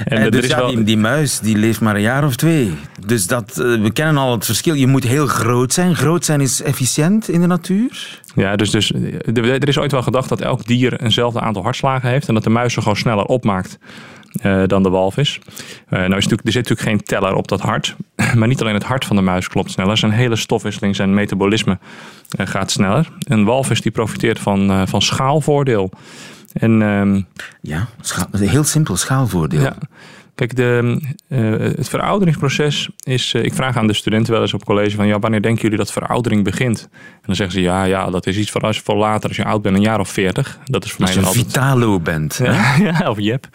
En, 0.05 0.23
er 0.23 0.31
dus 0.31 0.45
is 0.45 0.51
ja, 0.51 0.57
wel- 0.57 0.69
die, 0.69 0.83
die 0.83 0.97
muis 0.97 1.39
die 1.39 1.57
leeft 1.57 1.81
maar 1.81 1.95
een 1.95 2.01
jaar 2.01 2.25
of 2.25 2.37
twee. 2.37 2.75
Dus 3.07 3.27
dat, 3.27 3.51
eh, 3.51 3.83
we 3.83 3.91
kennen 3.93 4.17
al 4.17 4.33
het 4.33 4.45
verschil. 4.45 4.75
Je 4.75 4.87
moet 4.87 5.05
heel 5.05 5.27
groot 5.27 5.73
zijn. 5.73 5.97
Groot 5.97 6.25
zijn 6.25 6.41
is 6.41 6.63
efficiënt 6.63 7.29
in 7.29 7.41
de 7.41 7.47
natuur. 7.47 8.21
Ja, 8.35 8.57
dus, 8.57 8.71
dus 8.71 8.93
eh, 8.93 9.37
er 9.37 9.69
is 9.69 9.79
ooit 9.79 9.93
wel 9.93 10.03
gedacht 10.03 10.29
dat 10.29 10.41
elk 10.41 10.67
dier 10.67 11.01
eenzelfde 11.01 11.41
aantal 11.41 11.63
hartslagen 11.63 12.09
heeft 12.09 12.29
en 12.29 12.35
dat 12.35 12.45
de 12.45 12.51
muis 12.51 12.77
er 12.77 12.83
gewoon 12.83 12.97
sneller 12.97 13.25
opmaakt 13.25 13.79
eh, 14.43 14.63
dan 14.67 14.83
de 14.83 14.89
walvis. 14.89 15.39
Eh, 15.89 15.99
nou 15.99 16.05
is 16.05 16.11
natuurlijk, 16.11 16.47
er 16.47 16.53
zit 16.53 16.69
natuurlijk 16.69 16.89
geen 16.89 17.03
teller 17.03 17.35
op 17.35 17.49
dat 17.49 17.61
hart, 17.61 17.97
maar 18.37 18.49
niet 18.49 18.61
alleen 18.61 18.75
het 18.75 18.85
hart 18.85 19.05
van 19.05 19.17
de 19.17 19.23
muis 19.23 19.49
klopt 19.49 19.71
sneller, 19.71 19.97
zijn 19.97 20.13
hele 20.13 20.37
stofwisseling, 20.37 20.97
zijn 20.97 21.15
metabolisme 21.15 21.79
eh, 22.31 22.47
gaat 22.47 22.71
sneller. 22.71 23.09
Een 23.19 23.45
walvis 23.45 23.81
die 23.81 23.93
profiteert 23.93 24.39
van, 24.39 24.71
eh, 24.71 24.83
van 24.85 25.03
schaalvoordeel. 25.03 25.91
En 26.53 26.83
ehm, 26.83 27.21
Ja, 27.61 27.89
scha- 28.01 28.29
heel 28.33 28.65
simpel 28.65 28.97
schaalvoordeel. 28.97 29.61
ja. 29.61 29.77
Kijk, 30.35 30.57
de, 30.57 31.01
eh, 31.29 31.41
het 31.77 31.89
verouderingsproces 31.89 32.89
is. 33.03 33.35
eh, 33.35 33.45
ik 33.45 33.55
vraag 33.55 33.77
aan 33.77 33.87
de 33.87 33.93
studenten 33.93 34.33
wel 34.33 34.43
eens 34.43 34.55
op 34.55 34.65
college 34.65 34.97
van 34.97 35.07
ja, 35.07 35.19
wanneer 35.19 35.43
denken 35.43 35.63
jullie 35.63 35.77
dat 35.79 35.93
veroudering 35.93 36.45
begint? 36.45 36.89
En 36.93 37.21
dan 37.27 37.35
zeggen 37.35 37.55
ze 37.55 37.61
ja, 37.63 37.85
ja, 37.85 38.11
dat 38.11 38.27
is 38.27 38.37
iets 38.37 38.51
voor 38.51 38.61
als 38.61 38.81
voor 38.81 38.97
later, 38.97 39.29
als 39.29 39.37
je 39.37 39.45
oud 39.45 39.63
bent, 39.63 39.77
een 39.77 39.83
jaar 39.83 40.01
of 40.01 40.09
veertig. 40.09 40.59
Dat 40.65 40.85
is 40.85 40.93
voor 40.93 41.01
Als 41.07 41.15
mij 41.15 41.23
je 41.23 41.29
altijd. 41.29 41.47
vitalo 41.47 42.01
bent. 42.01 42.41
Ja, 42.43 42.77
ja, 42.99 43.11
of 43.11 43.19
Jep. 43.21 43.47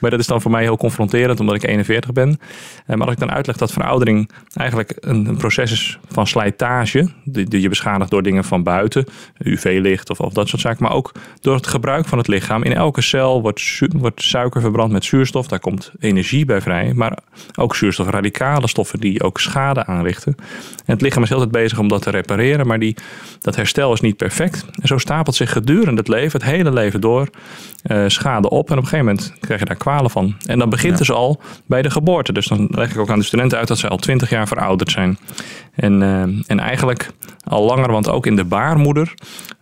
Maar 0.00 0.10
dat 0.10 0.20
is 0.20 0.26
dan 0.26 0.40
voor 0.40 0.50
mij 0.50 0.62
heel 0.62 0.76
confronterend, 0.76 1.40
omdat 1.40 1.54
ik 1.54 1.62
41 1.62 2.12
ben. 2.12 2.38
Maar 2.86 3.00
als 3.00 3.12
ik 3.12 3.18
dan 3.18 3.30
uitleg 3.30 3.56
dat 3.56 3.72
veroudering 3.72 4.30
eigenlijk 4.54 4.96
een, 5.00 5.36
proces 5.36 5.72
is 5.72 5.98
van 6.08 6.26
slijtage, 6.26 7.08
die, 7.24 7.48
die 7.48 7.60
je 7.60 7.68
beschadigt 7.68 8.10
door 8.10 8.22
dingen 8.22 8.44
van 8.44 8.62
buiten, 8.62 9.04
UV-licht 9.38 10.10
of, 10.10 10.20
of 10.20 10.32
dat 10.32 10.48
soort 10.48 10.62
zaken, 10.62 10.82
maar 10.82 10.92
ook 10.92 11.12
door 11.40 11.54
het 11.54 11.66
gebruik 11.66 12.06
van 12.06 12.18
het 12.18 12.28
lichaam. 12.28 12.62
In 12.62 12.72
elke 12.72 13.00
cel 13.00 13.42
wordt, 13.42 13.80
wordt 13.96 14.22
suiker 14.22 14.60
verbrand 14.60 14.92
met 14.92 15.04
zuurstof, 15.04 15.46
daar 15.46 15.60
komt 15.60 15.92
energie 15.98 16.44
bij 16.44 16.60
vrij, 16.60 16.92
maar 16.94 17.18
ook 17.54 17.76
zuurstofradicale 17.76 18.68
stoffen 18.68 19.00
die 19.00 19.22
ook 19.22 19.40
schade 19.40 19.86
aanrichten. 19.86 20.34
En 20.76 20.92
het 20.92 21.00
lichaam 21.00 21.22
is 21.22 21.28
heel 21.28 21.38
tijd 21.38 21.50
bezig 21.50 21.78
om 21.78 21.88
dat 21.88 22.02
te 22.02 22.10
repareren, 22.10 22.66
maar 22.66 22.78
die, 22.78 22.96
dat 23.40 23.56
herstel 23.56 23.92
is 23.92 24.00
niet 24.00 24.16
perfect. 24.16 24.66
En 24.80 24.88
zo 24.88 24.98
stapelt 24.98 25.36
zich 25.36 25.52
gedurende 25.52 26.00
het 26.00 26.08
leven, 26.08 26.40
het 26.40 26.50
hele 26.50 26.72
leven 26.72 27.00
door, 27.00 27.28
eh, 27.82 28.04
schade 28.06 28.50
op. 28.50 28.70
En 28.70 28.78
op 28.78 28.82
een 28.82 28.88
gegeven 28.88 29.06
moment 29.06 29.34
krijg 29.40 29.60
je 29.60 29.66
daar 29.66 29.76
kwalen 29.84 30.10
van. 30.10 30.36
En 30.46 30.58
dan 30.58 30.70
begint 30.70 30.98
dus 30.98 31.10
al 31.10 31.40
bij 31.66 31.82
de 31.82 31.90
geboorte. 31.90 32.32
Dus 32.32 32.46
dan 32.46 32.68
leg 32.70 32.90
ik 32.90 32.98
ook 32.98 33.10
aan 33.10 33.18
de 33.18 33.24
studenten 33.24 33.58
uit 33.58 33.68
dat 33.68 33.78
ze 33.78 33.88
al 33.88 33.96
twintig 33.96 34.30
jaar 34.30 34.48
verouderd 34.48 34.90
zijn. 34.90 35.18
En, 35.74 36.02
eh, 36.02 36.22
en 36.46 36.60
eigenlijk 36.60 37.10
al 37.44 37.64
langer, 37.64 37.90
want 37.90 38.08
ook 38.08 38.26
in 38.26 38.36
de 38.36 38.44
baarmoeder 38.44 39.14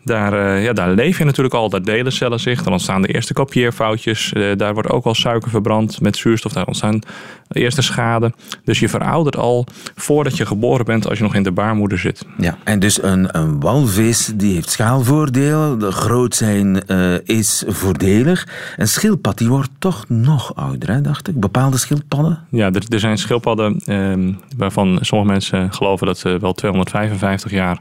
Daar, 0.05 0.33
uh, 0.33 0.64
ja, 0.64 0.72
daar 0.72 0.90
leef 0.90 1.18
je 1.18 1.25
natuurlijk 1.25 1.55
al, 1.55 1.68
daar 1.68 1.83
delen 1.83 2.12
cellen 2.12 2.40
zich. 2.40 2.62
Dan 2.62 2.72
ontstaan 2.72 3.03
de 3.03 3.14
eerste 3.14 3.33
kopieerfoutjes. 3.33 4.33
Uh, 4.33 4.57
daar 4.57 4.75
wordt 4.75 4.88
ook 4.88 5.05
al 5.05 5.14
suiker 5.14 5.51
verbrand 5.51 6.01
met 6.01 6.16
zuurstof. 6.16 6.53
Daar 6.53 6.66
ontstaan 6.66 7.01
de 7.48 7.61
eerste 7.61 7.83
schade. 7.83 8.33
Dus 8.64 8.81
je 8.81 8.88
veroudert 8.88 9.37
al 9.37 9.66
voordat 9.94 10.37
je 10.37 10.46
geboren 10.46 10.85
bent 10.85 11.09
als 11.09 11.18
je 11.18 11.25
nog 11.25 11.35
in 11.35 11.42
de 11.42 11.53
baarmoeder 11.53 11.98
zit. 11.98 12.27
Ja, 12.38 12.59
en 12.64 12.79
dus 12.79 13.03
een, 13.03 13.37
een 13.37 13.61
walvis 13.61 14.33
die 14.35 14.55
heeft 14.55 14.70
schaalvoordelen. 14.70 15.79
De 15.79 15.92
groot 15.92 16.35
zijn 16.35 16.83
uh, 16.87 17.14
is 17.25 17.64
voordelig. 17.66 18.48
Een 18.77 18.88
schildpad 18.88 19.38
die 19.38 19.48
wordt 19.48 19.70
toch 19.79 20.05
nog 20.09 20.55
ouder, 20.55 20.90
hè, 20.90 21.01
dacht 21.01 21.29
ik. 21.29 21.40
Bepaalde 21.40 21.79
schildpadden? 21.79 22.38
Ja, 22.51 22.66
er, 22.72 22.83
er 22.88 23.01
zijn 23.01 23.18
schildpadden 23.18 23.81
ehm, 23.85 24.33
waarvan 24.57 24.98
sommige 25.01 25.31
mensen 25.31 25.72
geloven 25.72 26.02
dat 26.07 26.19
ze 26.19 26.38
wel 26.41 26.53
255 26.53 27.51
jaar 27.51 27.81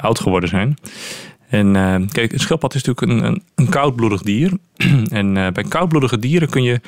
oud 0.00 0.20
geworden 0.20 0.48
zijn. 0.48 0.76
En 1.48 1.74
uh, 1.74 1.96
kijk, 2.12 2.32
een 2.32 2.40
schildpad 2.40 2.74
is 2.74 2.82
natuurlijk 2.82 3.24
een, 3.24 3.42
een, 3.54 3.68
koudbloedig 3.68 4.22
dier. 4.22 4.52
en 5.08 5.36
uh, 5.36 5.48
bij 5.48 5.64
koudbloedige 5.68 6.18
dieren 6.18 6.48
kun 6.48 6.62
je 6.62 6.80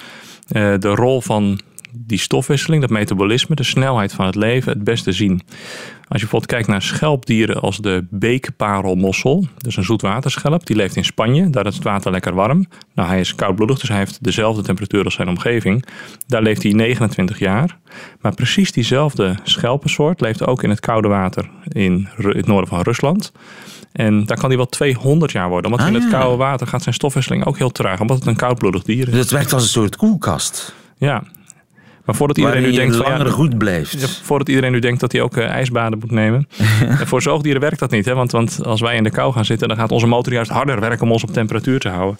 de 0.78 0.94
rol 0.94 1.20
van 1.20 1.60
die 1.98 2.18
stofwisseling, 2.18 2.80
dat 2.80 2.90
metabolisme, 2.90 3.54
de 3.54 3.62
snelheid 3.62 4.12
van 4.12 4.26
het 4.26 4.34
leven 4.34 4.72
het 4.72 4.84
beste 4.84 5.12
zien. 5.12 5.40
Als 6.08 6.20
je 6.20 6.26
bijvoorbeeld 6.26 6.52
kijkt 6.52 6.68
naar 6.68 6.82
schelpdieren 6.82 7.60
als 7.60 7.78
de 7.78 8.06
beekparelmossel, 8.10 9.46
dus 9.56 9.76
een 9.76 9.84
zoetwaterschelp, 9.84 10.66
die 10.66 10.76
leeft 10.76 10.96
in 10.96 11.04
Spanje, 11.04 11.50
daar 11.50 11.66
is 11.66 11.74
het 11.74 11.84
water 11.84 12.10
lekker 12.10 12.34
warm. 12.34 12.66
Nou, 12.94 13.08
hij 13.08 13.20
is 13.20 13.34
koudbloedig, 13.34 13.78
dus 13.78 13.88
hij 13.88 13.98
heeft 13.98 14.24
dezelfde 14.24 14.62
temperatuur 14.62 15.04
als 15.04 15.14
zijn 15.14 15.28
omgeving. 15.28 15.84
Daar 16.26 16.42
leeft 16.42 16.62
hij 16.62 16.72
29 16.72 17.38
jaar. 17.38 17.78
Maar 18.20 18.34
precies 18.34 18.72
diezelfde 18.72 19.34
schelpensoort 19.42 20.20
leeft 20.20 20.46
ook 20.46 20.62
in 20.62 20.70
het 20.70 20.80
koude 20.80 21.08
water 21.08 21.50
in 21.68 22.08
het 22.16 22.46
noorden 22.46 22.68
van 22.68 22.80
Rusland. 22.80 23.32
En 23.92 24.24
daar 24.24 24.36
kan 24.36 24.48
hij 24.48 24.56
wel 24.56 24.66
200 24.66 25.32
jaar 25.32 25.48
worden. 25.48 25.70
Want 25.70 25.82
in 25.82 25.94
het 25.94 26.04
ah. 26.04 26.10
koude 26.10 26.36
water 26.36 26.66
gaat 26.66 26.82
zijn 26.82 26.94
stofwisseling 26.94 27.44
ook 27.44 27.58
heel 27.58 27.72
traag. 27.72 28.00
Omdat 28.00 28.18
het 28.18 28.26
een 28.26 28.36
koudbloedig 28.36 28.82
dier 28.82 29.06
is. 29.06 29.12
Dus 29.12 29.20
het 29.20 29.30
werkt 29.30 29.52
als 29.52 29.62
een 29.62 29.68
soort 29.68 29.96
koelkast. 29.96 30.74
Ja. 30.98 31.22
Maar 32.06 32.14
voordat 32.14 32.38
iedereen 32.38 32.62
nu 32.62 32.72
denkt 32.72 32.96
van, 32.96 33.18
ja, 33.18 33.30
goed 33.30 33.58
blijft. 33.58 34.20
voordat 34.22 34.48
iedereen 34.48 34.72
nu 34.72 34.78
denkt 34.78 35.00
dat 35.00 35.12
hij 35.12 35.20
ook 35.20 35.36
uh, 35.36 35.44
ijsbaden 35.44 35.98
moet 35.98 36.10
nemen. 36.10 36.48
en 37.00 37.06
voor 37.06 37.22
zoogdieren 37.22 37.60
werkt 37.60 37.78
dat 37.78 37.90
niet. 37.90 38.04
Hè? 38.04 38.14
Want, 38.14 38.32
want 38.32 38.64
als 38.64 38.80
wij 38.80 38.96
in 38.96 39.02
de 39.02 39.10
kou 39.10 39.32
gaan 39.32 39.44
zitten, 39.44 39.68
dan 39.68 39.76
gaat 39.76 39.92
onze 39.92 40.06
motor 40.06 40.32
juist 40.32 40.50
harder 40.50 40.80
werken 40.80 41.02
om 41.02 41.12
ons 41.12 41.22
op 41.22 41.32
temperatuur 41.32 41.80
te 41.80 41.88
houden. 41.88 42.16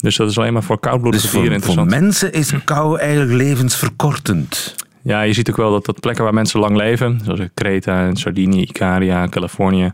Dus 0.00 0.16
dat 0.16 0.30
is 0.30 0.38
alleen 0.38 0.52
maar 0.52 0.62
voor 0.62 0.80
koudbloedige 0.80 1.22
dus 1.22 1.32
dieren 1.32 1.52
interessant. 1.52 1.90
Voor 1.90 2.00
mensen 2.00 2.32
is 2.32 2.52
kou 2.64 2.98
eigenlijk 2.98 3.32
levensverkortend. 3.32 4.74
Ja, 5.02 5.22
je 5.22 5.32
ziet 5.32 5.50
ook 5.50 5.56
wel 5.56 5.70
dat, 5.70 5.84
dat 5.84 6.00
plekken 6.00 6.24
waar 6.24 6.34
mensen 6.34 6.60
lang 6.60 6.76
leven, 6.76 7.20
zoals 7.24 7.40
Creta 7.54 8.06
en 8.06 8.16
Sardinië, 8.16 8.62
Icaria, 8.62 9.28
Californië, 9.28 9.92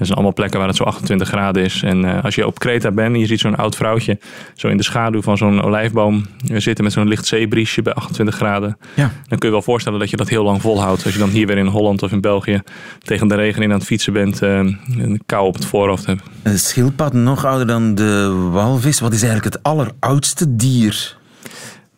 dat 0.00 0.08
zijn 0.08 0.18
allemaal 0.18 0.38
plekken 0.38 0.58
waar 0.58 0.68
het 0.68 0.76
zo 0.76 0.84
28 0.84 1.28
graden 1.28 1.64
is. 1.64 1.82
En 1.82 2.04
uh, 2.04 2.24
als 2.24 2.34
je 2.34 2.46
op 2.46 2.58
Kreta 2.58 2.90
bent 2.90 3.14
en 3.14 3.20
je 3.20 3.26
ziet 3.26 3.40
zo'n 3.40 3.56
oud 3.56 3.76
vrouwtje 3.76 4.18
zo 4.54 4.68
in 4.68 4.76
de 4.76 4.82
schaduw 4.82 5.22
van 5.22 5.36
zo'n 5.36 5.62
olijfboom 5.62 6.26
zitten 6.44 6.84
met 6.84 6.92
zo'n 6.92 7.08
licht 7.08 7.26
zeebriesje 7.26 7.82
bij 7.82 7.92
28 7.92 8.34
graden. 8.34 8.76
Ja. 8.94 9.10
Dan 9.28 9.38
kun 9.38 9.48
je 9.48 9.54
wel 9.54 9.62
voorstellen 9.62 9.98
dat 9.98 10.10
je 10.10 10.16
dat 10.16 10.28
heel 10.28 10.44
lang 10.44 10.60
volhoudt. 10.60 11.04
Als 11.04 11.12
je 11.12 11.18
dan 11.18 11.28
hier 11.28 11.46
weer 11.46 11.58
in 11.58 11.66
Holland 11.66 12.02
of 12.02 12.12
in 12.12 12.20
België 12.20 12.60
tegen 13.02 13.28
de 13.28 13.34
regen 13.34 13.62
in 13.62 13.72
aan 13.72 13.78
het 13.78 13.86
fietsen 13.86 14.12
bent 14.12 14.42
uh, 14.42 14.58
en 14.58 15.22
kou 15.26 15.46
op 15.46 15.54
het 15.54 15.64
voorhoofd 15.64 16.06
hebt. 16.06 16.22
Een 16.42 16.58
schildpad 16.58 17.12
nog 17.12 17.44
ouder 17.44 17.66
dan 17.66 17.94
de 17.94 18.48
walvis. 18.52 19.00
Wat 19.00 19.12
is 19.12 19.22
eigenlijk 19.22 19.54
het 19.54 19.62
alleroudste 19.62 20.56
dier? 20.56 21.16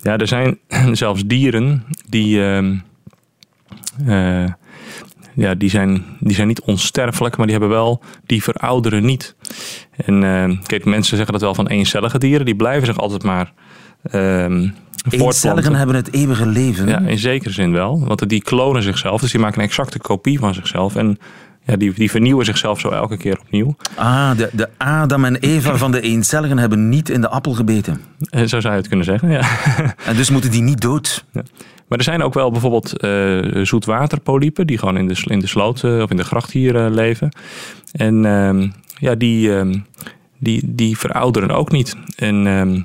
Ja, 0.00 0.16
er 0.16 0.28
zijn 0.28 0.58
zelfs 0.92 1.22
dieren 1.26 1.84
die... 2.08 2.36
Uh, 2.36 2.68
ja, 5.34 5.54
die, 5.54 5.70
zijn, 5.70 6.04
die 6.20 6.34
zijn 6.34 6.48
niet 6.48 6.60
onsterfelijk, 6.60 7.36
maar 7.36 7.46
die 7.46 7.58
hebben 7.58 7.76
wel, 7.76 8.02
die 8.26 8.42
verouderen 8.42 9.04
niet. 9.04 9.36
En 9.96 10.22
uh, 10.22 10.58
kijk, 10.66 10.84
mensen 10.84 11.16
zeggen 11.16 11.32
dat 11.32 11.42
wel 11.42 11.54
van 11.54 11.66
eencellige 11.66 12.18
dieren, 12.18 12.46
die 12.46 12.56
blijven 12.56 12.86
zich 12.86 12.98
altijd 12.98 13.22
maar 13.22 13.52
uh, 14.12 14.70
Eencelligen 15.10 15.74
hebben 15.74 15.96
het 15.96 16.12
eeuwige 16.12 16.46
leven. 16.46 16.88
Ja, 16.88 16.98
in 16.98 17.18
zekere 17.18 17.52
zin 17.52 17.72
wel. 17.72 18.04
Want 18.06 18.28
die 18.28 18.42
klonen 18.42 18.82
zichzelf, 18.82 19.20
dus 19.20 19.30
die 19.30 19.40
maken 19.40 19.58
een 19.58 19.66
exacte 19.66 19.98
kopie 19.98 20.38
van 20.38 20.54
zichzelf. 20.54 20.96
En 20.96 21.18
ja, 21.64 21.76
die, 21.76 21.92
die 21.92 22.10
vernieuwen 22.10 22.44
zichzelf 22.44 22.80
zo 22.80 22.88
elke 22.90 23.16
keer 23.16 23.38
opnieuw. 23.40 23.76
Ah, 23.94 24.36
de, 24.36 24.50
de 24.52 24.68
Adam 24.76 25.24
en 25.24 25.36
Eva 25.36 25.76
van 25.76 25.92
de 25.92 26.00
eencelligen 26.00 26.58
hebben 26.58 26.88
niet 26.88 27.08
in 27.08 27.20
de 27.20 27.28
appel 27.28 27.52
gebeten. 27.52 28.00
Eh, 28.30 28.40
zo 28.40 28.60
zou 28.60 28.72
je 28.72 28.78
het 28.78 28.88
kunnen 28.88 29.06
zeggen, 29.06 29.30
ja. 29.30 29.42
En 30.06 30.16
dus 30.16 30.30
moeten 30.30 30.50
die 30.50 30.62
niet 30.62 30.80
dood. 30.80 31.24
Ja. 31.32 31.42
Maar 31.92 32.00
er 32.00 32.06
zijn 32.06 32.22
ook 32.22 32.34
wel 32.34 32.50
bijvoorbeeld 32.50 33.04
uh, 33.04 33.64
zoetwaterpolypen 33.64 34.66
die 34.66 34.78
gewoon 34.78 34.96
in 34.96 35.08
de, 35.08 35.22
in 35.24 35.38
de 35.38 35.46
sloot 35.46 35.82
uh, 35.82 36.02
of 36.02 36.10
in 36.10 36.16
de 36.16 36.24
gracht 36.24 36.50
hier 36.50 36.74
uh, 36.74 36.94
leven. 36.94 37.32
En 37.92 38.24
uh, 38.24 38.68
ja, 38.98 39.14
die, 39.14 39.48
uh, 39.48 39.74
die, 40.38 40.62
die 40.66 40.98
verouderen 40.98 41.50
ook 41.50 41.70
niet. 41.70 41.96
En 42.16 42.46
uh, 42.46 42.82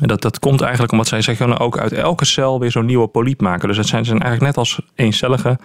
dat, 0.00 0.22
dat 0.22 0.38
komt 0.38 0.60
eigenlijk 0.60 0.92
omdat 0.92 1.06
zij 1.06 1.22
zich 1.22 1.58
ook 1.58 1.78
uit 1.78 1.92
elke 1.92 2.24
cel 2.24 2.60
weer 2.60 2.70
zo'n 2.70 2.86
nieuwe 2.86 3.08
polyp 3.08 3.40
maken. 3.40 3.68
Dus 3.68 3.76
het 3.76 3.86
zijn, 3.86 4.04
zijn 4.04 4.20
eigenlijk 4.20 4.56
net 4.56 4.64
als 4.64 4.80
eencellige 4.94 5.58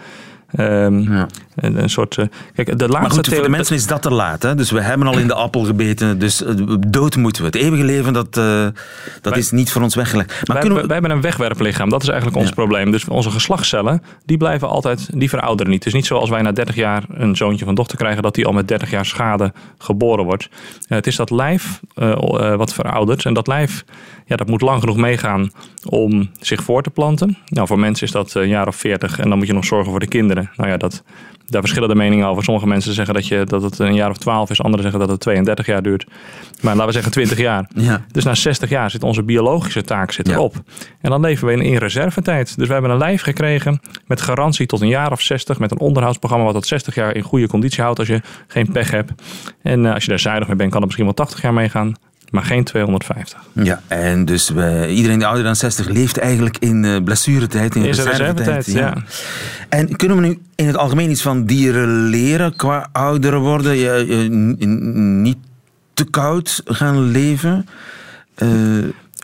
Um, 0.60 1.13
ja. 1.13 1.28
een, 1.56 1.84
een, 1.84 1.89
soort. 1.89 2.18
Uh, 2.18 2.26
kijk, 2.56 2.68
de 2.68 2.74
laatste 2.74 3.00
maar 3.00 3.10
goed, 3.10 3.28
voor 3.28 3.44
de 3.44 3.50
mensen 3.50 3.76
is 3.76 3.88
dat 3.88 4.02
te 4.02 4.12
laat. 4.12 4.44
Hè? 4.44 4.56
Dus 4.56 4.72
we 4.72 4.82
hebben 4.82 5.08
al 5.08 5.18
in 5.18 5.28
de 5.28 5.34
appel 5.34 5.63
gebeten. 5.63 6.20
Dus 6.20 6.42
uh, 6.42 6.50
dood 6.88 7.16
moeten 7.16 7.42
we. 7.42 7.48
Het 7.48 7.58
eeuwige 7.58 7.84
leven, 7.84 8.13
dat, 8.13 8.38
uh, 8.38 8.44
dat 8.44 8.74
wij, 9.22 9.38
is 9.38 9.52
niet 9.52 9.72
voor 9.72 9.82
ons 9.82 9.96
weggelegd. 9.96 10.48
Maar 10.48 10.62
wij, 10.62 10.68
we, 10.68 10.74
wij 10.74 10.94
hebben 10.94 11.12
een 11.12 11.22
wegwerplichaam. 11.22 11.89
Dat 11.89 12.02
is 12.02 12.08
eigenlijk 12.08 12.38
ons 12.38 12.48
ja. 12.48 12.54
probleem. 12.54 12.92
Dus 12.92 13.08
onze 13.08 13.30
geslachtscellen, 13.30 14.04
die 14.26 14.38
blijven 14.38 14.68
altijd. 14.68 15.10
Die 15.13 15.30
verouderen 15.30 15.72
niet. 15.72 15.84
Het 15.84 15.94
is 15.94 16.00
niet 16.00 16.06
zoals 16.06 16.30
wij 16.30 16.42
na 16.42 16.52
30 16.52 16.76
jaar 16.76 17.04
een 17.10 17.36
zoontje 17.36 17.66
van 17.66 17.76
dochter 17.76 17.98
krijgen. 17.98 18.24
dat 18.24 18.36
die 18.36 18.46
al 18.46 18.54
met 18.54 18.68
30 18.68 18.89
jaar 18.89 19.06
schade 19.06 19.54
geboren 19.78 20.26
wordt. 20.26 20.50
het 20.88 21.08
is 21.08 21.16
dat 21.16 21.30
lijf 21.30 21.80
wat 22.56 22.74
veroudert. 22.74 23.26
En 23.26 23.34
dat 23.34 23.48
lijf 23.48 23.84
ja, 24.26 24.36
dat 24.36 24.48
moet 24.48 24.62
lang 24.62 24.80
genoeg 24.80 24.98
meegaan 24.98 25.52
om 25.89 26.30
zich 26.39 26.63
voor 26.63 26.82
te 26.84 26.89
planten. 26.89 27.38
Nou, 27.46 27.68
voor 27.68 27.80
mensen 27.80 28.08
is 28.08 28.13
dat 28.13 28.34
een 28.34 28.48
jaar 28.48 28.68
of 28.68 28.76
40 28.76 29.20
en 29.20 29.30
dan 29.30 29.38
moet 29.38 29.48
je 29.48 29.54
nog 29.54 29.66
zorgen 29.66 29.92
voor 29.92 30.00
de 30.00 30.08
kinderen. 30.08 30.42
Nou 30.56 30.69
ja, 30.69 30.77
dat, 30.77 31.03
daar 31.45 31.62
verschillen 31.62 31.89
de 31.89 31.95
meningen 31.95 32.27
over. 32.27 32.43
Sommige 32.43 32.67
mensen 32.67 32.93
zeggen 32.93 33.13
dat, 33.13 33.27
je, 33.27 33.43
dat 33.45 33.62
het 33.62 33.79
een 33.79 33.93
jaar 33.93 34.10
of 34.10 34.17
12 34.17 34.49
is, 34.49 34.62
anderen 34.62 34.82
zeggen 34.82 34.99
dat 34.99 35.10
het 35.10 35.19
32 35.19 35.65
jaar 35.65 35.82
duurt. 35.82 36.06
Maar 36.62 36.73
laten 36.73 36.86
we 36.86 36.91
zeggen 36.91 37.12
20 37.12 37.38
jaar. 37.38 37.69
Ja. 37.75 38.06
Dus 38.12 38.23
na 38.23 38.36
60 38.36 38.69
jaar 38.69 38.91
zit 38.91 39.03
onze 39.03 39.23
biologische 39.23 39.82
taak 39.82 40.12
zit 40.12 40.27
erop. 40.27 40.56
En 41.01 41.10
dan 41.10 41.21
leven 41.21 41.47
we 41.47 41.53
in, 41.53 41.62
in 41.62 41.77
reservetijd. 41.77 42.58
Dus 42.58 42.67
we 42.67 42.73
hebben 42.73 42.91
een 42.91 42.97
lijf 42.97 43.21
gekregen 43.21 43.79
met 44.08 44.21
garantie 44.21 44.65
tot 44.65 44.82
een 44.82 44.88
jaar 44.88 45.12
of 45.12 45.21
60, 45.21 45.60
met 45.60 45.71
een 45.71 45.79
onderhoudsprogramma 45.79 46.45
wat 46.45 46.53
dat 46.53 46.67
60 46.67 46.95
jaar 46.95 47.15
in 47.15 47.21
goede 47.21 47.47
conditie 47.47 47.84
houdt 47.84 47.99
als 47.99 48.08
je 48.08 48.21
geen 48.47 48.71
pech 48.71 48.91
hebt. 48.91 49.12
En 49.62 49.84
uh, 49.84 49.93
als 49.93 50.03
je 50.03 50.10
daar 50.10 50.19
zuinig 50.19 50.47
mee 50.47 50.58
bent, 50.58 50.71
kan 50.71 50.79
er 50.79 50.86
misschien 50.86 51.06
wel 51.06 51.15
80 51.15 51.41
jaar 51.41 51.53
meegaan 51.53 51.95
maar 52.34 52.43
geen 52.43 52.63
250. 52.63 53.39
Ja, 53.52 53.82
en 53.88 54.26
dus 54.26 54.50
we, 54.50 54.88
iedereen 54.89 55.17
die 55.17 55.28
ouder 55.28 55.43
dan 55.43 55.56
60 55.56 55.88
leeft 55.88 56.17
eigenlijk 56.17 56.58
in 56.58 56.84
uh, 56.84 57.04
blessuretijd, 57.04 57.76
in, 57.76 57.82
in 57.82 57.88
reservetijd. 57.88 58.65
Ja. 58.65 58.80
ja. 58.80 59.04
En 59.69 59.96
kunnen 59.96 60.17
we 60.17 60.28
nu 60.28 60.39
in 60.56 60.67
het 60.67 60.78
algemeen 60.78 61.10
iets 61.10 61.22
van 61.22 61.46
dieren 61.46 62.04
leren 62.04 62.56
qua 62.56 62.89
ouder 62.91 63.39
worden? 63.39 63.76
Je, 63.76 64.06
je, 64.08 64.67
niet 64.67 65.38
te 65.93 66.04
koud 66.04 66.62
gaan 66.65 67.04
leven? 67.04 67.67
Uh, 68.38 68.50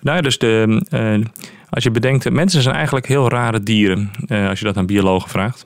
nou 0.01 0.17
ja, 0.17 0.21
dus 0.21 0.37
de, 0.37 0.83
uh, 0.89 1.25
als 1.69 1.83
je 1.83 1.91
bedenkt, 1.91 2.29
mensen 2.29 2.61
zijn 2.61 2.75
eigenlijk 2.75 3.07
heel 3.07 3.29
rare 3.29 3.63
dieren, 3.63 4.11
als 4.27 4.59
je 4.59 4.65
dat 4.65 4.77
aan 4.77 4.85
biologen 4.85 5.29
vraagt. 5.29 5.65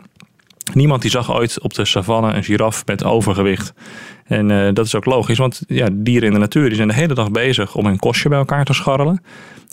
Niemand 0.73 1.01
die 1.01 1.11
zag 1.11 1.33
ooit 1.33 1.61
op 1.61 1.73
de 1.73 1.85
savanne 1.85 2.33
een 2.33 2.43
giraf 2.43 2.85
met 2.85 3.03
overgewicht. 3.03 3.73
En 4.33 4.49
uh, 4.49 4.73
dat 4.73 4.85
is 4.85 4.95
ook 4.95 5.05
logisch, 5.05 5.37
want 5.37 5.61
ja, 5.67 5.89
dieren 5.91 6.27
in 6.27 6.33
de 6.33 6.39
natuur 6.39 6.67
die 6.67 6.75
zijn 6.75 6.87
de 6.87 6.93
hele 6.93 7.13
dag 7.13 7.31
bezig 7.31 7.75
om 7.75 7.85
hun 7.85 7.99
kostje 7.99 8.29
bij 8.29 8.37
elkaar 8.37 8.65
te 8.65 8.73
scharrelen. 8.73 9.21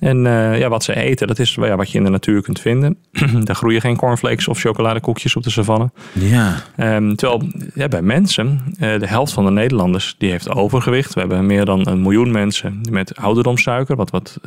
En 0.00 0.24
uh, 0.24 0.58
ja, 0.58 0.68
wat 0.68 0.84
ze 0.84 0.96
eten, 0.96 1.26
dat 1.26 1.38
is 1.38 1.54
ja, 1.54 1.76
wat 1.76 1.90
je 1.90 1.98
in 1.98 2.04
de 2.04 2.10
natuur 2.10 2.42
kunt 2.42 2.60
vinden. 2.60 2.96
Daar 3.44 3.56
groeien 3.56 3.80
geen 3.80 3.96
cornflakes 3.96 4.48
of 4.48 4.58
chocoladekoekjes 4.58 5.36
op 5.36 5.42
de 5.42 5.50
savanne. 5.50 5.90
Ja. 6.12 6.56
Um, 6.76 7.16
terwijl 7.16 7.42
ja, 7.74 7.88
bij 7.88 8.02
mensen, 8.02 8.60
uh, 8.72 8.98
de 8.98 9.06
helft 9.06 9.32
van 9.32 9.44
de 9.44 9.50
Nederlanders 9.50 10.14
die 10.18 10.30
heeft 10.30 10.50
overgewicht. 10.50 11.14
We 11.14 11.20
hebben 11.20 11.46
meer 11.46 11.64
dan 11.64 11.88
een 11.88 12.02
miljoen 12.02 12.30
mensen 12.30 12.80
met 12.90 13.16
ouderdomssuiker, 13.16 13.96
wat, 13.96 14.10
wat 14.10 14.38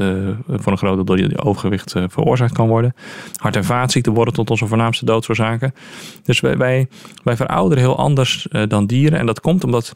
voor 0.47 0.71
een 0.71 0.77
groot 0.77 1.07
deel 1.07 1.43
overgewicht 1.43 1.93
veroorzaakt 2.07 2.53
kan 2.53 2.67
worden. 2.67 2.95
Hart- 3.35 3.55
en 3.55 3.63
vaatziekten 3.63 4.13
worden 4.13 4.33
tot 4.33 4.49
onze 4.49 4.67
voornaamste 4.67 5.05
doodsoorzaken. 5.05 5.73
Dus 6.23 6.39
wij, 6.39 6.57
wij, 6.57 6.87
wij 7.23 7.35
verouderen 7.35 7.83
heel 7.83 7.97
anders 7.97 8.47
dan 8.67 8.85
dieren. 8.85 9.19
En 9.19 9.25
dat 9.25 9.41
komt 9.41 9.63
omdat 9.63 9.95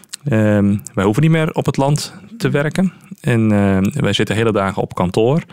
Um, 0.29 0.81
wij 0.93 1.03
hoeven 1.03 1.23
niet 1.23 1.31
meer 1.31 1.51
op 1.51 1.65
het 1.65 1.77
land 1.77 2.13
te 2.37 2.49
werken. 2.49 2.93
En 3.21 3.51
uh, 3.51 3.77
wij 3.81 4.13
zitten 4.13 4.35
hele 4.35 4.51
dagen 4.51 4.81
op 4.81 4.95
kantoor. 4.95 5.43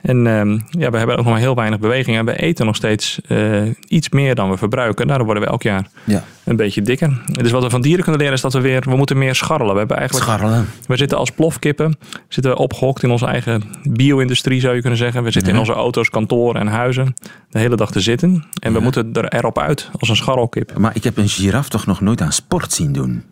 En 0.00 0.16
uh, 0.16 0.60
ja, 0.70 0.90
we 0.90 0.96
hebben 0.96 1.10
ook 1.10 1.16
nog 1.16 1.32
maar 1.32 1.38
heel 1.38 1.54
weinig 1.54 1.78
beweging. 1.78 2.16
En 2.16 2.24
we 2.24 2.36
eten 2.36 2.66
nog 2.66 2.76
steeds 2.76 3.20
uh, 3.28 3.62
iets 3.88 4.08
meer 4.08 4.34
dan 4.34 4.50
we 4.50 4.56
verbruiken. 4.56 5.06
Daardoor 5.06 5.26
worden 5.26 5.44
we 5.44 5.50
elk 5.50 5.62
jaar 5.62 5.88
ja. 6.04 6.24
een 6.44 6.56
beetje 6.56 6.82
dikker. 6.82 7.22
Dus 7.32 7.50
wat 7.50 7.62
we 7.62 7.70
van 7.70 7.80
dieren 7.80 8.02
kunnen 8.02 8.20
leren 8.20 8.36
is 8.36 8.42
dat 8.42 8.52
we 8.52 8.60
weer... 8.60 8.82
We 8.88 8.96
moeten 8.96 9.18
meer 9.18 9.34
scharrelen. 9.34 9.72
We 9.72 9.78
hebben 9.78 9.96
eigenlijk... 9.96 10.26
Scharrelen. 10.26 10.66
We 10.86 10.96
zitten 10.96 11.18
als 11.18 11.30
plofkippen. 11.30 11.98
Zitten 12.28 12.52
we 12.52 12.58
opgehokt 12.58 13.02
in 13.02 13.10
onze 13.10 13.26
eigen 13.26 13.62
bio-industrie 13.82 14.60
zou 14.60 14.74
je 14.74 14.80
kunnen 14.80 14.98
zeggen. 14.98 15.22
We 15.22 15.30
zitten 15.30 15.52
ja. 15.52 15.58
in 15.58 15.66
onze 15.66 15.80
auto's, 15.80 16.10
kantoren 16.10 16.60
en 16.60 16.66
huizen. 16.66 17.14
De 17.50 17.58
hele 17.58 17.76
dag 17.76 17.90
te 17.90 18.00
zitten. 18.00 18.44
En 18.58 18.72
we 18.72 18.80
moeten 18.80 19.12
er 19.12 19.28
erop 19.28 19.58
uit 19.58 19.90
als 19.98 20.08
een 20.08 20.16
scharrelkip. 20.16 20.78
Maar 20.78 20.94
ik 20.94 21.04
heb 21.04 21.16
een 21.16 21.28
giraf 21.28 21.68
toch 21.68 21.86
nog 21.86 22.00
nooit 22.00 22.20
aan 22.20 22.32
sport 22.32 22.72
zien 22.72 22.92
doen? 22.92 23.24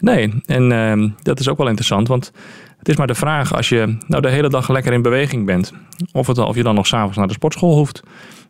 Nee, 0.00 0.34
en 0.46 0.72
ehm, 0.72 1.08
dat 1.22 1.40
is 1.40 1.48
ook 1.48 1.58
wel 1.58 1.66
interessant, 1.66 2.08
want 2.08 2.32
het 2.78 2.88
is 2.88 2.96
maar 2.96 3.06
de 3.06 3.14
vraag 3.14 3.54
als 3.54 3.68
je 3.68 3.96
nou 4.06 4.22
de 4.22 4.30
hele 4.30 4.48
dag 4.48 4.68
lekker 4.68 4.92
in 4.92 5.02
beweging 5.02 5.46
bent, 5.46 5.72
of, 6.12 6.26
het, 6.26 6.38
of 6.38 6.56
je 6.56 6.62
dan 6.62 6.74
nog 6.74 6.86
s'avonds 6.86 7.16
naar 7.16 7.26
de 7.26 7.32
sportschool 7.32 7.76
hoeft. 7.76 8.02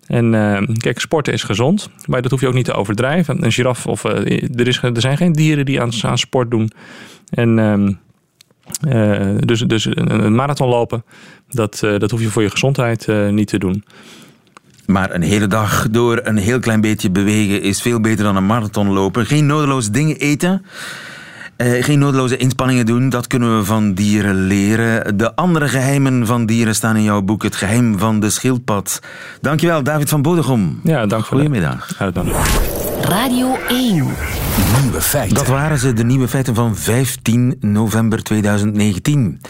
En 0.06 0.34
ehm, 0.34 0.72
kijk, 0.72 0.98
sporten 1.00 1.32
is 1.32 1.42
gezond, 1.42 1.90
maar 2.06 2.22
dat 2.22 2.30
hoef 2.30 2.40
je 2.40 2.46
ook 2.46 2.54
niet 2.54 2.64
te 2.64 2.72
overdrijven. 2.72 3.44
Een 3.44 3.52
giraf, 3.52 3.86
of 3.86 4.04
uh, 4.04 4.12
er, 4.58 4.68
is, 4.68 4.82
er 4.82 5.00
zijn 5.00 5.16
geen 5.16 5.32
dieren 5.32 5.64
die 5.64 5.80
aan, 5.80 6.18
sport 6.18 6.50
doen. 6.50 6.70
En 7.28 7.58
ehm, 7.58 7.92
uh, 8.94 9.36
dus, 9.38 9.60
dus 9.60 9.86
een 9.90 10.34
marathon 10.34 10.68
lopen, 10.68 11.04
dat, 11.48 11.80
uh, 11.84 11.98
dat 11.98 12.10
hoef 12.10 12.20
je 12.20 12.28
voor 12.28 12.42
je 12.42 12.50
gezondheid 12.50 13.06
niet 13.30 13.48
te 13.48 13.58
doen. 13.58 13.84
Maar 14.86 15.14
een 15.14 15.22
hele 15.22 15.46
dag 15.46 15.90
door 15.90 16.20
een 16.22 16.36
heel 16.36 16.58
klein 16.58 16.80
beetje 16.80 17.10
bewegen 17.10 17.62
is 17.62 17.82
veel 17.82 18.00
beter 18.00 18.24
dan 18.24 18.36
een 18.36 18.46
marathon 18.46 18.88
lopen. 18.88 19.26
Geen 19.26 19.46
nodeloze 19.46 19.90
dingen 19.90 20.16
eten. 20.16 20.64
Uh, 21.60 21.82
geen 21.84 21.98
nodeloze 21.98 22.36
inspanningen 22.36 22.86
doen, 22.86 23.08
dat 23.08 23.26
kunnen 23.26 23.58
we 23.58 23.64
van 23.64 23.94
dieren 23.94 24.34
leren. 24.34 25.16
De 25.16 25.36
andere 25.36 25.68
geheimen 25.68 26.26
van 26.26 26.46
dieren 26.46 26.74
staan 26.74 26.96
in 26.96 27.02
jouw 27.02 27.22
boek, 27.22 27.42
Het 27.42 27.56
geheim 27.56 27.98
van 27.98 28.20
de 28.20 28.30
schildpad. 28.30 29.00
Dankjewel, 29.40 29.82
David 29.82 30.08
van 30.08 30.22
Bodegom. 30.22 30.80
Ja, 30.82 31.06
dank 31.06 31.24
voor 31.24 31.36
Goedemiddag. 31.36 31.94
Ja, 31.98 32.10
dank. 32.10 32.28
Radio 33.00 33.56
1. 33.68 33.92
Nieuwe 34.82 35.00
feiten. 35.00 35.36
Dat 35.36 35.46
waren 35.46 35.78
ze, 35.78 35.92
de 35.92 36.04
nieuwe 36.04 36.28
feiten 36.28 36.54
van 36.54 36.76
15 36.76 37.56
november 37.60 38.22
2019. 38.22 39.40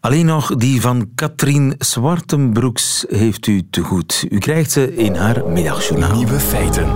Alleen 0.00 0.26
nog 0.26 0.54
die 0.54 0.80
van 0.80 1.10
Katrien 1.14 1.74
Zwartenbroeks 1.78 3.04
heeft 3.08 3.46
u 3.46 3.62
te 3.70 3.80
goed. 3.80 4.26
U 4.30 4.38
krijgt 4.38 4.70
ze 4.70 4.96
in 4.96 5.14
haar 5.14 5.46
middagjournaal. 5.46 6.16
Nieuwe 6.16 6.40
feiten. 6.40 6.86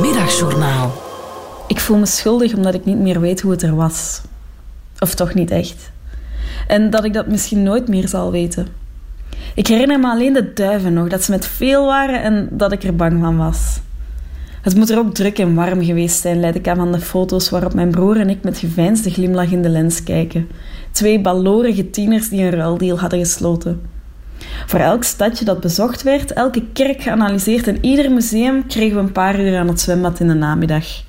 Middagjournaal. 0.00 1.03
Ik 1.66 1.80
voel 1.80 1.98
me 1.98 2.06
schuldig 2.06 2.54
omdat 2.54 2.74
ik 2.74 2.84
niet 2.84 2.98
meer 2.98 3.20
weet 3.20 3.40
hoe 3.40 3.50
het 3.50 3.62
er 3.62 3.74
was. 3.74 4.20
Of 4.98 5.14
toch 5.14 5.34
niet 5.34 5.50
echt. 5.50 5.90
En 6.66 6.90
dat 6.90 7.04
ik 7.04 7.12
dat 7.12 7.26
misschien 7.26 7.62
nooit 7.62 7.88
meer 7.88 8.08
zal 8.08 8.30
weten. 8.30 8.66
Ik 9.54 9.66
herinner 9.66 9.98
me 9.98 10.06
alleen 10.06 10.32
de 10.32 10.52
duiven 10.52 10.92
nog, 10.92 11.08
dat 11.08 11.24
ze 11.24 11.30
met 11.30 11.46
veel 11.46 11.86
waren 11.86 12.22
en 12.22 12.48
dat 12.50 12.72
ik 12.72 12.82
er 12.82 12.96
bang 12.96 13.20
van 13.20 13.36
was. 13.36 13.80
Het 14.62 14.76
moet 14.76 14.90
er 14.90 14.98
ook 14.98 15.14
druk 15.14 15.38
en 15.38 15.54
warm 15.54 15.84
geweest 15.84 16.20
zijn, 16.20 16.40
leid 16.40 16.54
ik 16.54 16.68
aan 16.68 16.76
van 16.76 16.92
de 16.92 17.00
foto's 17.00 17.50
waarop 17.50 17.74
mijn 17.74 17.90
broer 17.90 18.20
en 18.20 18.30
ik 18.30 18.42
met 18.42 18.58
geveinsde 18.58 19.10
glimlach 19.10 19.50
in 19.50 19.62
de 19.62 19.68
lens 19.68 20.02
kijken. 20.02 20.48
Twee 20.90 21.20
balorige 21.20 21.90
tieners 21.90 22.28
die 22.28 22.42
een 22.42 22.50
ruildeal 22.50 22.98
hadden 22.98 23.18
gesloten. 23.18 23.82
Voor 24.66 24.80
elk 24.80 25.04
stadje 25.04 25.44
dat 25.44 25.60
bezocht 25.60 26.02
werd, 26.02 26.32
elke 26.32 26.62
kerk 26.72 27.02
geanalyseerd 27.02 27.66
en 27.66 27.78
ieder 27.80 28.10
museum 28.10 28.66
kregen 28.66 28.96
we 28.96 29.02
een 29.02 29.12
paar 29.12 29.40
uur 29.40 29.58
aan 29.58 29.68
het 29.68 29.80
zwembad 29.80 30.20
in 30.20 30.28
de 30.28 30.34
namiddag. 30.34 31.03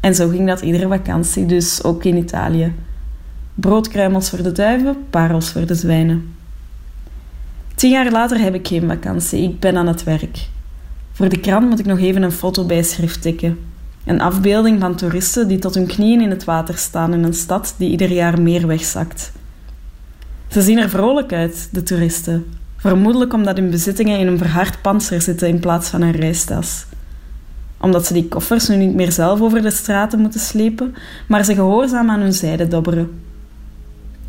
En 0.00 0.14
zo 0.14 0.28
ging 0.28 0.46
dat 0.46 0.60
iedere 0.60 0.88
vakantie, 0.88 1.46
dus 1.46 1.82
ook 1.84 2.04
in 2.04 2.16
Italië. 2.16 2.72
Broodkruimels 3.54 4.30
voor 4.30 4.42
de 4.42 4.52
duiven, 4.52 4.96
parels 5.10 5.50
voor 5.50 5.66
de 5.66 5.74
zwijnen. 5.74 6.34
Tien 7.74 7.90
jaar 7.90 8.10
later 8.10 8.38
heb 8.38 8.54
ik 8.54 8.68
geen 8.68 8.88
vakantie, 8.88 9.42
ik 9.42 9.60
ben 9.60 9.76
aan 9.76 9.86
het 9.86 10.04
werk. 10.04 10.48
Voor 11.12 11.28
de 11.28 11.40
krant 11.40 11.68
moet 11.68 11.78
ik 11.78 11.86
nog 11.86 11.98
even 11.98 12.22
een 12.22 12.32
fotobijschrift 12.32 13.22
tikken. 13.22 13.58
Een 14.04 14.20
afbeelding 14.20 14.80
van 14.80 14.94
toeristen 14.94 15.48
die 15.48 15.58
tot 15.58 15.74
hun 15.74 15.86
knieën 15.86 16.20
in 16.20 16.30
het 16.30 16.44
water 16.44 16.76
staan 16.76 17.12
in 17.12 17.24
een 17.24 17.34
stad 17.34 17.74
die 17.76 17.90
ieder 17.90 18.12
jaar 18.12 18.40
meer 18.40 18.66
wegzakt. 18.66 19.32
Ze 20.48 20.62
zien 20.62 20.78
er 20.78 20.88
vrolijk 20.88 21.32
uit, 21.32 21.68
de 21.72 21.82
toeristen. 21.82 22.46
Vermoedelijk 22.76 23.32
omdat 23.32 23.56
hun 23.56 23.70
bezittingen 23.70 24.18
in 24.18 24.26
een 24.26 24.38
verhard 24.38 24.82
panzer 24.82 25.22
zitten 25.22 25.48
in 25.48 25.60
plaats 25.60 25.88
van 25.88 26.02
een 26.02 26.12
reistas. 26.12 26.86
Omdat 27.80 28.06
ze 28.06 28.12
die 28.12 28.28
koffers 28.28 28.68
nu 28.68 28.76
niet 28.76 28.94
meer 28.94 29.12
zelf 29.12 29.40
over 29.40 29.62
de 29.62 29.70
straten 29.70 30.20
moeten 30.20 30.40
slepen, 30.40 30.94
maar 31.28 31.44
ze 31.44 31.54
gehoorzaam 31.54 32.10
aan 32.10 32.20
hun 32.20 32.32
zijde 32.32 32.68
dobberen. 32.68 33.10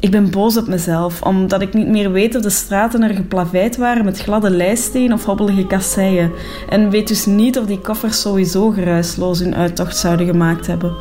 Ik 0.01 0.11
ben 0.11 0.31
boos 0.31 0.57
op 0.57 0.67
mezelf, 0.67 1.21
omdat 1.21 1.61
ik 1.61 1.73
niet 1.73 1.87
meer 1.87 2.11
weet 2.11 2.35
of 2.35 2.41
de 2.41 2.49
straten 2.49 3.03
er 3.03 3.13
geplaveid 3.13 3.77
waren 3.77 4.05
met 4.05 4.19
gladde 4.19 4.49
leisteen 4.49 5.13
of 5.13 5.25
hobbelige 5.25 5.67
kasseien, 5.67 6.31
en 6.69 6.89
weet 6.89 7.07
dus 7.07 7.25
niet 7.25 7.59
of 7.59 7.65
die 7.65 7.79
koffers 7.79 8.21
sowieso 8.21 8.69
geruisloos 8.69 9.39
hun 9.39 9.55
uittocht 9.55 9.97
zouden 9.97 10.25
gemaakt 10.25 10.67
hebben. 10.67 10.93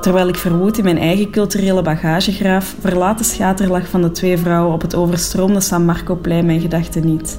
Terwijl 0.00 0.28
ik 0.28 0.36
verwoed 0.36 0.78
in 0.78 0.84
mijn 0.84 0.98
eigen 0.98 1.30
culturele 1.30 1.82
bagagegraaf, 1.82 2.74
verlaat 2.80 3.18
de 3.18 3.24
schaterlach 3.24 3.88
van 3.88 4.02
de 4.02 4.10
twee 4.10 4.38
vrouwen 4.38 4.74
op 4.74 4.82
het 4.82 4.94
overstroomde 4.94 5.60
San 5.60 5.84
Marco-plein 5.84 6.46
mijn 6.46 6.60
gedachten 6.60 7.06
niet. 7.06 7.38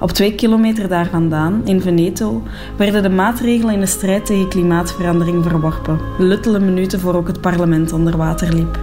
Op 0.00 0.10
twee 0.10 0.34
kilometer 0.34 0.88
daar 0.88 1.08
vandaan, 1.10 1.60
in 1.64 1.80
Veneto, 1.80 2.42
werden 2.76 3.02
de 3.02 3.08
maatregelen 3.08 3.74
in 3.74 3.80
de 3.80 3.86
strijd 3.86 4.26
tegen 4.26 4.48
klimaatverandering 4.48 5.44
verworpen, 5.44 6.00
luttele 6.18 6.58
minuten 6.58 7.00
voor 7.00 7.14
ook 7.14 7.26
het 7.26 7.40
parlement 7.40 7.92
onder 7.92 8.16
water 8.16 8.54
liep. 8.54 8.78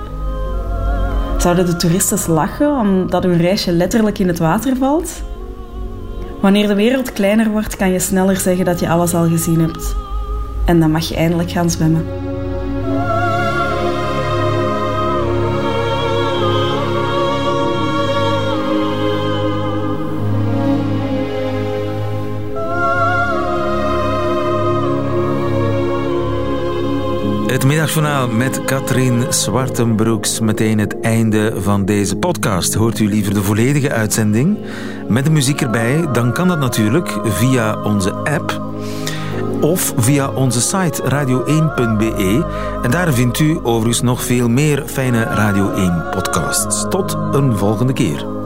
Zouden 1.38 1.66
de 1.66 1.76
toeristen 1.76 2.34
lachen 2.34 2.80
omdat 2.80 3.24
hun 3.24 3.38
reisje 3.38 3.72
letterlijk 3.72 4.20
in 4.20 4.28
het 4.28 4.40
water 4.40 4.76
valt? 4.78 5.24
Wanneer 6.42 6.68
de 6.68 6.76
wereld 6.76 7.14
kleiner 7.14 7.50
wordt, 7.50 7.76
kan 7.76 7.92
je 7.92 8.00
sneller 8.00 8.38
zeggen 8.38 8.66
dat 8.66 8.80
je 8.80 8.90
alles 8.90 9.14
al 9.14 9.28
gezien 9.28 9.60
hebt. 9.60 9.96
En 10.66 10.80
dan 10.80 10.92
mag 10.92 11.08
je 11.08 11.16
eindelijk 11.16 11.52
gaan 11.52 11.70
zwemmen. 11.70 12.06
Middagjournaal 27.86 28.28
met 28.28 28.66
Katrien 28.66 29.34
Zwartenbroeks. 29.34 30.40
Meteen 30.40 30.80
het 30.80 31.00
einde 31.00 31.54
van 31.62 31.86
deze 31.86 32.16
podcast. 32.16 32.74
Hoort 32.74 33.00
u 33.00 33.08
liever 33.08 33.34
de 33.34 33.44
volledige 33.44 33.92
uitzending 33.92 34.58
met 35.08 35.26
de 35.26 35.32
muziek 35.32 35.62
erbij? 35.62 36.12
Dan 36.12 36.34
kan 36.34 36.48
dat 36.48 36.60
natuurlijk 36.60 37.20
via 37.24 37.82
onze 37.84 38.12
app 38.14 38.62
of 39.62 39.94
via 39.98 40.30
onze 40.30 40.62
site 40.62 41.04
radio1.be. 41.04 42.46
En 42.84 42.92
daar 42.92 43.14
vindt 43.14 43.40
u 43.40 43.60
overigens 43.64 44.02
nog 44.02 44.24
veel 44.24 44.50
meer 44.50 44.84
fijne 44.86 45.24
Radio 45.24 45.72
1 45.72 46.04
podcasts. 46.12 46.86
Tot 46.90 47.18
een 47.32 47.58
volgende 47.58 47.94
keer. 47.94 48.45